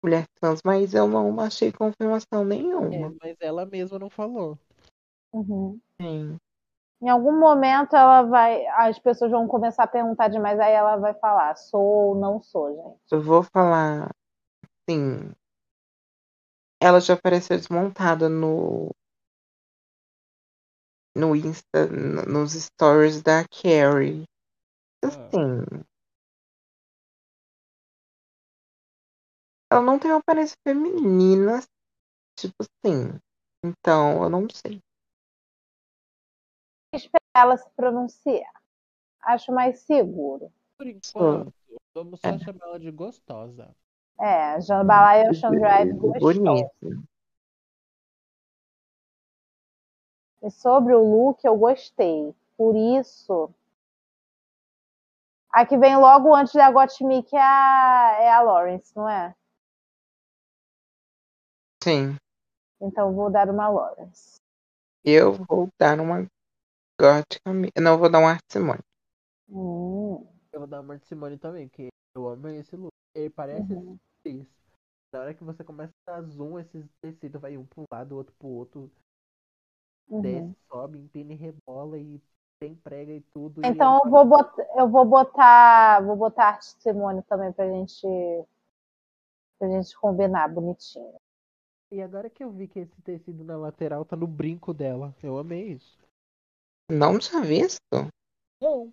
mulher 0.02 0.26
trans, 0.40 0.60
mas 0.64 0.94
eu 0.94 1.06
não 1.06 1.38
achei 1.40 1.72
confirmação 1.72 2.42
É, 2.42 2.44
nenhuma. 2.44 3.14
mas 3.20 3.36
ela 3.40 3.66
mesma 3.66 3.98
não 3.98 4.10
falou. 4.10 4.58
Uhum. 5.32 5.80
Sim. 6.00 6.36
Em 7.02 7.08
algum 7.08 7.38
momento 7.38 7.96
ela 7.96 8.22
vai, 8.22 8.66
as 8.66 8.98
pessoas 8.98 9.30
vão 9.30 9.46
começar 9.48 9.84
a 9.84 9.88
perguntar 9.88 10.28
demais, 10.28 10.58
aí 10.60 10.72
ela 10.72 10.96
vai 10.96 11.14
falar, 11.14 11.56
sou 11.56 11.80
ou 11.80 12.14
não 12.14 12.42
sou, 12.42 12.74
gente. 12.74 13.00
Eu 13.10 13.22
vou 13.22 13.42
falar, 13.42 14.10
sim. 14.88 15.32
Ela 16.82 17.00
já 17.00 17.14
apareceu 17.14 17.56
desmontada 17.56 18.28
no 18.28 18.90
no 21.16 21.34
Insta, 21.34 21.86
nos 22.26 22.52
stories 22.52 23.22
da 23.22 23.44
Carrie. 23.48 24.24
Assim, 25.04 25.64
ela 29.70 29.80
não 29.82 29.98
tem 29.98 30.10
uma 30.10 30.18
aparência 30.18 30.56
feminina, 30.66 31.60
tipo 32.38 32.54
assim. 32.60 33.18
Então, 33.64 34.22
eu 34.24 34.30
não 34.30 34.46
sei. 34.50 34.80
Esperar 36.92 37.20
ela 37.36 37.56
se 37.56 37.70
pronunciar. 37.70 38.52
Acho 39.22 39.52
mais 39.52 39.80
seguro. 39.80 40.52
Por 40.76 40.86
enquanto, 40.86 41.54
vamos 41.94 42.20
só 42.20 42.28
É. 42.28 42.38
chamar 42.38 42.66
ela 42.66 42.80
de 42.80 42.90
gostosa. 42.90 43.70
É, 44.18 44.60
Jambalaya 44.60 45.30
Ocean 45.30 45.50
Drive 45.52 45.92
gostou. 45.92 46.20
Bonito. 46.20 47.04
E 50.42 50.50
sobre 50.50 50.94
o 50.94 51.02
look, 51.02 51.44
eu 51.44 51.56
gostei. 51.56 52.34
Por 52.56 52.74
isso. 52.74 53.54
A 55.52 55.66
que 55.66 55.76
vem 55.76 55.96
logo 55.96 56.34
antes 56.34 56.54
da 56.54 56.70
Gottmik 56.70 57.34
é 57.34 57.40
a, 57.40 58.16
é 58.20 58.30
a 58.30 58.40
Lawrence, 58.42 58.94
não 58.96 59.08
é? 59.08 59.34
Sim. 61.82 62.16
Então 62.78 63.08
eu 63.08 63.14
vou 63.14 63.30
dar 63.30 63.48
uma 63.48 63.68
Lawrence. 63.70 64.38
Eu 65.04 65.34
vou 65.46 65.68
dar 65.78 66.00
uma 66.00 66.26
gótica. 67.00 67.52
Não, 67.80 67.92
eu 67.94 67.98
vou 67.98 68.10
dar 68.10 68.20
uma 68.20 68.30
arte 68.32 68.44
Simone. 68.52 68.80
Hum, 69.48 70.26
Eu 70.52 70.60
vou 70.60 70.66
dar 70.68 70.80
uma 70.80 70.98
Simone 70.98 71.38
também, 71.38 71.68
porque 71.68 71.88
eu 72.14 72.28
amo 72.28 72.48
esse 72.48 72.76
look. 72.76 72.92
Ele 73.14 73.30
parece 73.30 73.66
uhum. 73.68 73.98
isso. 74.24 74.50
Na 75.12 75.20
hora 75.20 75.34
que 75.34 75.44
você 75.44 75.64
começa 75.64 75.92
a 76.08 76.12
dar 76.12 76.22
zoom, 76.22 76.58
esses 76.58 76.86
tecidos 77.02 77.40
vai 77.40 77.56
um 77.56 77.66
pro 77.66 77.84
lado, 77.92 78.16
outro 78.16 78.34
pro 78.38 78.48
outro, 78.48 78.90
Uhum. 80.08 80.22
desce, 80.22 80.56
sobe, 80.70 80.98
empina 80.98 81.32
e 81.32 81.36
rebola 81.36 81.98
e 81.98 82.20
tem 82.60 82.74
prega 82.76 83.12
e 83.12 83.20
tudo. 83.32 83.62
e 83.64 83.68
Então 83.68 84.00
é 84.00 84.00
eu 84.04 84.10
vou 84.10 84.24
botar, 84.26 84.66
eu 84.76 84.88
vou 84.88 85.04
botar, 85.04 86.02
vou 86.04 86.16
botar 86.16 86.46
arte 86.48 86.66
Simone 86.82 87.22
também 87.22 87.52
pra 87.52 87.66
gente, 87.68 88.06
pra 89.60 89.68
gente 89.68 89.96
combinar 89.96 90.48
bonitinho. 90.48 91.19
E 91.92 92.02
agora 92.02 92.28
que 92.28 92.42
eu 92.42 92.50
vi 92.50 92.66
que 92.66 92.80
esse 92.80 93.00
tecido 93.02 93.44
na 93.44 93.56
lateral 93.56 94.04
tá 94.04 94.16
no 94.16 94.26
brinco 94.26 94.74
dela, 94.74 95.14
eu 95.22 95.38
amei 95.38 95.68
isso. 95.74 95.96
Não 96.90 97.18
tinha 97.18 97.40
visto? 97.42 97.80
Não. 98.60 98.92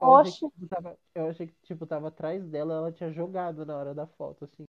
Eu 0.00 0.12
achei, 0.12 0.32
que, 0.32 0.40
tipo, 0.40 0.68
tava, 0.68 0.98
eu 1.14 1.28
achei 1.30 1.46
que 1.48 1.54
tipo, 1.64 1.86
tava 1.86 2.08
atrás 2.08 2.44
dela, 2.48 2.74
ela 2.76 2.92
tinha 2.92 3.12
jogado 3.12 3.66
na 3.66 3.76
hora 3.76 3.94
da 3.94 4.06
foto, 4.06 4.44
assim. 4.46 4.64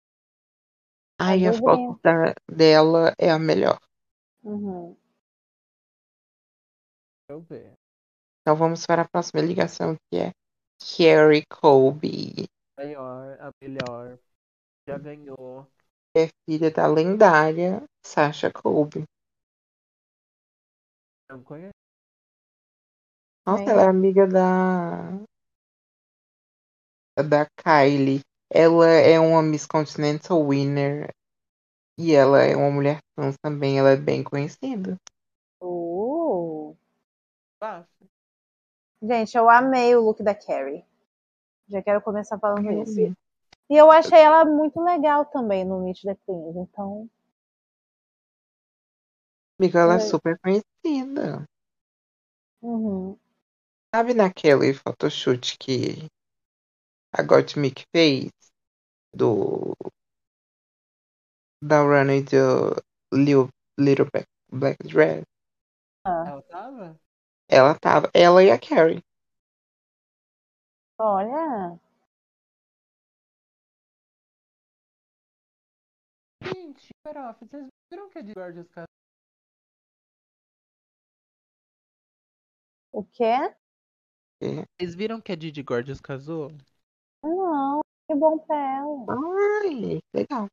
Ai, 1.26 1.46
a 1.46 1.52
foto 1.52 1.84
da- 2.02 2.34
dela 2.50 3.14
é 3.18 3.30
a 3.30 3.38
melhor. 3.38 3.78
Uhum. 4.42 4.96
Deixa 7.28 7.32
eu 7.32 7.40
ver. 7.40 7.74
Então 8.42 8.54
vamos 8.56 8.84
para 8.86 9.02
a 9.02 9.08
próxima 9.08 9.40
ligação, 9.40 9.96
que 10.10 10.18
é 10.18 10.32
Carrie 10.78 11.44
Colby. 11.46 12.46
Melhor, 12.76 13.38
a 13.40 13.52
melhor. 13.62 14.18
Já 14.88 14.98
ganhou. 14.98 15.66
É 16.16 16.28
filha 16.44 16.70
da 16.70 16.86
lendária 16.86 17.84
Sasha 18.04 18.50
Colby. 18.52 19.04
Não 21.28 21.42
conhece? 21.44 21.70
Nossa, 23.46 23.64
Sim. 23.64 23.70
ela 23.70 23.82
é 23.82 23.88
amiga 23.88 24.26
da. 24.26 25.12
da 27.16 27.46
Kylie. 27.56 28.20
Ela 28.52 28.88
é 28.88 29.20
uma 29.20 29.42
Miss 29.42 29.66
Continental 29.66 30.46
Winner. 30.48 31.08
E 31.98 32.12
ela 32.12 32.42
é 32.42 32.56
uma 32.56 32.70
mulher 32.70 32.98
trans 33.14 33.36
também. 33.42 33.78
Ela 33.78 33.90
é 33.90 33.96
bem 33.96 34.24
conhecida. 34.24 34.96
Uh. 35.62 36.76
Ah, 37.60 37.84
Gente, 39.02 39.36
eu 39.36 39.48
amei 39.48 39.96
o 39.96 40.02
look 40.02 40.22
da 40.22 40.34
Carrie. 40.34 40.84
Já 41.68 41.82
quero 41.82 42.02
começar 42.02 42.38
falando 42.38 42.70
isso. 42.82 43.14
E 43.70 43.74
eu 43.74 43.90
achei 43.90 44.18
ela 44.20 44.44
muito 44.44 44.78
legal 44.82 45.24
também 45.24 45.64
no 45.64 45.80
Meet 45.80 46.02
the 46.02 46.14
Queens, 46.26 46.56
então. 46.56 47.08
Amiga, 49.60 49.78
ela 49.80 49.94
é 49.94 50.00
super 50.00 50.36
conhecida. 50.40 51.46
Uhum. 52.62 53.18
Sabe 53.94 54.14
naquele 54.14 54.74
photoshoot 54.74 55.56
que 55.58 56.08
a 57.12 57.22
Gottmik 57.22 57.84
fez 57.94 58.30
do 59.14 59.74
da 61.62 61.82
runway 61.82 62.22
do 62.22 62.76
Lil, 63.12 63.48
Little 63.78 64.06
Black, 64.12 64.26
Black 64.52 64.76
Dress? 64.86 65.24
Ela 66.24 66.42
tava? 66.42 66.98
Ela 67.50 67.74
tava, 67.78 68.10
ela 68.14 68.42
e 68.42 68.50
a 68.50 68.58
Carrie. 68.58 69.02
Olha. 70.98 71.80
Gente, 76.90 77.02
pera, 77.04 77.32
vocês 77.32 77.68
viram 77.90 78.08
que 78.10 78.18
a 78.18 78.22
de 78.22 78.34
Gorgeous 78.34 78.68
casou? 78.68 78.86
O 82.92 83.04
quê? 83.04 83.54
Vocês 84.40 84.94
viram 84.94 85.20
que 85.20 85.32
a 85.32 85.36
Didi 85.36 85.62
Gorgeous 85.62 86.00
casou? 86.00 86.50
Não, 87.22 87.80
que 88.08 88.14
bom 88.14 88.38
pra 88.38 88.56
ela. 88.56 89.06
Ai, 89.62 90.00
legal. 90.12 90.48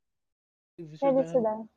Felicidade. 0.76 1.70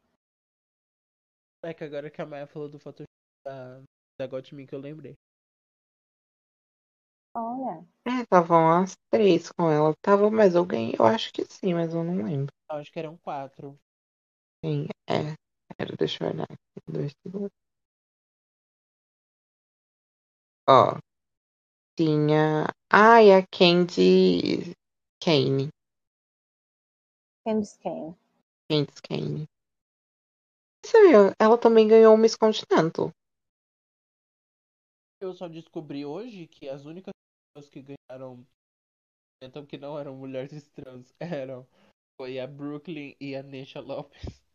É 1.62 1.72
que 1.72 1.84
agora 1.84 2.10
que 2.10 2.20
a 2.20 2.26
Maia 2.26 2.46
falou 2.46 2.68
do 2.68 2.78
Photoshop 2.78 3.08
da, 3.44 3.80
da 4.18 4.42
que 4.42 4.74
eu 4.74 4.80
lembrei. 4.80 5.16
Olha. 7.34 7.86
É, 8.06 8.22
estavam 8.22 8.70
as 8.82 8.96
três 9.10 9.50
com 9.52 9.70
ela. 9.70 9.94
Tava 10.02 10.30
mais 10.30 10.56
alguém? 10.56 10.92
Eu 10.98 11.06
acho 11.06 11.32
que 11.32 11.44
sim, 11.44 11.74
mas 11.74 11.94
eu 11.94 12.02
não 12.02 12.22
lembro. 12.24 12.52
Eu 12.70 12.76
acho 12.76 12.92
que 12.92 12.98
eram 12.98 13.16
quatro. 13.18 13.78
Sim, 14.64 14.86
é. 15.08 15.34
Era, 15.78 15.96
deixa 15.96 16.24
eu 16.24 16.30
olhar 16.30 16.44
aqui. 16.44 16.92
Dois 16.92 17.12
segundos. 17.22 17.50
Ó. 20.68 20.98
Tinha. 21.96 22.66
Ai, 22.92 23.32
a 23.32 23.46
Candy 23.46 24.74
Kane. 25.22 25.70
Candice 27.44 27.78
Kane. 27.78 28.16
Candice 28.68 29.02
Kane. 29.02 29.46
Você 30.84 31.08
viu? 31.08 31.32
Ela 31.38 31.58
também 31.58 31.88
ganhou 31.88 32.14
o 32.14 32.18
Miss 32.18 32.36
Continental. 32.36 33.10
Eu 35.20 35.32
só 35.34 35.48
descobri 35.48 36.04
hoje 36.04 36.46
que 36.46 36.68
as 36.68 36.84
únicas 36.84 37.12
pessoas 37.54 37.70
que 37.70 37.82
ganharam 37.82 38.46
então 39.42 39.64
que 39.64 39.78
não 39.78 39.98
eram 39.98 40.14
mulheres 40.16 40.68
trans 40.68 41.14
eram 41.18 41.66
foi 42.18 42.38
a 42.38 42.46
Brooklyn 42.46 43.16
e 43.18 43.34
a 43.34 43.42
Nesha 43.42 43.80
Lopes. 43.80 44.49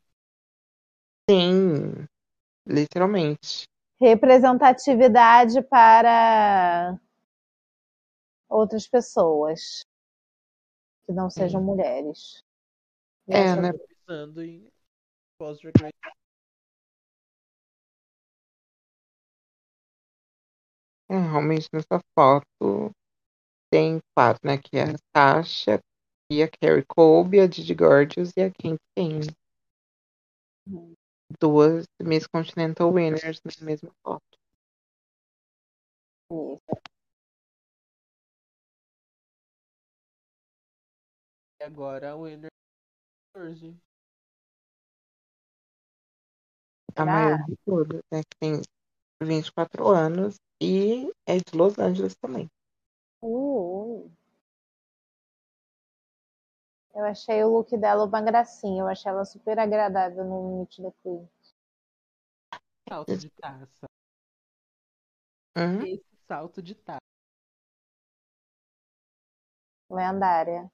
Sim. 1.29 2.07
Literalmente. 2.67 3.65
Representatividade 3.99 5.61
para 5.63 6.99
outras 8.49 8.87
pessoas 8.87 9.85
que 11.05 11.13
não 11.13 11.29
sejam 11.29 11.61
mulheres. 11.61 12.41
É, 13.27 13.55
né? 13.55 13.71
Pensando 13.73 14.43
em 14.43 14.67
Race. 15.39 15.93
É, 21.09 21.17
realmente 21.17 21.69
nessa 21.71 21.99
foto 22.17 22.91
tem 23.71 23.99
quatro, 24.15 24.41
né? 24.43 24.57
Que 24.57 24.77
é 24.77 24.83
a 24.83 24.95
Sasha, 25.15 25.79
e 26.31 26.41
a 26.41 26.49
Carrie 26.49 26.83
Colby, 26.87 27.39
a 27.39 27.47
Didi 27.47 27.75
Gorgeous 27.75 28.31
e 28.35 28.41
a 28.41 28.51
Candy 28.51 28.79
Kane. 28.95 29.27
Duas 31.39 31.85
Miss 32.01 32.27
Continental 32.27 32.91
Winners 32.93 33.41
na 33.43 33.65
mesma 33.65 33.91
foto. 34.03 34.37
Isso. 36.31 36.61
E 41.59 41.63
agora 41.63 42.11
a 42.11 42.15
winner 42.15 42.49
14. 43.33 43.75
A 46.95 47.01
Ah. 47.01 47.05
maior 47.05 47.45
de 47.45 47.55
todas, 47.65 48.01
né? 48.11 48.21
Que 48.23 48.37
tem 48.39 48.61
24 49.21 49.87
anos 49.89 50.37
e 50.61 51.11
é 51.27 51.37
de 51.37 51.55
Los 51.55 51.77
Angeles 51.79 52.15
também. 52.15 52.47
Uh, 53.21 54.05
uh. 54.05 54.14
Eu 56.95 57.03
achei 57.03 57.43
o 57.43 57.49
look 57.49 57.75
dela 57.77 58.05
uma 58.05 58.21
gracinha. 58.21 58.81
Eu 58.81 58.87
achei 58.87 59.11
ela 59.11 59.25
super 59.25 59.59
agradável 59.59 60.23
no 60.23 60.59
Meet 60.59 60.77
the 60.77 60.91
Queen. 61.03 61.29
Salto 62.87 63.17
de 63.17 63.29
taça. 63.31 63.85
Hum? 65.57 65.81
Esse 65.85 66.05
salto 66.25 66.61
de 66.61 66.73
taça. 66.73 66.99
Lendária. 69.89 70.71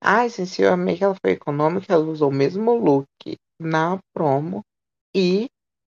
Ai, 0.00 0.30
gente, 0.30 0.62
eu 0.62 0.72
amei 0.72 0.96
que 0.96 1.04
ela 1.04 1.14
foi 1.14 1.32
econômica. 1.32 1.92
Ela 1.92 2.04
usou 2.04 2.30
o 2.30 2.34
mesmo 2.34 2.74
look 2.74 3.36
na 3.60 4.00
promo 4.14 4.62
e 5.14 5.48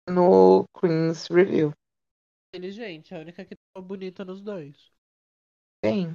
no 0.08 0.64
Queen's 0.78 1.28
Review. 1.28 1.72
Inteligente, 2.52 3.14
a 3.14 3.20
única 3.20 3.44
que 3.44 3.54
tava 3.72 3.86
bonita 3.86 4.24
nos 4.24 4.42
dois. 4.42 4.92
Tem. 5.80 6.12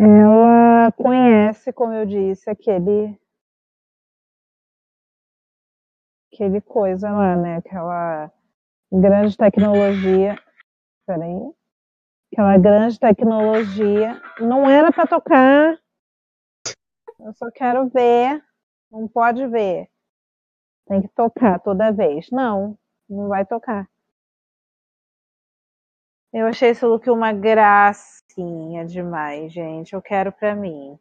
Ela 0.00 0.92
conhece, 0.92 1.72
como 1.72 1.92
eu 1.92 2.06
disse, 2.06 2.48
aquele. 2.48 3.18
Aquele 6.32 6.60
coisa 6.60 7.10
lá, 7.10 7.34
né? 7.34 7.56
Aquela 7.56 8.30
grande 8.92 9.36
tecnologia. 9.36 10.38
Peraí. 11.04 11.52
Aquela 12.32 12.56
grande 12.58 13.00
tecnologia. 13.00 14.22
Não 14.38 14.70
era 14.70 14.92
para 14.92 15.04
tocar. 15.04 15.76
Eu 17.18 17.32
só 17.32 17.50
quero 17.50 17.88
ver. 17.88 18.40
Não 18.92 19.08
pode 19.08 19.44
ver. 19.48 19.88
Tem 20.86 21.02
que 21.02 21.08
tocar 21.08 21.58
toda 21.58 21.90
vez. 21.90 22.30
Não, 22.30 22.78
não 23.08 23.26
vai 23.26 23.44
tocar. 23.44 23.88
Eu 26.32 26.46
achei 26.46 26.70
esse 26.70 26.84
look 26.84 27.08
uma 27.08 27.32
gracinha 27.32 28.84
demais, 28.84 29.50
gente. 29.52 29.94
Eu 29.94 30.02
quero 30.02 30.30
pra 30.30 30.54
mim. 30.54 30.98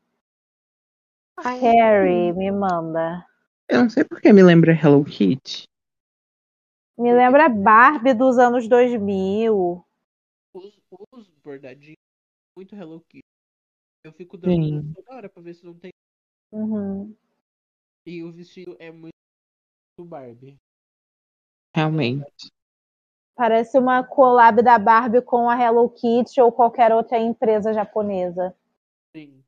Ai, 1.37 1.59
Harry, 1.59 2.31
me 2.33 2.49
manda. 2.49 3.25
eu 3.67 3.81
não 3.81 3.89
sei 3.89 4.05
porque 4.05 4.31
me 4.31 4.41
lembra 4.41 4.71
Hello 4.71 5.03
Kitty. 5.03 5.65
Me 6.97 7.13
lembra 7.13 7.49
Barbie 7.49 8.13
dos 8.13 8.39
anos 8.39 8.67
2000. 8.67 9.85
Os, 10.53 10.81
os 11.11 11.29
bordadinhos, 11.43 11.97
muito 12.55 12.73
Hello 12.75 13.01
Kitty. 13.01 13.21
Eu 14.03 14.13
fico 14.13 14.37
dando 14.37 14.55
Sim. 14.55 14.93
toda 14.93 15.13
hora 15.13 15.29
pra 15.29 15.43
ver 15.43 15.53
se 15.53 15.65
não 15.65 15.77
tem. 15.77 15.91
Uhum. 16.51 17.15
E 18.05 18.23
o 18.23 18.31
vestido 18.31 18.77
é 18.79 18.89
muito 18.89 19.13
Barbie. 19.99 20.57
Realmente. 21.75 22.49
Parece 23.37 23.77
uma 23.77 24.03
collab 24.03 24.63
da 24.63 24.79
Barbie 24.79 25.21
com 25.21 25.47
a 25.47 25.55
Hello 25.55 25.87
Kitty 25.89 26.41
ou 26.41 26.51
qualquer 26.51 26.91
outra 26.91 27.19
empresa 27.19 27.71
japonesa. 27.71 28.55
Sim. 29.15 29.43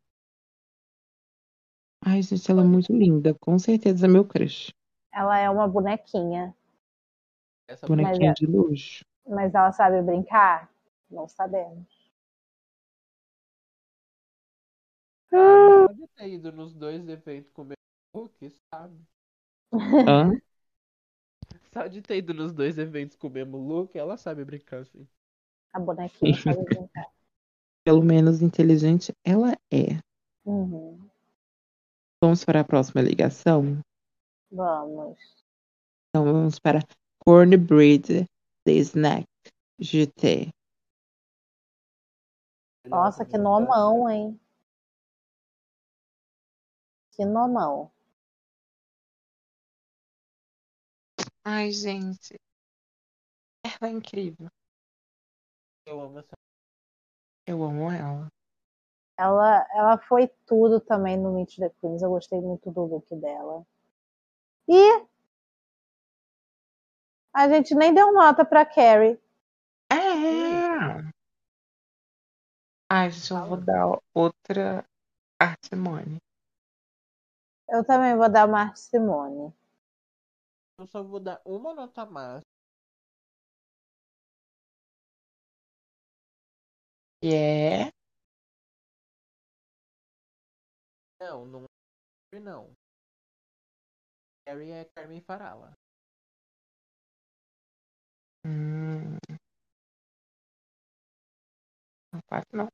Ai, 2.06 2.22
gente, 2.22 2.50
ela 2.52 2.62
é 2.62 2.66
muito 2.66 2.94
linda. 2.94 3.34
Com 3.42 3.58
certeza 3.58 4.06
é 4.06 4.10
meu 4.10 4.24
crush. 4.24 4.72
Ela 5.12 5.40
é 5.40 5.50
uma 5.50 5.68
bonequinha, 5.68 6.56
Essa 7.68 7.88
Bonequinha 7.88 8.30
é- 8.30 8.34
de 8.34 8.46
luxo. 8.46 9.04
mas 9.28 9.54
ela 9.56 9.72
sabe 9.72 10.02
brincar? 10.04 10.70
Não 11.10 11.28
sabemos. 11.28 11.88
Ah, 15.34 15.86
pode 15.88 16.08
ter 16.16 16.28
ido 16.30 16.52
nos 16.52 16.74
dois 16.76 17.08
eventos 17.10 17.52
com 17.52 17.64
o 17.64 17.66
mesmo 17.66 17.76
look, 18.16 18.50
sabe? 18.72 18.96
Hã? 19.74 20.32
Só 21.74 21.88
de 21.88 22.02
ter 22.02 22.18
ido 22.18 22.34
nos 22.34 22.52
dois 22.52 22.78
eventos 22.78 23.16
com 23.16 23.28
o 23.28 23.32
mesmo 23.32 23.58
look, 23.58 23.96
ela 23.96 24.18
sabe 24.18 24.44
brincar 24.44 24.82
assim. 24.82 25.08
A 25.74 25.80
bonequinha 25.80 26.36
sabe 26.36 26.64
brincar. 26.64 27.08
Pelo 27.86 28.04
menos 28.04 28.42
inteligente 28.42 29.14
ela 29.24 29.54
é. 29.72 30.00
Uhum. 30.46 31.00
Vamos 32.22 32.44
para 32.44 32.62
a 32.62 32.64
próxima 32.64 33.02
ligação? 33.02 33.80
Vamos. 34.52 35.18
Então 36.10 36.26
vamos 36.26 36.60
para 36.60 36.80
Cornbread 37.20 38.26
The 38.66 38.74
Snack 38.74 39.28
GT. 39.80 40.50
Nossa, 42.88 43.24
que 43.24 43.38
nomão, 43.38 44.10
hein? 44.10 44.40
Que 47.12 47.26
nomão. 47.26 47.92
Ai, 51.44 51.72
gente. 51.72 52.36
Ela 53.64 53.92
é 53.92 53.94
incrível. 53.94 54.50
Eu 55.86 56.02
amo 56.02 56.20
essa. 56.20 56.38
Eu 57.46 57.64
amo 57.64 57.92
ela. 57.92 58.28
Ela, 59.18 59.68
ela 59.74 59.98
foi 59.98 60.28
tudo 60.46 60.80
também 60.80 61.18
no 61.18 61.34
Meet 61.34 61.58
the 61.58 61.70
Queens. 61.82 62.02
Eu 62.02 62.10
gostei 62.10 62.40
muito 62.40 62.72
do 62.72 62.86
look 62.86 63.14
dela. 63.16 63.66
E 64.68 65.08
a 67.34 67.50
gente 67.50 67.74
nem 67.76 67.94
deu 67.94 68.14
nota 68.14 68.46
pra 68.46 68.66
Carrie. 68.66 69.20
Não. 69.92 71.12
Ai, 72.92 73.10
gente, 73.10 73.32
eu 73.32 73.46
vou 73.46 73.58
dar 73.58 74.00
outra 74.14 74.86
Arte 75.40 75.68
Simone. 75.70 76.18
Eu 77.68 77.84
também 77.84 78.16
vou 78.16 78.30
dar 78.30 78.48
uma 78.48 78.62
Arte 78.62 78.80
Simone. 78.80 79.54
Eu 80.80 80.88
só 80.88 81.04
vou 81.04 81.20
dar 81.20 81.42
uma 81.46 81.74
nota 81.74 82.06
máxima. 82.06 82.42
Que 87.22 87.34
é. 87.36 87.92
Não, 91.20 91.46
não 91.46 91.66
é 92.34 92.40
não. 92.40 92.72
Harry 94.48 94.72
é 94.72 94.86
Carmen 94.96 95.22
Farala. 95.22 95.74
Hum. 98.46 99.18
Não 102.14 102.22
faz, 102.30 102.46
não. 102.54 102.70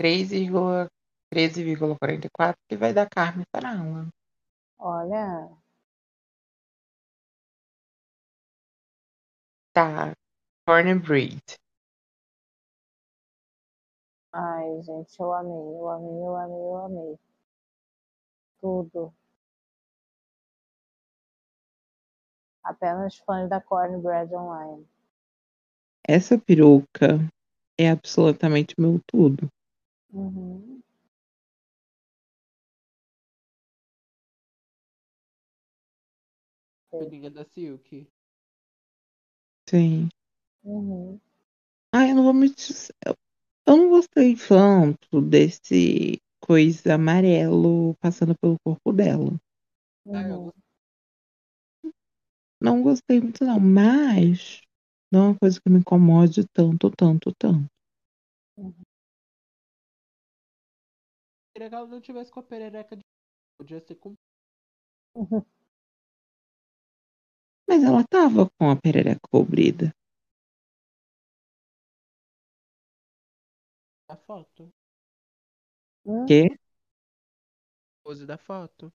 13,44 0.00 2.56
que 2.68 2.76
vai 2.76 2.92
dar 2.92 3.08
Carmen 3.08 3.44
Farala. 3.54 4.08
Olha, 4.78 5.61
Cornbread. 10.66 11.56
ai, 14.32 14.82
gente, 14.82 15.18
eu 15.20 15.32
amei, 15.32 15.52
eu 15.52 15.88
amei, 15.88 16.20
eu 16.20 16.36
amei, 16.36 16.58
eu 16.58 16.76
amei. 16.76 17.18
Tudo. 18.60 19.14
Apenas 22.64 23.16
fãs 23.18 23.48
da 23.48 23.60
Cornbread 23.60 24.34
Online. 24.34 24.86
Essa 26.06 26.38
peruca 26.38 27.18
é 27.78 27.90
absolutamente 27.90 28.74
meu 28.78 29.00
tudo. 29.06 29.48
Uhum. 30.12 30.82
Pelinha 36.90 37.30
da 37.30 37.44
Silk. 37.44 38.06
Sim. 39.72 40.08
Uhum. 40.64 41.20
Ah, 41.94 42.08
eu 42.08 42.14
não 42.16 42.24
vou 42.24 42.34
me. 42.34 42.48
Eu 43.06 43.16
eu 43.66 43.76
não 43.76 43.88
gostei 43.90 44.36
tanto 44.36 45.22
desse 45.22 46.20
coisa 46.40 46.94
amarelo 46.94 47.94
passando 48.00 48.34
pelo 48.40 48.56
corpo 48.64 48.92
dela. 48.92 49.32
Uhum. 50.06 50.52
Não 52.60 52.82
gostei 52.82 53.20
muito, 53.20 53.44
não, 53.44 53.60
mas 53.60 54.60
não 55.12 55.20
é 55.20 55.28
uma 55.30 55.38
coisa 55.38 55.60
que 55.60 55.70
me 55.70 55.78
incomode 55.80 56.46
tanto, 56.54 56.90
tanto, 56.90 57.32
tanto. 57.38 57.66
Seria 61.52 61.68
que 61.70 61.74
ela 61.74 61.86
não 61.86 62.00
tivesse 62.00 62.30
com 62.30 62.40
a 62.40 62.42
perereca 62.42 62.96
de. 62.96 63.02
Podia 63.58 63.80
ser 63.80 63.96
com. 63.96 64.14
Uhum. 65.14 65.44
Mas 67.72 67.84
ela 67.84 68.04
tava 68.04 68.50
com 68.58 68.68
a 68.68 68.76
perereca 68.76 69.26
cobrida. 69.30 69.94
a 74.06 74.14
foto. 74.14 74.70
Hum? 76.04 76.26
Quê? 76.26 76.54
Pose 78.04 78.26
da 78.26 78.36
foto. 78.36 78.92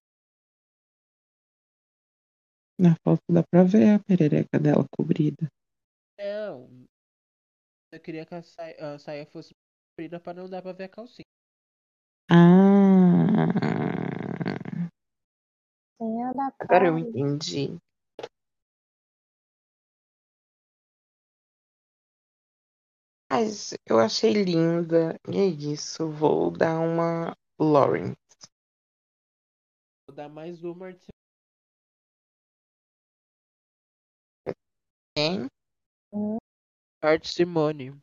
Na 2.77 2.95
foto 3.03 3.23
dá 3.33 3.41
pra 3.41 3.63
ver 3.63 3.95
a 3.95 3.99
perereca 3.99 4.59
dela 4.59 4.85
cobrida. 4.95 5.49
Não. 6.19 6.69
Eu 7.91 7.99
queria 7.99 8.27
que 8.27 8.35
a 8.35 8.43
saia, 8.43 8.93
a 8.93 8.99
saia 8.99 9.25
fosse 9.25 9.55
comprida 9.89 10.19
pra 10.19 10.35
não 10.35 10.47
dar 10.47 10.61
pra 10.61 10.71
ver 10.71 10.83
a 10.83 10.89
calcinha. 10.89 11.25
Ah. 12.29 13.17
Agora 16.59 16.87
eu 16.87 16.99
entendi. 16.99 17.79
Mas 23.31 23.73
eu 23.85 23.99
achei 23.99 24.33
linda. 24.33 25.17
E 25.29 25.37
é 25.37 25.45
isso. 25.45 26.09
Vou 26.09 26.51
dar 26.51 26.77
uma 26.79 27.33
Lauren. 27.57 28.13
Vou 30.05 30.13
dar 30.15 30.27
mais 30.27 30.63
uma 30.65 30.87
Arte 30.87 31.07
Quem? 35.15 35.49
Arte 37.01 37.27
Simone. 37.27 37.99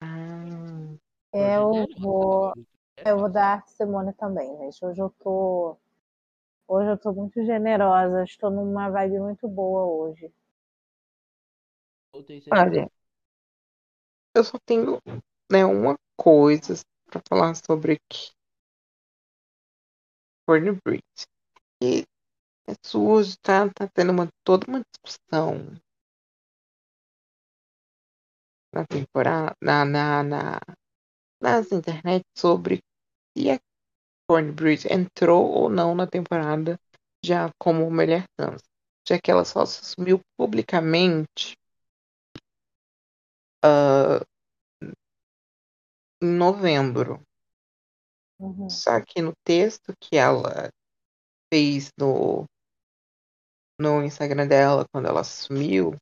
Ah, 0.00 0.98
Eu 1.32 1.88
vou, 1.98 2.54
Luísa, 2.54 2.68
eu 3.04 3.18
vou 3.18 3.30
dar 3.30 3.66
Simone 3.68 4.12
também, 4.14 4.56
gente. 4.58 4.84
Hoje 4.84 5.00
eu 5.00 5.10
tô, 5.20 5.76
hoje 6.68 6.90
eu 6.90 6.98
tô 6.98 7.12
muito 7.14 7.44
generosa. 7.44 8.24
Estou 8.24 8.50
numa 8.50 8.90
vibe 8.90 9.20
muito 9.20 9.48
boa 9.48 9.84
hoje. 9.86 10.32
Olha, 12.50 12.88
eu 14.38 14.44
só 14.44 14.56
tenho 14.64 15.00
né, 15.50 15.64
uma 15.64 15.96
coisa 16.16 16.74
pra 17.10 17.20
falar 17.28 17.54
sobre 17.56 17.94
aqui. 17.94 18.30
Cornbread. 20.46 21.02
E 21.82 22.04
isso 22.68 23.04
hoje 23.04 23.36
tá, 23.38 23.68
tá 23.68 23.88
tendo 23.92 24.12
uma, 24.12 24.28
toda 24.44 24.66
uma 24.68 24.80
discussão 24.80 25.76
na 28.72 28.86
temporada, 28.86 29.56
na, 29.60 29.84
na, 29.84 30.22
na, 30.22 30.60
nas 31.40 31.72
internet 31.72 32.24
sobre 32.36 32.80
se 33.36 33.50
a 33.50 33.58
Cornbread 34.28 34.86
entrou 34.92 35.50
ou 35.50 35.68
não 35.68 35.94
na 35.94 36.06
temporada 36.06 36.78
já 37.24 37.50
como 37.58 37.90
mulher 37.90 38.24
trans. 38.36 38.62
Já 39.08 39.18
que 39.18 39.30
ela 39.30 39.44
só 39.44 39.66
se 39.66 39.80
assumiu 39.80 40.20
publicamente 40.36 41.56
ah, 43.62 44.24
em 46.22 46.26
novembro. 46.26 47.22
Uhum. 48.38 48.70
Só 48.70 49.00
que 49.00 49.20
no 49.20 49.32
texto 49.44 49.92
que 50.00 50.16
ela 50.16 50.70
fez 51.52 51.90
no, 51.98 52.44
no 53.78 54.02
Instagram 54.02 54.46
dela, 54.46 54.86
quando 54.92 55.06
ela 55.06 55.20
assumiu, 55.20 55.96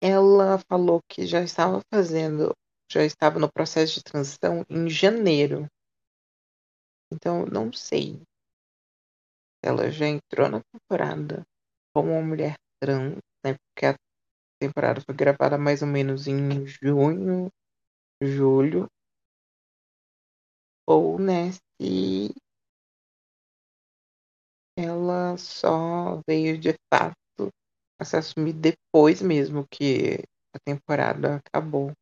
ela 0.00 0.58
falou 0.68 1.00
que 1.08 1.26
já 1.26 1.42
estava 1.42 1.80
fazendo, 1.92 2.54
já 2.90 3.04
estava 3.04 3.38
no 3.38 3.50
processo 3.50 3.94
de 3.94 4.04
transição 4.04 4.64
em 4.68 4.88
janeiro. 4.88 5.66
Então, 7.12 7.46
não 7.46 7.72
sei. 7.72 8.22
Ela 9.62 9.90
já 9.90 10.06
entrou 10.06 10.48
na 10.48 10.60
temporada 10.72 11.42
como 11.92 12.12
uma 12.12 12.22
mulher 12.22 12.54
trans, 12.80 13.18
né? 13.44 13.54
Porque 13.54 13.86
a 13.86 13.94
temporada 14.60 15.00
foi 15.00 15.14
gravada 15.14 15.56
mais 15.58 15.82
ou 15.82 15.88
menos 15.88 16.26
em 16.26 16.66
junho, 16.66 17.48
julho. 18.22 18.88
Ou, 20.86 21.18
né, 21.20 21.52
se 21.80 22.34
ela 24.76 25.36
só 25.36 26.20
veio 26.26 26.58
de 26.58 26.74
fato 26.92 27.16
a 28.00 28.04
se 28.04 28.16
assumir 28.16 28.52
depois 28.52 29.20
mesmo 29.20 29.66
que 29.68 30.22
a 30.54 30.58
temporada 30.64 31.36
acabou. 31.36 31.92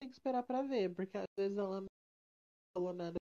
Tem 0.00 0.08
que 0.08 0.16
esperar 0.16 0.42
pra 0.42 0.62
ver, 0.62 0.94
porque 0.94 1.16
às 1.16 1.26
vezes 1.38 1.56
ela 1.58 1.80
não 1.80 1.86
falou 2.74 2.92
nada. 2.92 3.19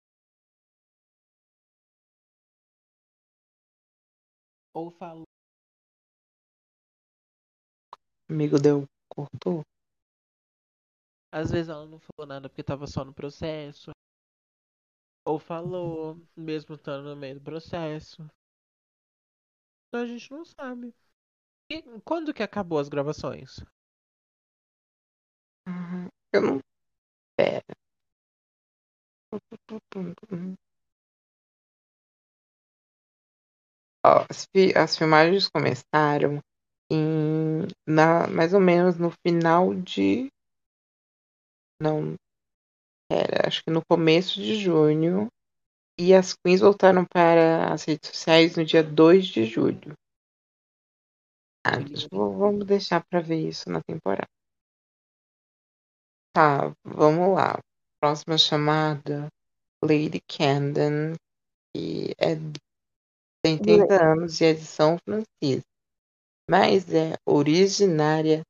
Ou 4.80 4.90
falou. 4.92 5.28
Amigo 8.30 8.58
deu, 8.58 8.86
cortou. 9.10 9.62
Às 11.34 11.52
vezes 11.52 11.68
ela 11.68 11.86
não 11.86 12.00
falou 12.00 12.26
nada 12.26 12.48
porque 12.48 12.64
tava 12.64 12.88
só 12.88 13.04
no 13.04 13.14
processo. 13.14 13.92
Ou 15.26 15.38
falou, 15.38 16.18
mesmo 16.34 16.76
estando 16.76 17.10
no 17.10 17.16
meio 17.18 17.36
do 17.36 17.44
processo. 17.44 18.26
Então 19.88 20.02
a 20.02 20.08
gente 20.08 20.32
não 20.32 20.46
sabe. 20.46 20.96
E 21.70 21.84
quando 22.06 22.34
que 22.34 22.42
acabou 22.42 22.80
as 22.80 22.88
gravações? 22.88 23.58
Uhum. 25.68 26.08
Eu 26.32 26.42
não. 26.42 26.60
Pera. 27.36 27.66
As, 34.04 34.47
as 34.76 34.97
filmagens 34.97 35.47
começaram 35.47 36.39
em 36.91 37.68
na, 37.88 38.28
mais 38.28 38.54
ou 38.54 38.60
menos 38.60 38.97
no 38.97 39.12
final 39.26 39.74
de. 39.74 40.30
Não. 41.82 42.16
Era, 43.12 43.47
acho 43.47 43.64
que 43.64 43.72
no 43.72 43.82
começo 43.86 44.39
de 44.39 44.56
junho. 44.56 45.28
E 46.00 46.14
as 46.14 46.34
queens 46.34 46.62
voltaram 46.62 47.06
para 47.06 47.74
as 47.74 47.84
redes 47.84 48.10
sociais 48.10 48.56
no 48.56 48.64
dia 48.64 48.82
2 48.82 49.28
de 49.28 49.43
julho. 49.43 49.93
Ah, 51.66 51.78
vamos 52.10 52.66
deixar 52.66 53.04
para 53.06 53.20
ver 53.20 53.47
isso 53.47 53.70
na 53.70 53.82
temporada. 53.82 54.30
Tá, 56.34 56.74
vamos 56.86 57.36
lá. 57.36 57.60
Próxima 58.02 58.38
chamada, 58.38 59.28
Lady 59.84 60.22
Camden, 60.22 61.16
que 61.74 62.14
é, 62.18 62.36
tem 63.42 63.58
30 63.58 64.02
anos 64.02 64.40
e 64.42 64.46
é 64.46 64.54
de 64.54 64.66
São 64.66 64.98
Francisco, 64.98 65.68
mas 66.50 66.94
é 66.94 67.16
originária 67.26 68.42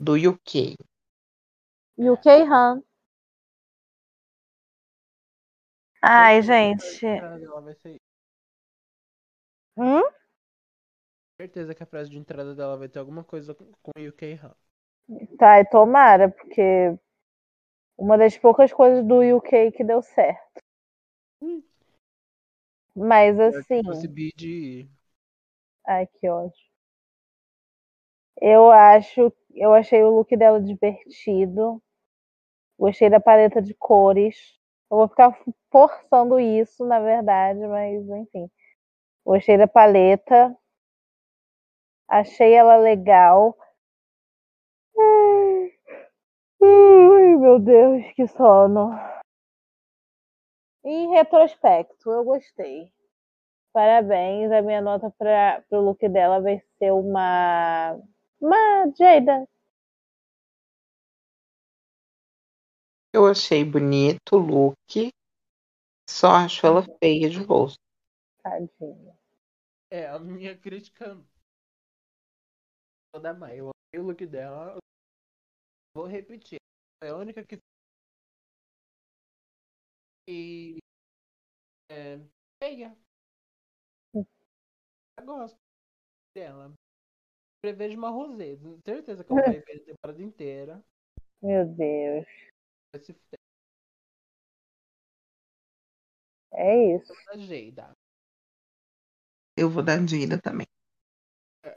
do 0.00 0.14
UK. 0.14 0.74
UK 1.98 2.28
Han. 2.50 2.82
Ai, 6.02 6.42
gente. 6.42 7.06
Hum? 9.76 10.02
Certeza 11.40 11.74
que 11.74 11.82
a 11.82 11.86
frase 11.86 12.10
de 12.10 12.18
entrada 12.18 12.54
dela 12.54 12.76
vai 12.76 12.88
ter 12.88 12.98
alguma 12.98 13.22
coisa 13.22 13.54
com 13.54 13.64
o 13.96 14.08
UK 14.08 14.40
Han. 14.42 14.54
Tá, 15.38 15.60
e 15.60 15.64
tomara, 15.66 16.30
porque 16.30 16.96
uma 17.96 18.16
das 18.18 18.36
poucas 18.36 18.72
coisas 18.72 19.04
do 19.06 19.20
UK 19.36 19.72
que 19.72 19.84
deu 19.84 20.02
certo. 20.02 20.60
Hum. 21.40 21.62
Mas 22.94 23.38
assim. 23.40 23.82
fosse 23.84 24.06
BD. 24.06 24.86
Ai, 25.86 26.06
que 26.06 26.28
ódio. 26.28 26.72
Eu 28.40 28.70
acho. 28.70 29.32
Eu 29.54 29.72
achei 29.74 30.02
o 30.02 30.10
look 30.10 30.36
dela 30.36 30.60
divertido. 30.60 31.82
Gostei 32.78 33.08
da 33.08 33.20
paleta 33.20 33.62
de 33.62 33.74
cores. 33.74 34.58
Eu 34.90 34.98
vou 34.98 35.08
ficar 35.08 35.38
forçando 35.70 36.38
isso, 36.38 36.84
na 36.84 37.00
verdade, 37.00 37.60
mas 37.66 38.08
enfim. 38.08 38.50
Gostei 39.24 39.56
da 39.56 39.66
paleta. 39.66 40.56
Achei 42.08 42.52
ela 42.52 42.76
legal. 42.76 43.56
Ai, 46.60 47.36
meu 47.36 47.58
Deus, 47.58 48.04
que 48.14 48.26
sono. 48.26 48.90
Em 50.84 51.10
retrospecto, 51.10 52.10
eu 52.10 52.24
gostei. 52.24 52.92
Parabéns. 53.72 54.50
A 54.52 54.60
minha 54.60 54.80
nota 54.80 55.10
para 55.10 55.64
o 55.70 55.80
look 55.80 56.08
dela 56.08 56.40
vai 56.40 56.60
ser 56.78 56.92
uma. 56.92 57.98
Uma 58.40 58.92
Jada. 58.98 59.48
Eu 63.14 63.26
achei 63.26 63.62
bonito 63.64 64.36
o 64.36 64.38
look, 64.38 65.12
só 66.08 66.28
acho 66.44 66.66
ela 66.66 66.82
feia 66.98 67.28
de 67.28 67.38
rosto. 67.42 67.78
Tadinha. 68.42 69.16
É, 69.90 70.06
a 70.08 70.18
minha 70.18 70.58
crítica. 70.58 71.22
Toda 73.12 73.34
mãe. 73.34 73.58
Eu 73.58 73.70
amei 73.70 74.02
o 74.02 74.06
look 74.06 74.26
dela. 74.26 74.78
Vou 75.94 76.06
repetir. 76.06 76.58
É 77.02 77.08
a 77.10 77.16
única 77.16 77.44
que. 77.44 77.58
E. 80.28 80.78
É. 81.90 82.18
Feia. 82.62 82.96
Eu 84.14 84.24
gosto 85.24 85.56
dela. 86.34 86.72
Prevejo 87.60 87.98
uma 87.98 88.10
rosé. 88.10 88.56
Certeza 88.84 89.24
que 89.24 89.32
ela 89.32 89.42
vai 89.42 89.60
ver 89.60 89.82
a 89.82 89.84
temporada 89.84 90.22
inteira. 90.22 90.84
Meu 91.42 91.66
Deus. 91.66 92.26
É 96.52 96.96
isso. 96.96 97.12
Da 97.26 97.36
Jada. 97.36 97.92
Eu 99.56 99.70
vou 99.70 99.82
dar 99.82 100.06
Jada 100.06 100.40
também. 100.40 100.66
É, 101.64 101.72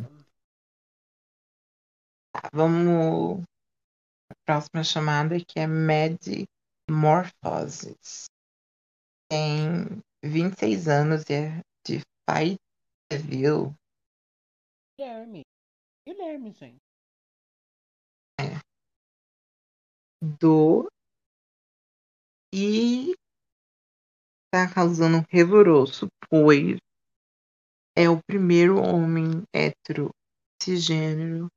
Tá, 2.35 2.49
vamos. 2.53 3.43
A 4.29 4.35
próxima 4.45 4.83
chamada 4.83 5.37
que 5.39 5.59
é 5.59 5.67
Mad 5.67 6.19
Morphosis. 6.89 8.25
Tem 9.35 10.01
26 10.23 10.87
anos 10.87 11.29
e 11.29 11.33
é 11.33 11.61
de 11.85 11.99
Fayetteville. 12.23 13.75
Guilherme. 14.97 15.41
Guilherme, 16.07 16.53
gente. 16.53 16.77
do 20.39 20.87
e 22.53 23.13
tá 24.53 24.73
causando 24.73 25.17
um 25.17 25.25
revoluço, 25.29 26.07
pois 26.29 26.77
é 27.93 28.09
o 28.09 28.23
primeiro 28.23 28.77
homem 28.77 29.43
hétero 29.53 30.11
cisgênero 30.63 31.49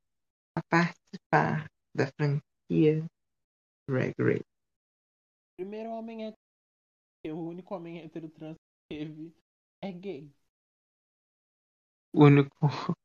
a 0.53 0.61
participar 0.69 1.65
da 1.95 2.07
franquia 2.07 3.05
Drag 3.89 4.13
Race. 4.19 4.43
Primeiro 5.57 5.91
homem 5.91 6.25
hétero. 6.25 6.48
O 7.31 7.47
único 7.47 7.75
homem 7.75 7.99
hétero 7.99 8.29
trans 8.29 8.57
que 8.57 8.95
teve 8.97 9.33
é 9.81 9.91
gay. 9.91 10.31
O 12.13 12.25
único 12.25 12.55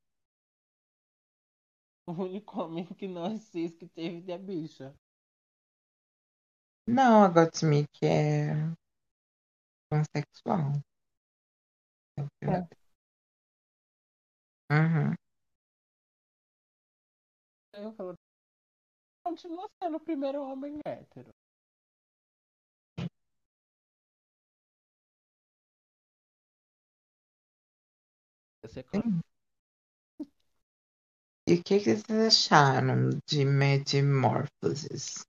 O 2.07 2.12
único 2.12 2.62
homem 2.62 2.87
que 2.87 3.07
não 3.07 3.27
é 3.27 3.37
cis 3.37 3.75
que 3.77 3.87
teve 3.87 4.33
é 4.33 4.39
bicha. 4.39 4.95
não, 6.87 7.25
a 7.25 7.29
Gottmik 7.29 7.91
é 8.05 8.55
pansexual. 9.89 10.83
É 12.43 12.47
ela- 12.47 12.68
Uhum. 14.70 15.14
Eu 17.72 17.93
falo. 17.93 18.14
Continua 19.22 19.68
sendo 19.83 19.97
o 19.99 20.01
primeiro 20.09 20.41
homem 20.43 20.79
hétero. 20.87 21.31
Esse 28.65 28.81
é 28.81 28.83
claro. 28.83 29.21
E 31.49 31.55
o 31.55 31.62
que, 31.62 31.79
que 31.79 31.95
vocês 31.97 32.11
acharam 32.11 33.11
de 33.29 33.45
Metamorphosis? 33.45 35.25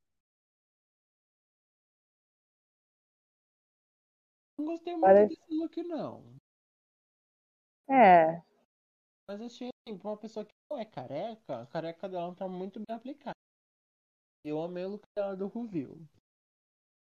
Não 4.57 4.65
gostei 4.65 4.93
muito 4.93 5.01
Parece- 5.05 5.36
desse 5.36 5.53
look, 5.53 5.83
não. 5.83 6.36
É. 7.89 8.41
Mas 9.27 9.41
achei 9.41 9.69
assim, 9.88 9.97
pra 9.97 10.09
uma 10.11 10.17
pessoa 10.17 10.45
que 10.45 10.53
não 10.71 10.79
é 10.79 10.86
careca, 10.86 11.61
a 11.61 11.65
careca 11.67 12.07
dela 12.09 12.33
tá 12.36 12.47
muito 12.47 12.79
bem 12.79 12.95
aplicada. 12.95 13.36
Eu 14.45 14.61
amei 14.61 14.86
o 14.86 14.89
look 14.91 15.03
dela 15.17 15.36
do 15.36 15.47
Ruvil. 15.47 16.07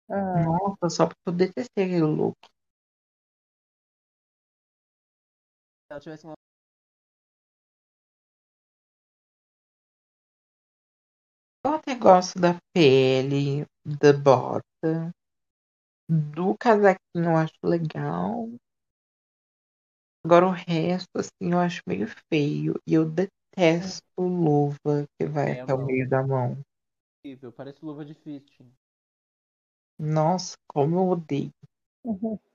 aham. 0.09 0.43
Nossa, 0.45 0.89
só 0.89 1.05
pra 1.07 1.15
poder 1.25 1.53
ter 1.53 1.65
aquele 1.71 2.01
look. 2.01 2.35
Se 5.87 5.93
ela 5.93 5.99
tivesse 6.01 6.25
uma. 6.25 6.35
Eu 11.63 11.73
até 11.75 11.93
gosto 11.93 12.39
da 12.39 12.57
pele, 12.73 13.63
da 13.85 14.11
bota, 14.11 15.11
do 16.09 16.55
casaquinho 16.57 17.25
eu 17.31 17.37
acho 17.37 17.55
legal. 17.63 18.49
Agora 20.23 20.45
o 20.47 20.51
resto, 20.51 21.09
assim, 21.17 21.51
eu 21.53 21.59
acho 21.59 21.81
meio 21.87 22.07
feio. 22.31 22.79
E 22.85 22.93
eu 22.93 23.09
detesto 23.09 24.03
luva 24.19 25.05
que 25.19 25.25
vai 25.25 25.51
É, 25.51 25.61
até 25.61 25.73
o 25.73 25.83
meio 25.85 26.07
da 26.07 26.21
mão. 26.21 26.57
Horrível, 27.23 27.51
parece 27.51 27.85
luva 27.85 28.03
de 28.03 28.15
fishing. 28.15 28.73
Nossa, 29.99 30.57
como 30.67 30.95
eu 30.97 31.07
odeio. 31.09 31.51
Uhum. 32.03 32.39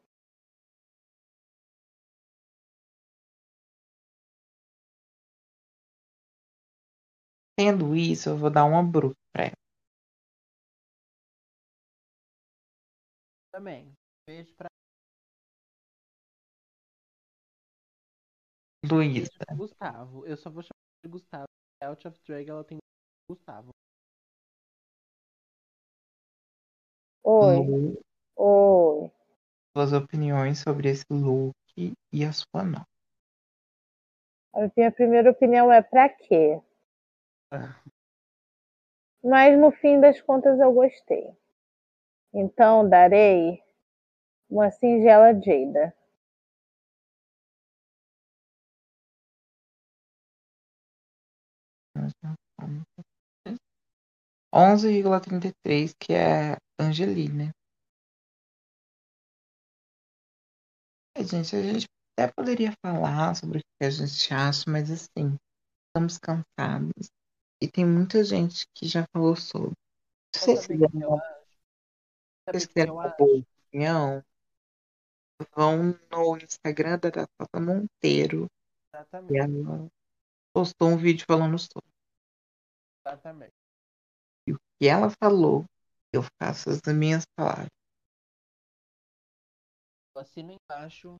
Tendo 7.64 7.94
isso, 7.94 8.28
eu 8.28 8.36
vou 8.36 8.50
dar 8.50 8.64
uma 8.64 8.82
bruta 8.82 9.14
pra 9.32 9.44
ela. 9.44 9.56
Também. 13.52 13.92
Beijo 14.26 14.52
pra 14.56 14.66
Luísa. 18.84 19.30
Gustavo. 19.54 20.26
Eu 20.26 20.36
só 20.36 20.50
vou 20.50 20.64
chamar 20.64 21.04
de 21.04 21.08
Gustavo. 21.08 21.46
Out 21.84 22.08
of 22.08 22.20
Drag 22.26 22.48
ela 22.48 22.64
tem 22.64 22.78
Gustavo. 23.30 23.70
Oi. 27.22 27.56
Lu, 27.58 28.02
Oi. 28.38 29.10
suas 29.76 29.92
opiniões 29.92 30.58
sobre 30.58 30.88
esse 30.88 31.04
look 31.12 31.54
e 31.78 32.24
a 32.24 32.32
sua 32.32 32.64
nota. 32.64 32.88
A 34.52 34.68
minha 34.76 34.90
primeira 34.90 35.30
opinião 35.30 35.72
é 35.72 35.80
pra 35.80 36.08
quê? 36.08 36.60
Mas 39.22 39.58
no 39.58 39.70
fim 39.70 40.00
das 40.00 40.20
contas 40.20 40.58
eu 40.58 40.72
gostei. 40.72 41.36
Então 42.32 42.88
darei 42.88 43.62
Uma 44.48 44.70
singela 44.70 45.32
Jada. 45.40 45.94
Onze 54.54 54.88
vírgula 54.88 55.20
trinta 55.20 55.48
e 55.48 55.52
três, 55.64 55.94
que 55.94 56.12
é 56.12 56.56
Angeline. 56.78 57.50
É, 61.16 61.22
gente, 61.24 61.54
a 61.56 61.62
gente 61.62 61.86
até 62.18 62.30
poderia 62.32 62.72
falar 62.84 63.34
sobre 63.34 63.58
o 63.58 63.60
que 63.60 63.86
a 63.86 63.90
gente 63.90 64.34
acha, 64.34 64.64
mas 64.70 64.90
assim, 64.90 65.36
estamos 65.88 66.18
cansados. 66.18 67.10
E 67.62 67.70
tem 67.70 67.86
muita 67.86 68.24
gente 68.24 68.66
que 68.74 68.88
já 68.88 69.06
falou 69.12 69.36
sobre. 69.36 69.70
Se 70.34 70.40
vocês 70.40 70.66
quiserem 70.66 70.90
se 70.90 71.06
Sabe 72.44 72.58
vocês 72.58 72.66
quiserem 72.66 72.88
eu 72.88 72.94
uma 72.94 73.08
boa 73.10 73.38
opinião, 73.38 74.24
vão 75.54 75.96
no 76.10 76.36
Instagram 76.38 76.98
da 76.98 77.12
Tatata 77.12 77.60
Monteiro. 77.60 78.46
E 78.46 78.96
Exatamente, 78.96 79.38
ela 79.38 79.88
postou 80.52 80.88
um 80.88 80.96
vídeo 80.96 81.24
falando 81.24 81.56
sobre. 81.56 81.88
exatamente. 83.06 83.54
E 84.48 84.54
o 84.54 84.58
que 84.58 84.88
ela 84.88 85.08
falou, 85.22 85.64
eu 86.12 86.24
faço 86.42 86.68
as 86.68 86.80
minhas 86.92 87.24
palavras. 87.36 87.68
Assino 90.16 90.52
embaixo. 90.52 91.16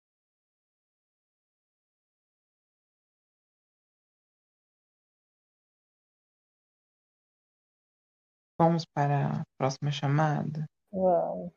Vamos 8.63 8.85
para 8.85 9.41
a 9.41 9.45
próxima 9.59 9.91
chamada. 9.91 10.71
Vamos. 10.93 11.53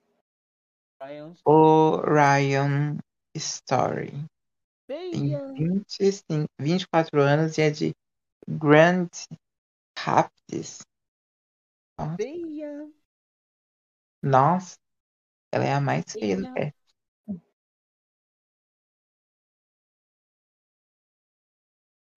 Ryan 0.99 1.33
O 1.45 2.01
Ryan 2.01 2.97
Story. 3.37 4.25
Tem 4.87 5.11
Beia. 5.11 5.53
25, 5.53 6.47
24 6.59 7.21
anos 7.21 7.59
e 7.59 7.61
é 7.61 7.69
de 7.69 7.93
Grand 8.49 9.07
Rapids. 9.95 10.79
Nossa, 11.95 12.15
Beia. 12.17 12.91
nossa, 14.23 14.75
ela 15.53 15.65
é 15.65 15.73
a 15.73 15.79
mais 15.79 16.05
feia 16.11 16.37
do 16.37 16.51
cast. 16.55 16.73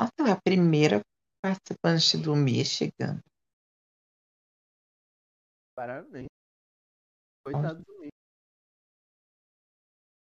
Nossa, 0.00 0.12
ela 0.18 0.30
é 0.30 0.32
a 0.32 0.40
primeira 0.40 1.02
participante 1.42 2.16
do 2.16 2.34
Michigan. 2.34 3.22
Parabéns. 5.78 6.26
Coitado 7.44 7.84
do 7.84 8.00
mim. 8.00 8.08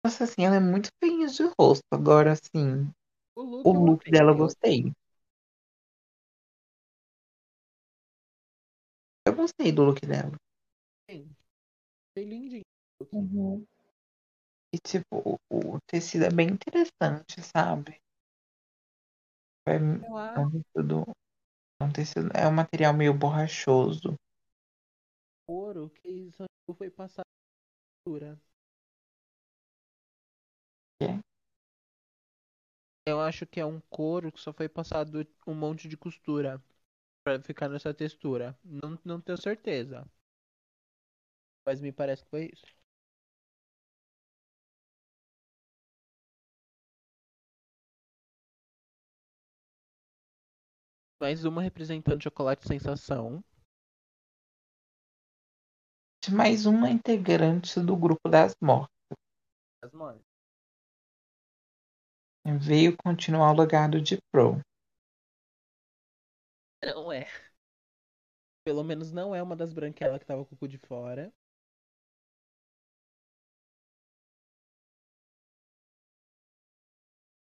Nossa, 0.03 0.25
assim, 0.25 0.43
ela 0.43 0.57
é 0.57 0.59
muito 0.59 0.89
feinha 1.01 1.27
de 1.27 1.43
rosto. 1.57 1.85
Agora, 1.93 2.33
assim, 2.33 2.91
O 3.37 3.41
look, 3.41 3.65
o 3.65 3.73
eu 3.73 3.79
look 3.79 4.11
dela 4.11 4.31
eu 4.31 4.37
gostei. 4.37 4.91
Eu 9.25 9.33
gostei 9.33 9.71
do 9.71 9.85
look 9.85 10.05
dela. 10.05 10.35
Achei 11.07 11.25
lindinho. 12.17 12.63
Uhum. 13.13 13.65
E, 14.73 14.77
tipo, 14.77 15.39
o, 15.49 15.79
tecido 15.87 16.25
é 16.25 16.29
bem 16.29 16.49
interessante, 16.49 17.41
sabe? 17.41 17.97
É, 19.65 19.75
é 19.75 20.39
é 21.79 21.85
um 21.85 21.91
tecido, 21.93 22.29
é 22.35 22.45
um 22.45 22.51
material 22.51 22.93
meio 22.93 23.13
borrachoso. 23.13 24.15
Couro 25.49 25.89
que 25.89 26.07
isso 26.07 26.45
foi 26.77 26.89
passado 26.91 27.25
costura. 28.05 28.39
Quê? 30.99 31.09
Eu 33.05 33.19
acho 33.19 33.45
que 33.45 33.59
é 33.59 33.65
um 33.65 33.81
couro 33.89 34.31
que 34.31 34.39
só 34.39 34.53
foi 34.53 34.69
passado 34.69 35.27
um 35.45 35.53
monte 35.53 35.89
de 35.89 35.97
costura 35.97 36.63
pra 37.23 37.41
ficar 37.41 37.69
nessa 37.69 37.93
textura. 37.93 38.57
Não, 38.63 38.99
não 39.05 39.21
tenho 39.21 39.37
certeza. 39.41 40.07
Mas 41.65 41.79
me 41.81 41.91
parece 41.93 42.23
que 42.23 42.29
foi 42.29 42.49
isso. 42.53 42.65
Mais 51.17 51.45
uma 51.45 51.61
representando 51.61 52.21
chocolate 52.21 52.67
sensação. 52.67 53.41
Mais 56.31 56.65
uma 56.65 56.89
integrante 56.89 57.79
do 57.79 57.95
grupo 57.95 58.29
das 58.29 58.53
mortes. 58.61 58.93
As 59.81 59.91
mães. 59.91 60.21
Veio 62.45 62.95
continuar 63.03 63.51
o 63.51 63.57
legado 63.57 64.01
de 64.01 64.17
Pro. 64.31 64.61
Não 66.83 67.11
é. 67.11 67.27
Pelo 68.63 68.83
menos 68.83 69.11
não 69.11 69.35
é 69.35 69.41
uma 69.41 69.55
das 69.55 69.73
branquelas 69.73 70.19
que 70.19 70.25
tava 70.25 70.45
com 70.45 70.55
o 70.55 70.57
cu 70.57 70.67
de 70.67 70.77
fora. 70.77 71.31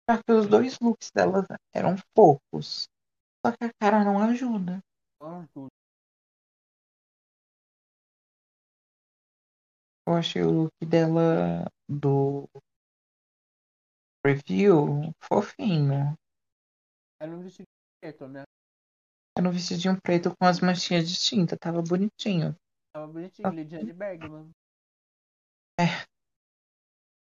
Só 0.10 0.22
que 0.22 0.32
os 0.34 0.48
dois 0.48 0.78
looks 0.80 1.12
dela 1.12 1.46
eram 1.74 1.96
fofos. 2.16 2.88
Só 3.46 3.52
que 3.52 3.66
a 3.66 3.74
cara 3.80 4.04
não 4.04 4.20
ajuda. 4.20 4.82
Eu 10.06 10.14
achei 10.16 10.42
o 10.42 10.52
look 10.52 10.74
dela 10.86 11.66
do 11.88 12.50
review 14.26 15.14
fofinho. 15.22 16.16
Era 17.22 17.32
um 17.32 17.42
vestido 17.42 17.68
preto, 18.02 18.28
né? 18.28 18.44
Era 19.38 19.50
um 19.50 19.52
vestidinho 19.52 20.00
preto 20.02 20.36
com 20.36 20.46
as 20.46 20.60
manchinhas 20.60 21.10
de 21.10 21.16
tinta. 21.16 21.58
Tava 21.58 21.82
bonitinho. 21.82 22.56
Tava 22.94 23.08
bonitinho, 23.08 23.50
Lidiane 23.50 23.94
Bergman. 23.94 24.52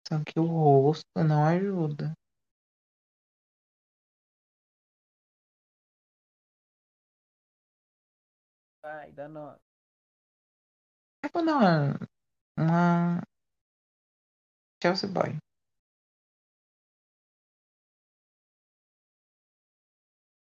Só 0.08 0.24
que 0.24 0.40
o 0.40 0.44
rosto 0.44 1.04
não 1.16 1.44
ajuda. 1.44 2.14
Vai, 8.82 9.12
dá 9.12 9.28
nota. 9.28 9.60
Eu 11.22 11.30
vou 11.32 11.44
dar 11.44 11.56
uma, 11.58 12.08
uma 12.60 13.22
Chelsea 14.82 15.06
Boy. 15.08 15.38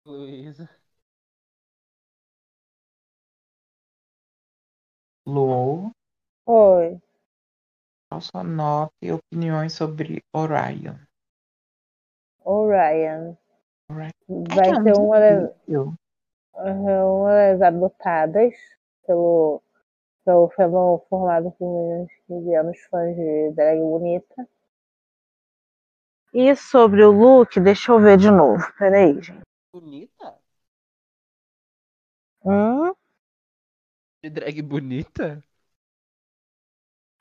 Luísa. 0.07 0.69
Lu, 5.27 5.93
Oi. 6.47 7.01
qual 8.09 8.23
sua 8.23 8.43
nota 8.43 8.95
e 9.03 9.13
opiniões 9.13 9.75
sobre 9.75 10.23
Orion? 10.35 10.97
O 12.45 12.69
Ryan. 12.69 13.37
Orion. 13.91 14.13
Vai 14.29 14.75
É, 14.75 14.79
ser 14.83 14.95
uma 14.95 15.19
das, 15.21 15.51
uhum, 16.55 17.21
uma 17.23 17.31
das 17.33 17.63
adotadas 17.63 18.55
pelo, 19.07 19.63
pelo 20.25 20.49
fandom 20.51 21.05
formado 21.09 21.51
por 21.53 21.67
meninos 21.67 22.09
de 22.09 22.21
15 22.27 22.55
anos 22.55 22.79
fãs 22.91 23.15
de 23.15 23.53
drag 23.53 23.79
bonita. 23.79 24.49
E 26.33 26.57
sobre 26.57 27.05
o 27.05 27.13
look, 27.13 27.61
deixa 27.61 27.93
eu 27.93 28.01
ver 28.01 28.17
de 28.17 28.31
novo. 28.31 28.65
Peraí, 28.77 29.23
gente. 29.23 29.43
Bonita? 29.73 30.35
Hum? 32.45 32.93
De 34.23 34.31
drag 34.31 34.63
bonita? 34.63 35.43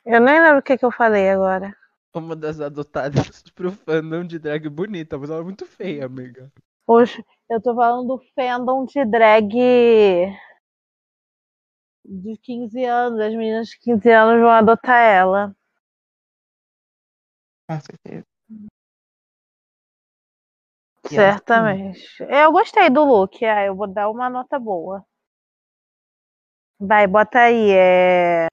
Eu 0.05 0.19
nem 0.19 0.41
lembro 0.41 0.59
o 0.59 0.63
que, 0.63 0.77
que 0.77 0.85
eu 0.85 0.91
falei 0.91 1.29
agora. 1.29 1.75
Uma 2.13 2.35
das 2.35 2.59
adotadas 2.59 3.43
pro 3.55 3.71
fandom 3.71 4.23
de 4.23 4.39
drag 4.39 4.67
bonita, 4.69 5.17
mas 5.17 5.29
ela 5.29 5.41
é 5.41 5.43
muito 5.43 5.65
feia, 5.65 6.05
amiga. 6.05 6.51
Hoje 6.85 7.23
eu 7.49 7.61
tô 7.61 7.73
falando 7.73 8.07
do 8.07 8.21
fandom 8.35 8.85
de 8.85 9.05
drag 9.05 9.53
de 12.05 12.37
15 12.37 12.83
anos. 12.83 13.19
As 13.19 13.33
meninas 13.33 13.67
de 13.69 13.79
15 13.79 14.11
anos 14.11 14.41
vão 14.41 14.49
adotar 14.49 14.99
ela. 14.99 15.55
Com 17.67 17.79
certeza. 17.79 18.25
Certamente. 21.07 22.23
Eu 22.23 22.51
gostei 22.51 22.89
do 22.89 23.03
look. 23.03 23.43
Ah, 23.45 23.65
eu 23.65 23.75
vou 23.75 23.87
dar 23.87 24.09
uma 24.09 24.29
nota 24.29 24.57
boa. 24.57 25.05
Vai, 26.79 27.07
bota 27.07 27.39
aí. 27.39 27.71
É... 27.71 28.47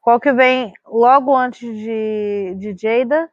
Qual 0.00 0.18
que 0.18 0.32
vem 0.32 0.72
logo 0.86 1.36
antes 1.36 1.60
de, 1.60 2.54
de 2.56 2.76
Jada? 2.76 3.30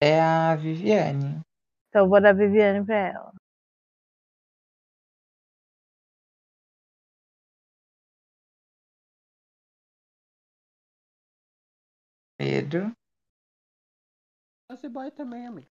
É 0.00 0.20
a 0.20 0.54
Viviane. 0.54 1.40
Então 1.88 2.04
eu 2.04 2.08
vou 2.08 2.20
dar 2.20 2.34
Viviane 2.34 2.84
pra 2.84 2.96
ela. 2.96 3.32
Pedro. 12.36 12.92
Esse 14.70 14.88
boy 14.88 15.10
também, 15.10 15.46
amigo. 15.46 15.68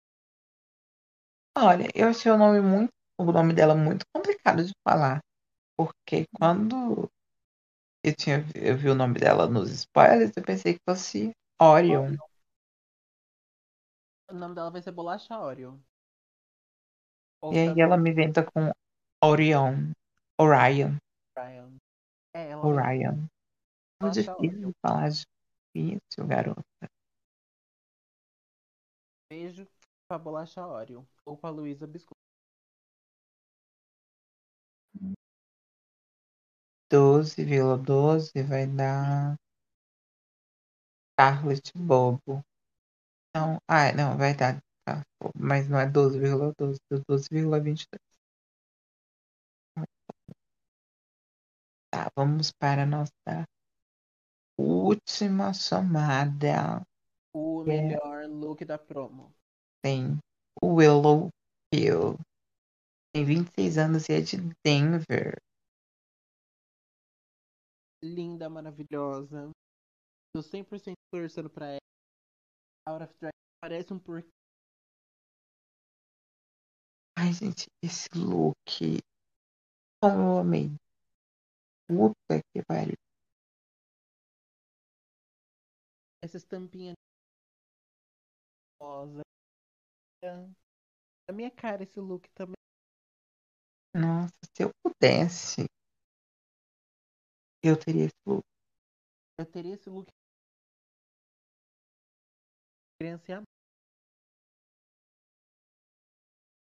Olha, 1.58 1.88
eu 1.94 2.08
achei 2.08 2.32
o 2.32 2.38
nome 2.38 2.62
muito, 2.62 2.92
o 3.20 3.32
nome 3.32 3.54
dela 3.54 3.76
muito 3.76 4.06
complicado 4.14 4.64
de 4.64 4.74
falar. 4.88 5.20
Porque 5.78 6.26
quando 6.38 7.10
eu 8.04 8.16
tinha 8.16 8.46
eu 8.56 8.78
vi 8.78 8.90
o 8.90 8.96
nome 8.96 9.20
dela 9.20 9.48
nos 9.48 9.72
spoilers, 9.72 10.32
eu 10.36 10.44
pensei 10.44 10.76
que 10.76 10.82
fosse 10.88 11.32
Orion. 11.60 12.16
O 14.30 14.34
nome 14.34 14.56
dela 14.56 14.72
vai 14.72 14.82
ser 14.82 14.92
Bolacha 14.92 15.38
Oreo. 15.38 15.82
Ou 17.42 17.54
E 17.54 17.58
aí 17.58 17.82
ela 17.82 17.98
me 17.98 18.12
inventa 18.12 18.44
com 18.44 18.72
Orion. 19.24 19.92
Orion. 20.40 20.96
Brian. 21.36 21.76
É, 22.34 22.50
ela 22.50 22.66
Orion. 22.66 23.26
Muito 24.02 24.14
difícil 24.14 24.36
Oreo. 24.38 24.74
de 25.10 25.26
Difícil, 25.74 26.28
garoto. 26.28 26.64
Beijo 29.30 29.68
pra 30.08 30.18
Bolacha 30.18 30.66
Oreo. 30.66 31.08
Ou 31.26 31.38
pra 31.38 31.50
Luísa 31.50 31.88
Biscoito. 31.88 32.22
12,12 36.92 38.44
vai 38.44 38.68
dar 38.68 39.38
Scarlet 41.14 41.72
Bobo. 41.76 42.44
Não, 43.36 43.58
ah, 43.68 43.94
não, 43.94 44.18
vai 44.18 44.36
dar. 44.36 44.62
tá, 44.86 45.04
mas 45.36 45.70
não 45.70 45.80
é 45.80 45.86
12,12, 45.88 46.80
é 46.92 46.96
12,22. 47.08 47.88
Tá, 51.90 52.12
vamos 52.16 52.52
para 52.52 52.84
a 52.84 52.86
nossa 52.86 53.12
última 54.62 55.54
chamada. 55.54 56.82
O 57.34 57.64
É. 57.64 57.66
melhor 57.66 58.26
look 58.30 58.64
da 58.66 58.78
promo. 58.78 59.34
Tem 59.84 60.18
o 60.62 60.76
Willow 60.76 61.30
Hill. 61.74 62.18
Tem 63.14 63.26
26 63.26 63.78
anos 63.78 64.08
e 64.10 64.14
é 64.14 64.22
de 64.22 64.38
Denver. 64.66 65.36
Linda, 68.04 68.50
maravilhosa. 68.50 69.52
Tô 70.34 70.42
100% 70.42 70.96
torcendo 71.12 71.50
pra 71.50 71.68
ela. 71.68 71.80
Out 72.88 73.04
of 73.04 73.14
Drag 73.20 73.34
parece 73.62 73.94
um 73.94 74.00
porquê. 74.00 74.30
Ai, 77.18 77.32
gente, 77.34 77.68
esse 77.84 78.08
look. 78.16 78.56
Como 80.02 80.22
eu 80.22 80.38
amei. 80.40 80.72
Puta 81.88 82.42
que 82.52 82.64
pariu. 82.66 83.01
Essa 86.24 86.38
estampinha 86.38 86.94
rosa. 88.82 89.22
A 91.28 91.34
minha 91.34 91.50
cara 91.50 91.84
esse 91.84 92.00
look 92.00 92.30
também. 92.32 92.56
Nossa, 93.96 94.32
se 94.56 94.64
eu 94.64 94.70
pudesse, 94.84 95.66
eu 97.64 97.78
teria 97.78 98.06
esse 98.06 98.22
look. 98.26 98.44
Eu 99.40 99.46
teria 99.46 99.74
esse 99.74 99.90
look. 99.90 100.10
Criança 103.00 103.32
e 103.32 103.34
amor. 103.34 103.46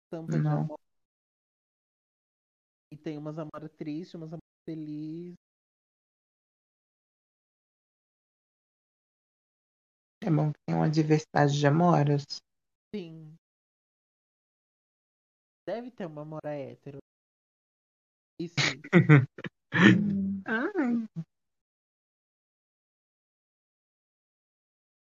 Tampa 0.09 0.33
de 0.41 0.47
amor. 0.47 0.79
E 2.93 2.97
tem 2.97 3.19
umas 3.19 3.39
amoras 3.39 3.73
tristes, 3.77 4.15
umas 4.15 4.29
amoras 4.29 4.65
felizes. 4.65 5.35
É 10.25 10.31
bom 10.31 10.53
que 10.53 10.59
tem 10.67 10.75
uma 10.75 10.89
diversidade 10.89 11.59
de 11.59 11.67
amoras. 11.67 12.25
Sim. 12.95 13.37
Deve 15.67 15.91
ter 15.91 16.07
uma 16.07 16.23
amora 16.23 16.55
hétero. 16.55 16.99
Sim. 18.41 18.83
Ai. 20.47 21.07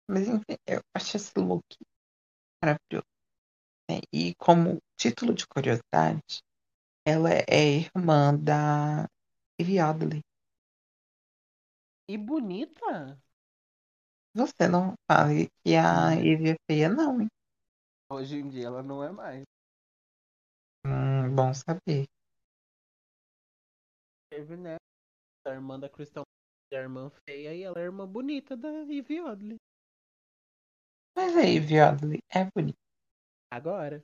Mas 0.10 0.28
enfim, 0.28 0.58
eu 0.66 0.82
acho 0.96 1.18
esse 1.18 1.38
look 1.38 1.64
maravilhoso. 2.64 3.06
né? 3.90 4.02
E 4.14 4.34
como 4.36 4.80
título 4.98 5.34
de 5.34 5.48
curiosidade, 5.48 6.42
ela 7.06 7.30
é 7.32 7.80
irmã 7.80 8.36
da 8.38 9.08
Ivy 9.60 9.80
Oddly. 9.82 10.22
E 12.08 12.18
bonita. 12.18 13.18
Você 14.38 14.70
não 14.70 14.94
fale 15.12 15.50
que 15.66 15.76
a 15.76 16.14
Hum. 16.14 16.16
Ivy 16.16 16.52
é 16.52 16.56
feia, 16.70 16.88
não, 16.90 17.20
hein? 17.22 17.28
Hoje 18.10 18.36
em 18.38 18.50
dia 18.50 18.66
ela 18.68 18.84
não 18.84 19.02
é 19.02 19.10
mais. 19.14 19.44
Hum, 20.86 21.36
bom 21.36 21.54
saber. 21.54 22.08
Teve, 24.30 24.56
né? 24.56 24.78
A 25.46 25.52
irmã 25.52 25.80
da 25.80 25.90
Crystal 25.90 26.24
a 26.74 26.76
irmã 26.78 27.10
feia 27.26 27.54
e 27.56 27.64
ela 27.64 27.78
é 27.80 27.84
a 27.84 27.86
irmã 27.86 28.08
bonita 28.08 28.58
da 28.58 28.70
Ivy 28.84 29.22
Odley. 29.22 29.58
Mas 31.16 31.36
a 31.36 31.44
Ivy 31.56 31.82
Oddly 31.82 32.20
é 32.30 32.46
bonita. 32.46 32.80
Agora. 33.52 34.04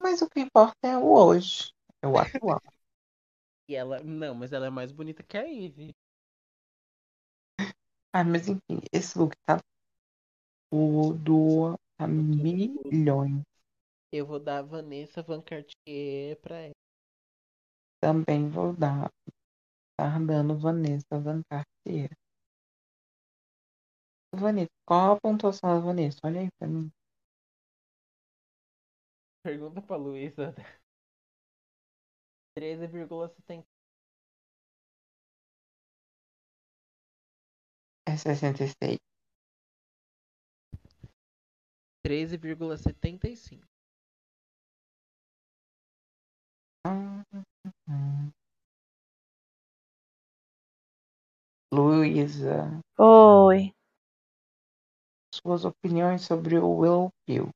Mas 0.00 0.22
o 0.22 0.28
que 0.30 0.38
importa 0.40 0.86
é 0.86 0.96
o 0.96 1.06
hoje. 1.12 1.72
É 2.02 2.06
o 2.06 2.16
atual. 2.16 2.62
E 3.68 3.74
ela. 3.74 4.00
Não, 4.02 4.34
mas 4.34 4.52
ela 4.52 4.66
é 4.66 4.70
mais 4.70 4.90
bonita 4.92 5.22
que 5.22 5.36
a 5.36 5.42
Ivy. 5.46 5.94
Ah, 8.16 8.22
mas 8.22 8.46
enfim, 8.46 8.78
esse 8.92 9.18
look 9.18 9.34
tá 9.44 9.58
tudo 10.70 11.76
a 11.98 12.06
milhões. 12.06 13.42
Eu 14.12 14.24
vou 14.24 14.38
dar 14.38 14.58
a 14.58 14.62
Vanessa 14.62 15.20
Van 15.20 15.42
Cartier 15.42 16.40
pra 16.40 16.60
ela. 16.60 16.74
Também 18.00 18.48
vou 18.48 18.72
dar. 18.72 19.10
Tá 19.98 20.16
dando 20.20 20.56
Vanessa 20.56 21.18
Van 21.18 21.42
Cartier. 21.50 22.16
Vanessa, 24.32 24.70
qual 24.86 25.16
a 25.16 25.20
pontuação 25.20 25.70
da 25.70 25.80
Vanessa? 25.80 26.20
Olha 26.22 26.42
aí 26.42 26.48
pra 26.56 26.68
mim. 26.68 26.92
Pergunta 29.42 29.82
pra 29.82 29.96
Luísa. 29.96 30.54
13,70. 32.56 33.73
É 38.06 38.16
66. 38.16 38.98
13,75. 42.04 43.64
Hum, 46.86 47.22
hum. 47.88 48.32
Luísa, 51.72 52.78
Oi. 52.98 53.74
suas 55.34 55.64
opiniões 55.64 56.22
sobre 56.22 56.58
o 56.58 56.76
Will 56.76 57.10
Hill. 57.26 57.48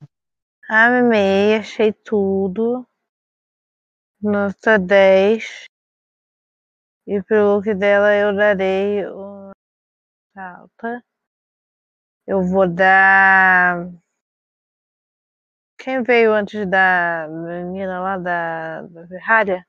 Amei, 0.68 1.56
achei 1.56 1.92
tudo. 1.92 2.86
Nota 4.20 4.78
10. 4.78 5.66
E 7.06 7.22
pro 7.22 7.54
look 7.54 7.72
dela 7.74 8.12
eu 8.14 8.34
darei 8.34 9.06
uma 9.06 9.37
alta. 10.38 11.04
Eu 12.26 12.42
vou 12.42 12.68
dar. 12.68 13.88
Quem 15.78 16.02
veio 16.02 16.32
antes 16.32 16.66
da 16.68 17.26
menina 17.28 18.00
lá 18.00 18.18
da, 18.18 18.82
da 18.82 19.06
Pirralha? 19.06 19.66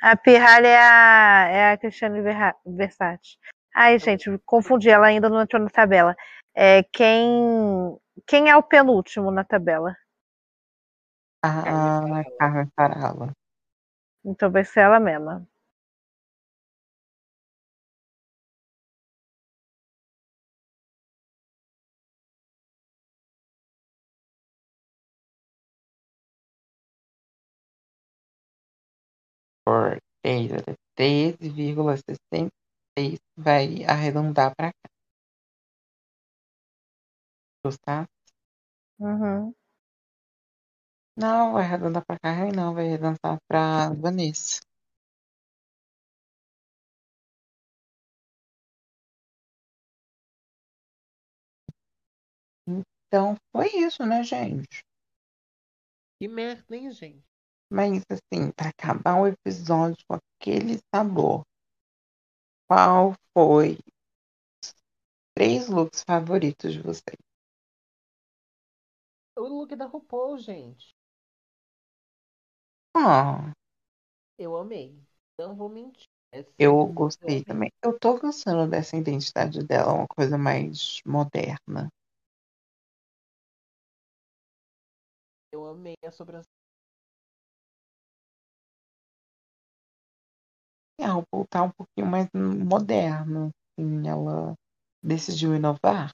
A 0.00 0.16
Pirralha 0.16 0.68
é 0.68 0.78
a, 0.78 1.48
é 1.48 1.72
a 1.72 1.78
Cristiane 1.78 2.20
Versace. 2.64 3.36
Ai, 3.74 3.98
gente, 3.98 4.38
confundi, 4.46 4.88
ela 4.88 5.06
ainda 5.06 5.28
não 5.28 5.42
entrou 5.42 5.62
na 5.62 5.68
tabela. 5.68 6.16
É, 6.54 6.82
quem, 6.84 7.98
quem 8.26 8.48
é 8.48 8.56
o 8.56 8.62
penúltimo 8.62 9.30
na 9.30 9.44
tabela? 9.44 9.94
A 11.42 11.52
Farala. 11.52 12.24
Carmen 12.38 12.70
Farala. 12.74 13.32
Então 14.24 14.50
vai 14.50 14.64
ser 14.64 14.80
ela 14.80 14.98
mesma. 14.98 15.46
por 29.66 29.98
Taylor, 30.22 30.62
3,66 30.96 33.18
vai 33.36 33.84
arredondar 33.84 34.54
para 34.56 34.72
cá. 34.72 34.88
Gostaste? 37.62 38.10
Uhum. 39.00 39.54
Não, 41.14 41.52
vai 41.52 41.64
arredondar 41.64 42.04
para 42.06 42.18
cá, 42.18 42.46
não, 42.54 42.72
vai 42.74 42.86
arredondar 42.88 43.38
para 43.48 43.90
Vanessa. 43.94 44.60
Então, 53.08 53.36
foi 53.52 53.66
isso, 53.68 54.04
né, 54.06 54.22
gente? 54.22 54.84
Que 56.18 56.28
merda, 56.28 56.76
hein, 56.76 56.90
gente? 56.90 57.24
Mas 57.70 58.02
assim, 58.10 58.50
para 58.52 58.70
acabar 58.70 59.20
o 59.20 59.26
episódio 59.28 60.04
com 60.08 60.18
aquele 60.40 60.80
sabor, 60.94 61.42
qual 62.68 63.14
foi 63.34 63.78
os 64.62 64.74
três 65.36 65.68
looks 65.68 66.02
favoritos 66.06 66.72
de 66.74 66.82
vocês? 66.82 67.18
O 69.34 69.40
look 69.48 69.74
da 69.74 69.86
RuPaul, 69.86 70.36
gente. 70.36 70.94
Ah, 72.94 73.52
Eu 74.38 74.56
amei. 74.56 74.98
Não 75.38 75.54
vou 75.54 75.68
mentir. 75.68 76.08
É 76.32 76.44
eu 76.58 76.86
gostei 76.86 77.42
amei. 77.44 77.44
também. 77.44 77.70
Eu 77.82 77.98
tô 77.98 78.18
gostando 78.18 78.68
dessa 78.70 78.96
identidade 78.96 79.62
dela, 79.64 79.92
uma 79.94 80.06
coisa 80.06 80.36
mais 80.36 81.00
moderna. 81.06 81.88
Eu 85.52 85.66
amei 85.66 85.96
a 86.06 86.12
sobrancelha. 86.12 86.55
E 90.98 91.04
a 91.04 91.12
RuPaul 91.12 91.46
tá 91.46 91.62
um 91.62 91.70
pouquinho 91.70 92.06
mais 92.06 92.28
moderna, 92.32 93.50
assim, 93.78 94.08
ela 94.08 94.54
decidiu 95.02 95.54
inovar. 95.54 96.10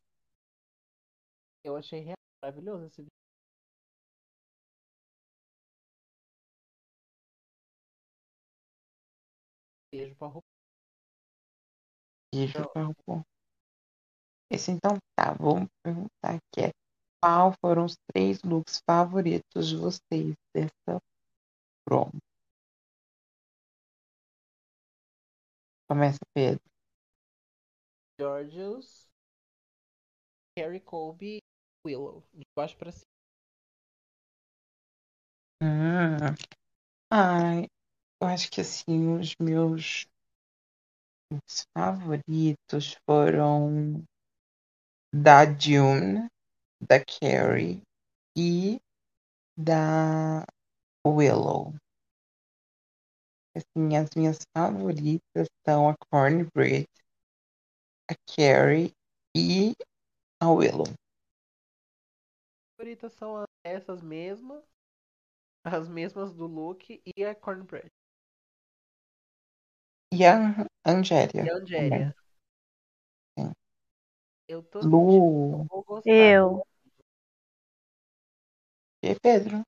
Eu 1.65 1.77
achei 1.77 2.13
maravilhoso 2.43 2.87
esse 2.87 3.03
vídeo. 3.03 3.13
Beijo 9.93 10.17
pra 10.17 10.27
RuPaul. 10.27 10.43
Beijo 12.35 12.59
Não. 12.59 12.73
pra 12.73 12.83
RuPaul. 12.83 13.23
Esse 14.51 14.71
então 14.71 14.99
tá, 15.17 15.33
vou 15.35 15.67
perguntar 15.85 16.35
aqui. 16.37 16.67
É, 16.67 16.71
qual 17.23 17.53
foram 17.61 17.85
os 17.85 17.95
três 18.11 18.43
looks 18.43 18.81
favoritos 18.85 19.69
de 19.69 19.77
vocês 19.77 20.35
dessa 20.55 20.99
promo? 21.87 22.19
Começa, 25.93 26.21
Pedro. 26.33 26.63
Georgios, 28.19 29.11
Carrie 30.57 30.81
Colby 30.81 31.43
Willow. 31.87 32.25
De 32.33 32.47
baixo 32.57 32.79
pra 32.79 32.91
cima. 32.91 33.05
Hum. 35.63 36.17
Ai, 37.13 37.67
eu 38.23 38.27
acho 38.27 38.51
que 38.51 38.63
assim, 38.63 39.19
os 39.21 39.35
meus 39.39 40.07
os 41.31 41.67
favoritos 41.77 42.97
foram 43.05 44.03
da 45.15 45.45
June, 45.45 46.27
da 46.81 47.05
Carrie 47.05 47.83
e 48.35 48.81
da 49.59 50.47
Willow. 51.07 51.75
Assim, 53.55 53.97
as 53.97 54.09
minhas 54.17 54.39
favoritas 54.57 55.49
são 55.67 55.89
a 55.89 55.95
Cornbread, 56.11 56.87
a 58.11 58.15
Carrie 58.27 58.93
e 59.37 59.75
a 60.41 60.51
Willow. 60.51 60.87
favoritas 62.77 63.13
são 63.15 63.45
essas 63.65 64.03
mesmas. 64.03 64.65
As 65.65 65.89
mesmas 65.89 66.35
do 66.35 66.47
Luke 66.47 67.01
e 67.17 67.25
a 67.25 67.35
Cornbread. 67.35 67.89
E 70.13 70.25
a 70.27 70.67
Angélia. 70.85 71.45
E 71.45 71.51
a 71.51 71.55
Angélia. 71.57 72.15
Eu 74.49 74.63
tô 74.63 74.83
Lu. 74.83 75.67
sentindo. 75.67 75.67
Eu. 76.05 76.65
E 79.03 79.15
Pedro. 79.21 79.63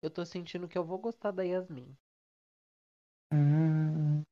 Eu 0.00 0.08
tô 0.08 0.24
sentindo 0.24 0.68
que 0.68 0.78
eu 0.78 0.84
vou 0.84 0.98
gostar 0.98 1.32
da 1.32 1.42
Yasmin. 1.42 1.96
Hum. 3.34 4.22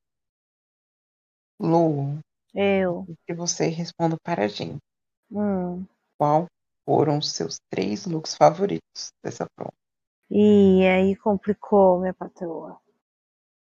Lu, 1.59 2.20
Eu. 2.55 3.05
que 3.27 3.35
você 3.35 3.66
responda 3.66 4.16
para 4.23 4.45
a 4.45 4.49
gente. 4.49 4.79
Hum. 5.31 5.85
Qual 6.16 6.47
foram 6.85 7.19
os 7.19 7.33
seus 7.33 7.59
três 7.69 8.07
looks 8.07 8.37
favoritos 8.37 9.12
dessa 9.24 9.47
prova? 9.57 9.73
E 10.31 10.87
aí 10.87 11.16
complicou, 11.16 12.01
minha 12.01 12.15
patroa. 12.15 12.81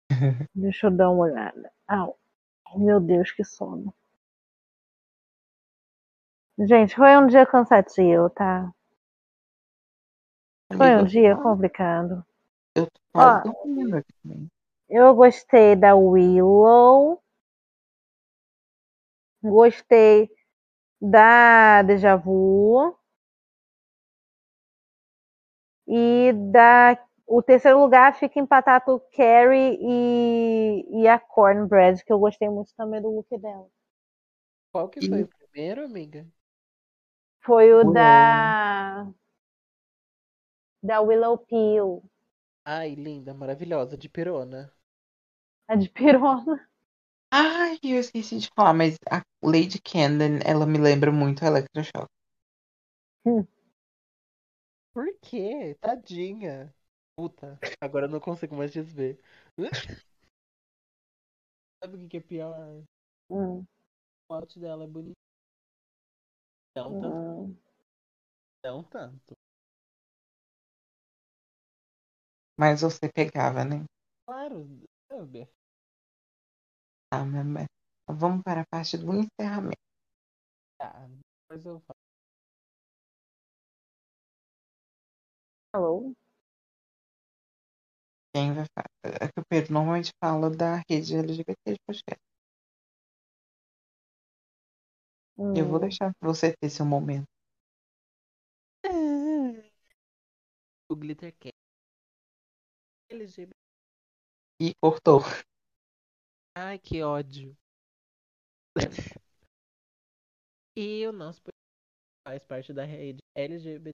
Deixa 0.56 0.88
eu 0.88 0.92
dar 0.92 1.12
uma 1.12 1.26
olhada. 1.26 1.72
Au. 1.88 2.18
Meu 2.76 3.00
Deus, 3.00 3.32
que 3.32 3.44
sono. 3.44 3.94
Gente, 6.60 6.96
foi 6.96 7.16
um 7.16 7.28
dia 7.28 7.46
cansativo, 7.46 8.30
tá? 8.32 8.74
Foi 10.76 10.96
um 10.96 11.06
dia 11.06 11.36
complicado. 11.36 12.26
Eu 12.76 12.88
tô 12.88 13.00
quase 13.14 13.48
Ó. 13.48 13.52
dormindo 13.52 13.98
aqui 13.98 14.14
também. 14.24 14.50
Eu 14.90 15.16
gostei 15.16 15.78
da 15.78 15.96
Willow. 15.96 17.22
Gostei 19.42 20.30
da 21.02 21.82
Deja 21.84 22.16
Vu. 22.18 22.98
E 25.88 26.32
da. 26.54 26.98
O 27.26 27.42
terceiro 27.42 27.80
lugar 27.80 28.16
fica 28.16 28.40
empatado 28.40 29.02
Carrie 29.14 29.78
e, 29.82 31.02
e 31.02 31.08
a 31.10 31.20
Cornbread, 31.20 32.04
que 32.06 32.14
eu 32.14 32.20
gostei 32.20 32.48
muito 32.50 32.74
também 32.78 33.02
do 33.02 33.10
look 33.10 33.28
dela. 33.38 33.68
Qual 34.72 34.88
que 34.90 35.02
E- 35.02 35.10
foi 35.10 35.24
o 35.24 35.28
primeiro, 35.28 35.84
amiga? 35.84 36.26
Foi 37.46 37.68
o 37.74 37.84
da. 37.84 39.08
Da 40.82 41.02
Willow 41.02 41.38
Peel. 41.38 42.02
Ai, 42.66 42.94
linda, 42.94 43.34
maravilhosa, 43.34 43.98
de 43.98 44.08
perona. 44.08 44.72
A 45.70 45.76
de 45.78 45.88
pirona. 45.88 46.60
Ai, 47.32 47.80
eu 47.84 48.00
esqueci 48.00 48.38
de 48.38 48.50
falar, 48.54 48.74
mas 48.74 48.98
a 49.10 49.22
Lady 49.42 49.80
Camden, 49.82 50.40
ela 50.46 50.66
me 50.66 50.78
lembra 50.78 51.10
muito 51.10 51.44
a 51.44 51.48
Electroshock. 51.48 52.08
Por 54.94 55.08
quê? 55.22 55.78
Tadinha. 55.80 56.74
Puta, 57.16 57.62
agora 57.82 58.06
eu 58.06 58.10
não 58.10 58.20
consigo 58.20 58.56
mais 58.56 58.72
desver. 58.72 59.18
Sabe 61.82 61.96
o 61.98 62.00
que 62.02 62.08
que 62.12 62.18
é 62.18 62.22
pior? 62.22 62.84
Hum, 63.30 63.68
O 64.30 64.34
out 64.36 64.58
dela 64.58 64.86
é 64.86 64.88
bonito. 64.88 65.18
Não 66.76 66.96
tanto, 66.96 67.18
hum. 67.26 67.58
não 68.64 68.84
tanto. 68.84 69.36
Mas 72.56 72.82
você 72.82 73.10
pegava, 73.10 73.64
né? 73.66 73.84
Claro, 74.26 74.68
sabe? 75.10 75.50
Tá, 77.10 77.26
mas- 77.26 77.46
mas 77.54 77.68
vamos 78.22 78.42
para 78.44 78.62
a 78.62 78.66
parte 78.74 78.98
do 78.98 79.14
encerramento. 79.14 79.82
Tá, 80.78 81.08
depois 81.48 81.66
eu 81.66 81.80
falo. 81.82 81.98
Alô? 85.72 86.14
Quem 88.34 88.54
vai 88.54 88.66
falar? 88.74 89.18
É 89.22 89.28
que 89.28 89.40
o 89.42 89.46
Pedro 89.50 89.74
normalmente 89.74 90.14
fala 90.24 90.50
da 90.50 90.82
rede 90.90 91.16
LGBT 91.18 91.74
de 91.74 91.80
podcast. 91.86 92.24
Eu 95.54 95.68
vou 95.68 95.78
Hum. 95.78 95.82
deixar 95.82 96.14
você 96.22 96.56
ter 96.56 96.70
seu 96.70 96.86
momento. 96.86 97.26
O 100.90 100.96
Glitter 100.98 101.34
Cat. 101.40 101.54
LGBT. 103.12 103.56
E 104.60 104.74
cortou. 104.82 105.22
Ai, 106.68 106.78
que 106.78 107.02
ódio. 107.02 107.56
e 110.76 111.08
o 111.08 111.14
nosso 111.14 111.42
podcast 111.42 112.28
faz 112.28 112.44
parte 112.44 112.74
da 112.74 112.84
rede 112.84 113.20
LGBT. 113.38 113.92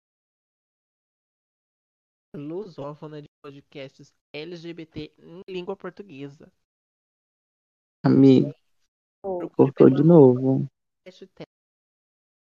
Lusófona 2.36 3.22
de 3.22 3.28
podcasts 3.44 4.12
LGBT 4.34 5.14
em 5.20 5.42
língua 5.48 5.78
portuguesa. 5.78 6.52
Amigo, 8.04 8.52
Oh. 9.24 9.48
Cortou 9.52 9.92
de 9.92 10.04
novo. 10.04 10.66
hashtag. 11.06 11.46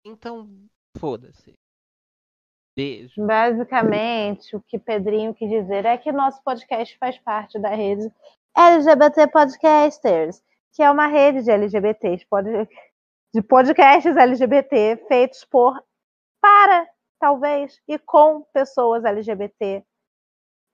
Então, 0.07 0.49
foda-se. 0.97 1.55
Beijo. 2.79 3.27
Basicamente, 3.27 4.55
o 4.55 4.63
que 4.63 4.79
Pedrinho 4.79 5.35
quis 5.35 5.51
dizer 5.51 5.85
é 5.85 5.99
que 5.99 6.13
nosso 6.13 6.41
podcast 6.45 6.97
faz 6.99 7.19
parte 7.19 7.59
da 7.61 7.71
rede 7.75 8.09
LGBT 8.57 9.27
Podcasters, 9.29 10.43
que 10.73 10.83
é 10.83 10.91
uma 10.91 11.07
rede 11.07 11.43
de 11.43 11.51
LGBTs, 11.51 12.27
de 13.35 13.43
podcasts 13.43 14.17
LGBT 14.17 15.05
feitos 15.09 15.45
por, 15.45 15.75
para, 16.41 16.87
talvez, 17.19 17.81
e 17.89 17.99
com 17.99 18.43
pessoas 18.53 19.05
LGBT. 19.05 19.83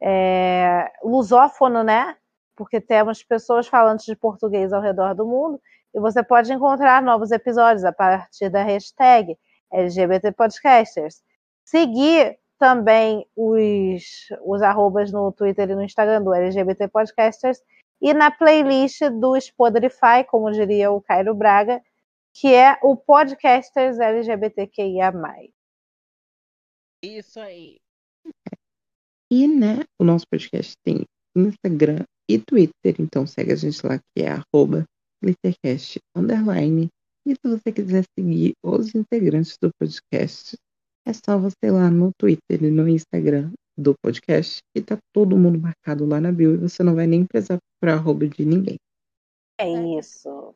É, 0.03 0.91
lusófono, 1.03 1.83
né? 1.83 2.17
Porque 2.57 2.81
temos 2.81 3.23
pessoas 3.23 3.67
falantes 3.67 4.07
de 4.07 4.17
português 4.17 4.73
ao 4.73 4.83
redor 4.83 5.15
do 5.15 5.27
mundo, 5.27 5.61
e 5.95 6.01
você 6.01 6.23
pode 6.23 6.53
encontrar 6.53 7.03
novos 7.03 7.31
episódios 7.31 7.85
a 7.85 7.93
partir 7.93 8.49
da 8.49 8.63
hashtag 8.63 9.37
LGBT 9.73 10.33
Podcasters. 10.33 11.23
Seguir 11.65 12.39
também 12.61 13.27
os, 13.35 14.29
os 14.45 14.61
arrobas 14.61 15.11
no 15.11 15.33
Twitter 15.33 15.71
e 15.71 15.75
no 15.75 15.83
Instagram 15.83 16.23
do 16.23 16.35
LGBT 16.35 16.89
Podcasters 16.89 17.59
e 18.03 18.13
na 18.13 18.31
playlist 18.31 19.01
do 19.19 19.41
Spotify, 19.41 20.23
como 20.29 20.53
diria 20.53 20.91
o 20.91 21.01
Cairo 21.01 21.35
Braga, 21.35 21.83
que 22.35 22.55
é 22.55 22.79
o 22.83 22.97
Podcasters 22.97 23.99
LGBTQIA+. 23.99 25.11
Isso 27.03 27.41
aí. 27.41 27.79
E, 29.33 29.49
né, 29.49 29.85
o 29.99 30.05
nosso 30.05 30.27
podcast 30.31 30.75
tem 30.85 31.05
Instagram 31.35 32.05
e 32.29 32.39
Twitter, 32.39 32.95
então 32.99 33.27
segue 33.27 33.53
a 33.53 33.57
gente 33.57 33.85
lá, 33.87 33.99
que 33.99 34.23
é 34.23 34.29
arroba 34.29 34.85
glittercast, 35.23 35.99
underline. 36.15 36.89
E 37.27 37.35
se 37.35 37.41
você 37.43 37.73
quiser 37.73 38.05
seguir 38.19 38.53
os 38.63 38.95
integrantes 38.95 39.57
do 39.61 39.71
podcast, 39.79 40.57
é 41.07 41.13
só 41.13 41.39
você 41.39 41.57
ir 41.65 41.71
lá 41.71 41.91
no 41.91 42.11
Twitter 42.19 42.63
e 42.63 42.71
no 42.71 42.89
Instagram 42.89 43.53
do 43.77 43.95
podcast, 44.03 44.59
e 44.77 44.83
tá 44.83 44.99
todo 45.13 45.37
mundo 45.37 45.59
marcado 45.59 46.07
lá 46.07 46.21
na 46.21 46.31
bio, 46.31 46.55
e 46.55 46.57
você 46.59 46.83
não 46.83 46.95
vai 46.95 47.07
nem 47.07 47.25
precisar 47.25 47.59
para 47.81 47.95
arroba 47.95 48.27
de 48.27 48.45
ninguém. 48.45 48.77
É 49.59 49.69
isso. 49.99 50.55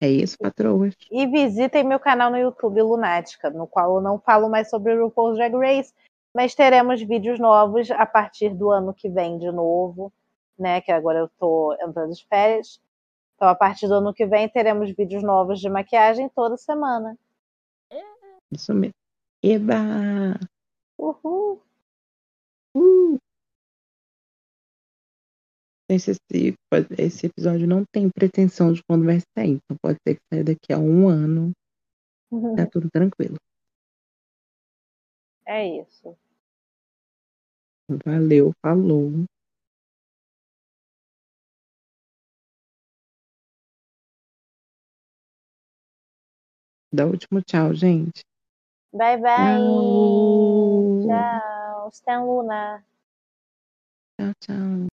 É 0.00 0.08
isso, 0.08 0.36
patroas. 0.38 0.94
E 1.10 1.26
visitem 1.26 1.84
meu 1.84 1.98
canal 1.98 2.30
no 2.30 2.36
YouTube 2.36 2.82
Lunática, 2.82 3.50
no 3.50 3.66
qual 3.66 3.96
eu 3.96 4.00
não 4.00 4.18
falo 4.18 4.48
mais 4.48 4.68
sobre 4.68 4.94
o 4.94 5.04
RuPaul's 5.06 5.36
Drag 5.36 5.54
Race, 5.54 5.94
mas 6.34 6.54
teremos 6.54 7.00
vídeos 7.00 7.38
novos 7.38 7.90
a 7.90 8.04
partir 8.04 8.50
do 8.50 8.70
ano 8.70 8.92
que 8.92 9.08
vem 9.08 9.38
de 9.38 9.50
novo, 9.50 10.12
né? 10.58 10.80
Que 10.80 10.92
agora 10.92 11.20
eu 11.20 11.28
tô 11.38 11.72
entrando 11.80 12.12
de 12.12 12.26
férias. 12.26 12.80
Então, 13.34 13.48
a 13.48 13.54
partir 13.54 13.86
do 13.88 13.94
ano 13.94 14.12
que 14.12 14.26
vem, 14.26 14.48
teremos 14.48 14.90
vídeos 14.90 15.22
novos 15.22 15.60
de 15.60 15.68
maquiagem 15.68 16.28
toda 16.28 16.56
semana. 16.56 17.16
Isso 18.54 18.72
mesmo. 18.72 18.94
Eba! 19.42 20.38
Uhul! 20.98 21.60
Uh! 22.76 23.18
Esse, 25.88 26.12
esse, 26.12 26.56
esse 26.98 27.26
episódio 27.26 27.66
não 27.66 27.84
tem 27.92 28.08
pretensão 28.08 28.72
de 28.72 28.82
quando 28.88 29.04
vai 29.04 29.18
sair, 29.36 29.58
então 29.58 29.76
pode 29.82 29.98
ser 30.06 30.14
que 30.14 30.22
saia 30.32 30.44
daqui 30.44 30.72
a 30.72 30.78
um 30.78 31.08
ano. 31.08 31.52
Tá 32.56 32.66
tudo 32.66 32.88
tranquilo. 32.90 33.36
É 35.46 35.80
isso. 35.80 36.16
Valeu, 38.04 38.52
falou. 38.62 39.24
Dá 46.92 47.04
o 47.06 47.10
último 47.10 47.42
tchau, 47.42 47.74
gente. 47.74 48.22
Bye, 48.94 49.16
bye. 49.16 49.26
Tchau. 49.26 51.02
Tchau. 51.02 51.90
Stan 51.90 52.22
Luna. 52.26 52.84
Tchau, 54.16 54.32
tchau. 54.40 54.93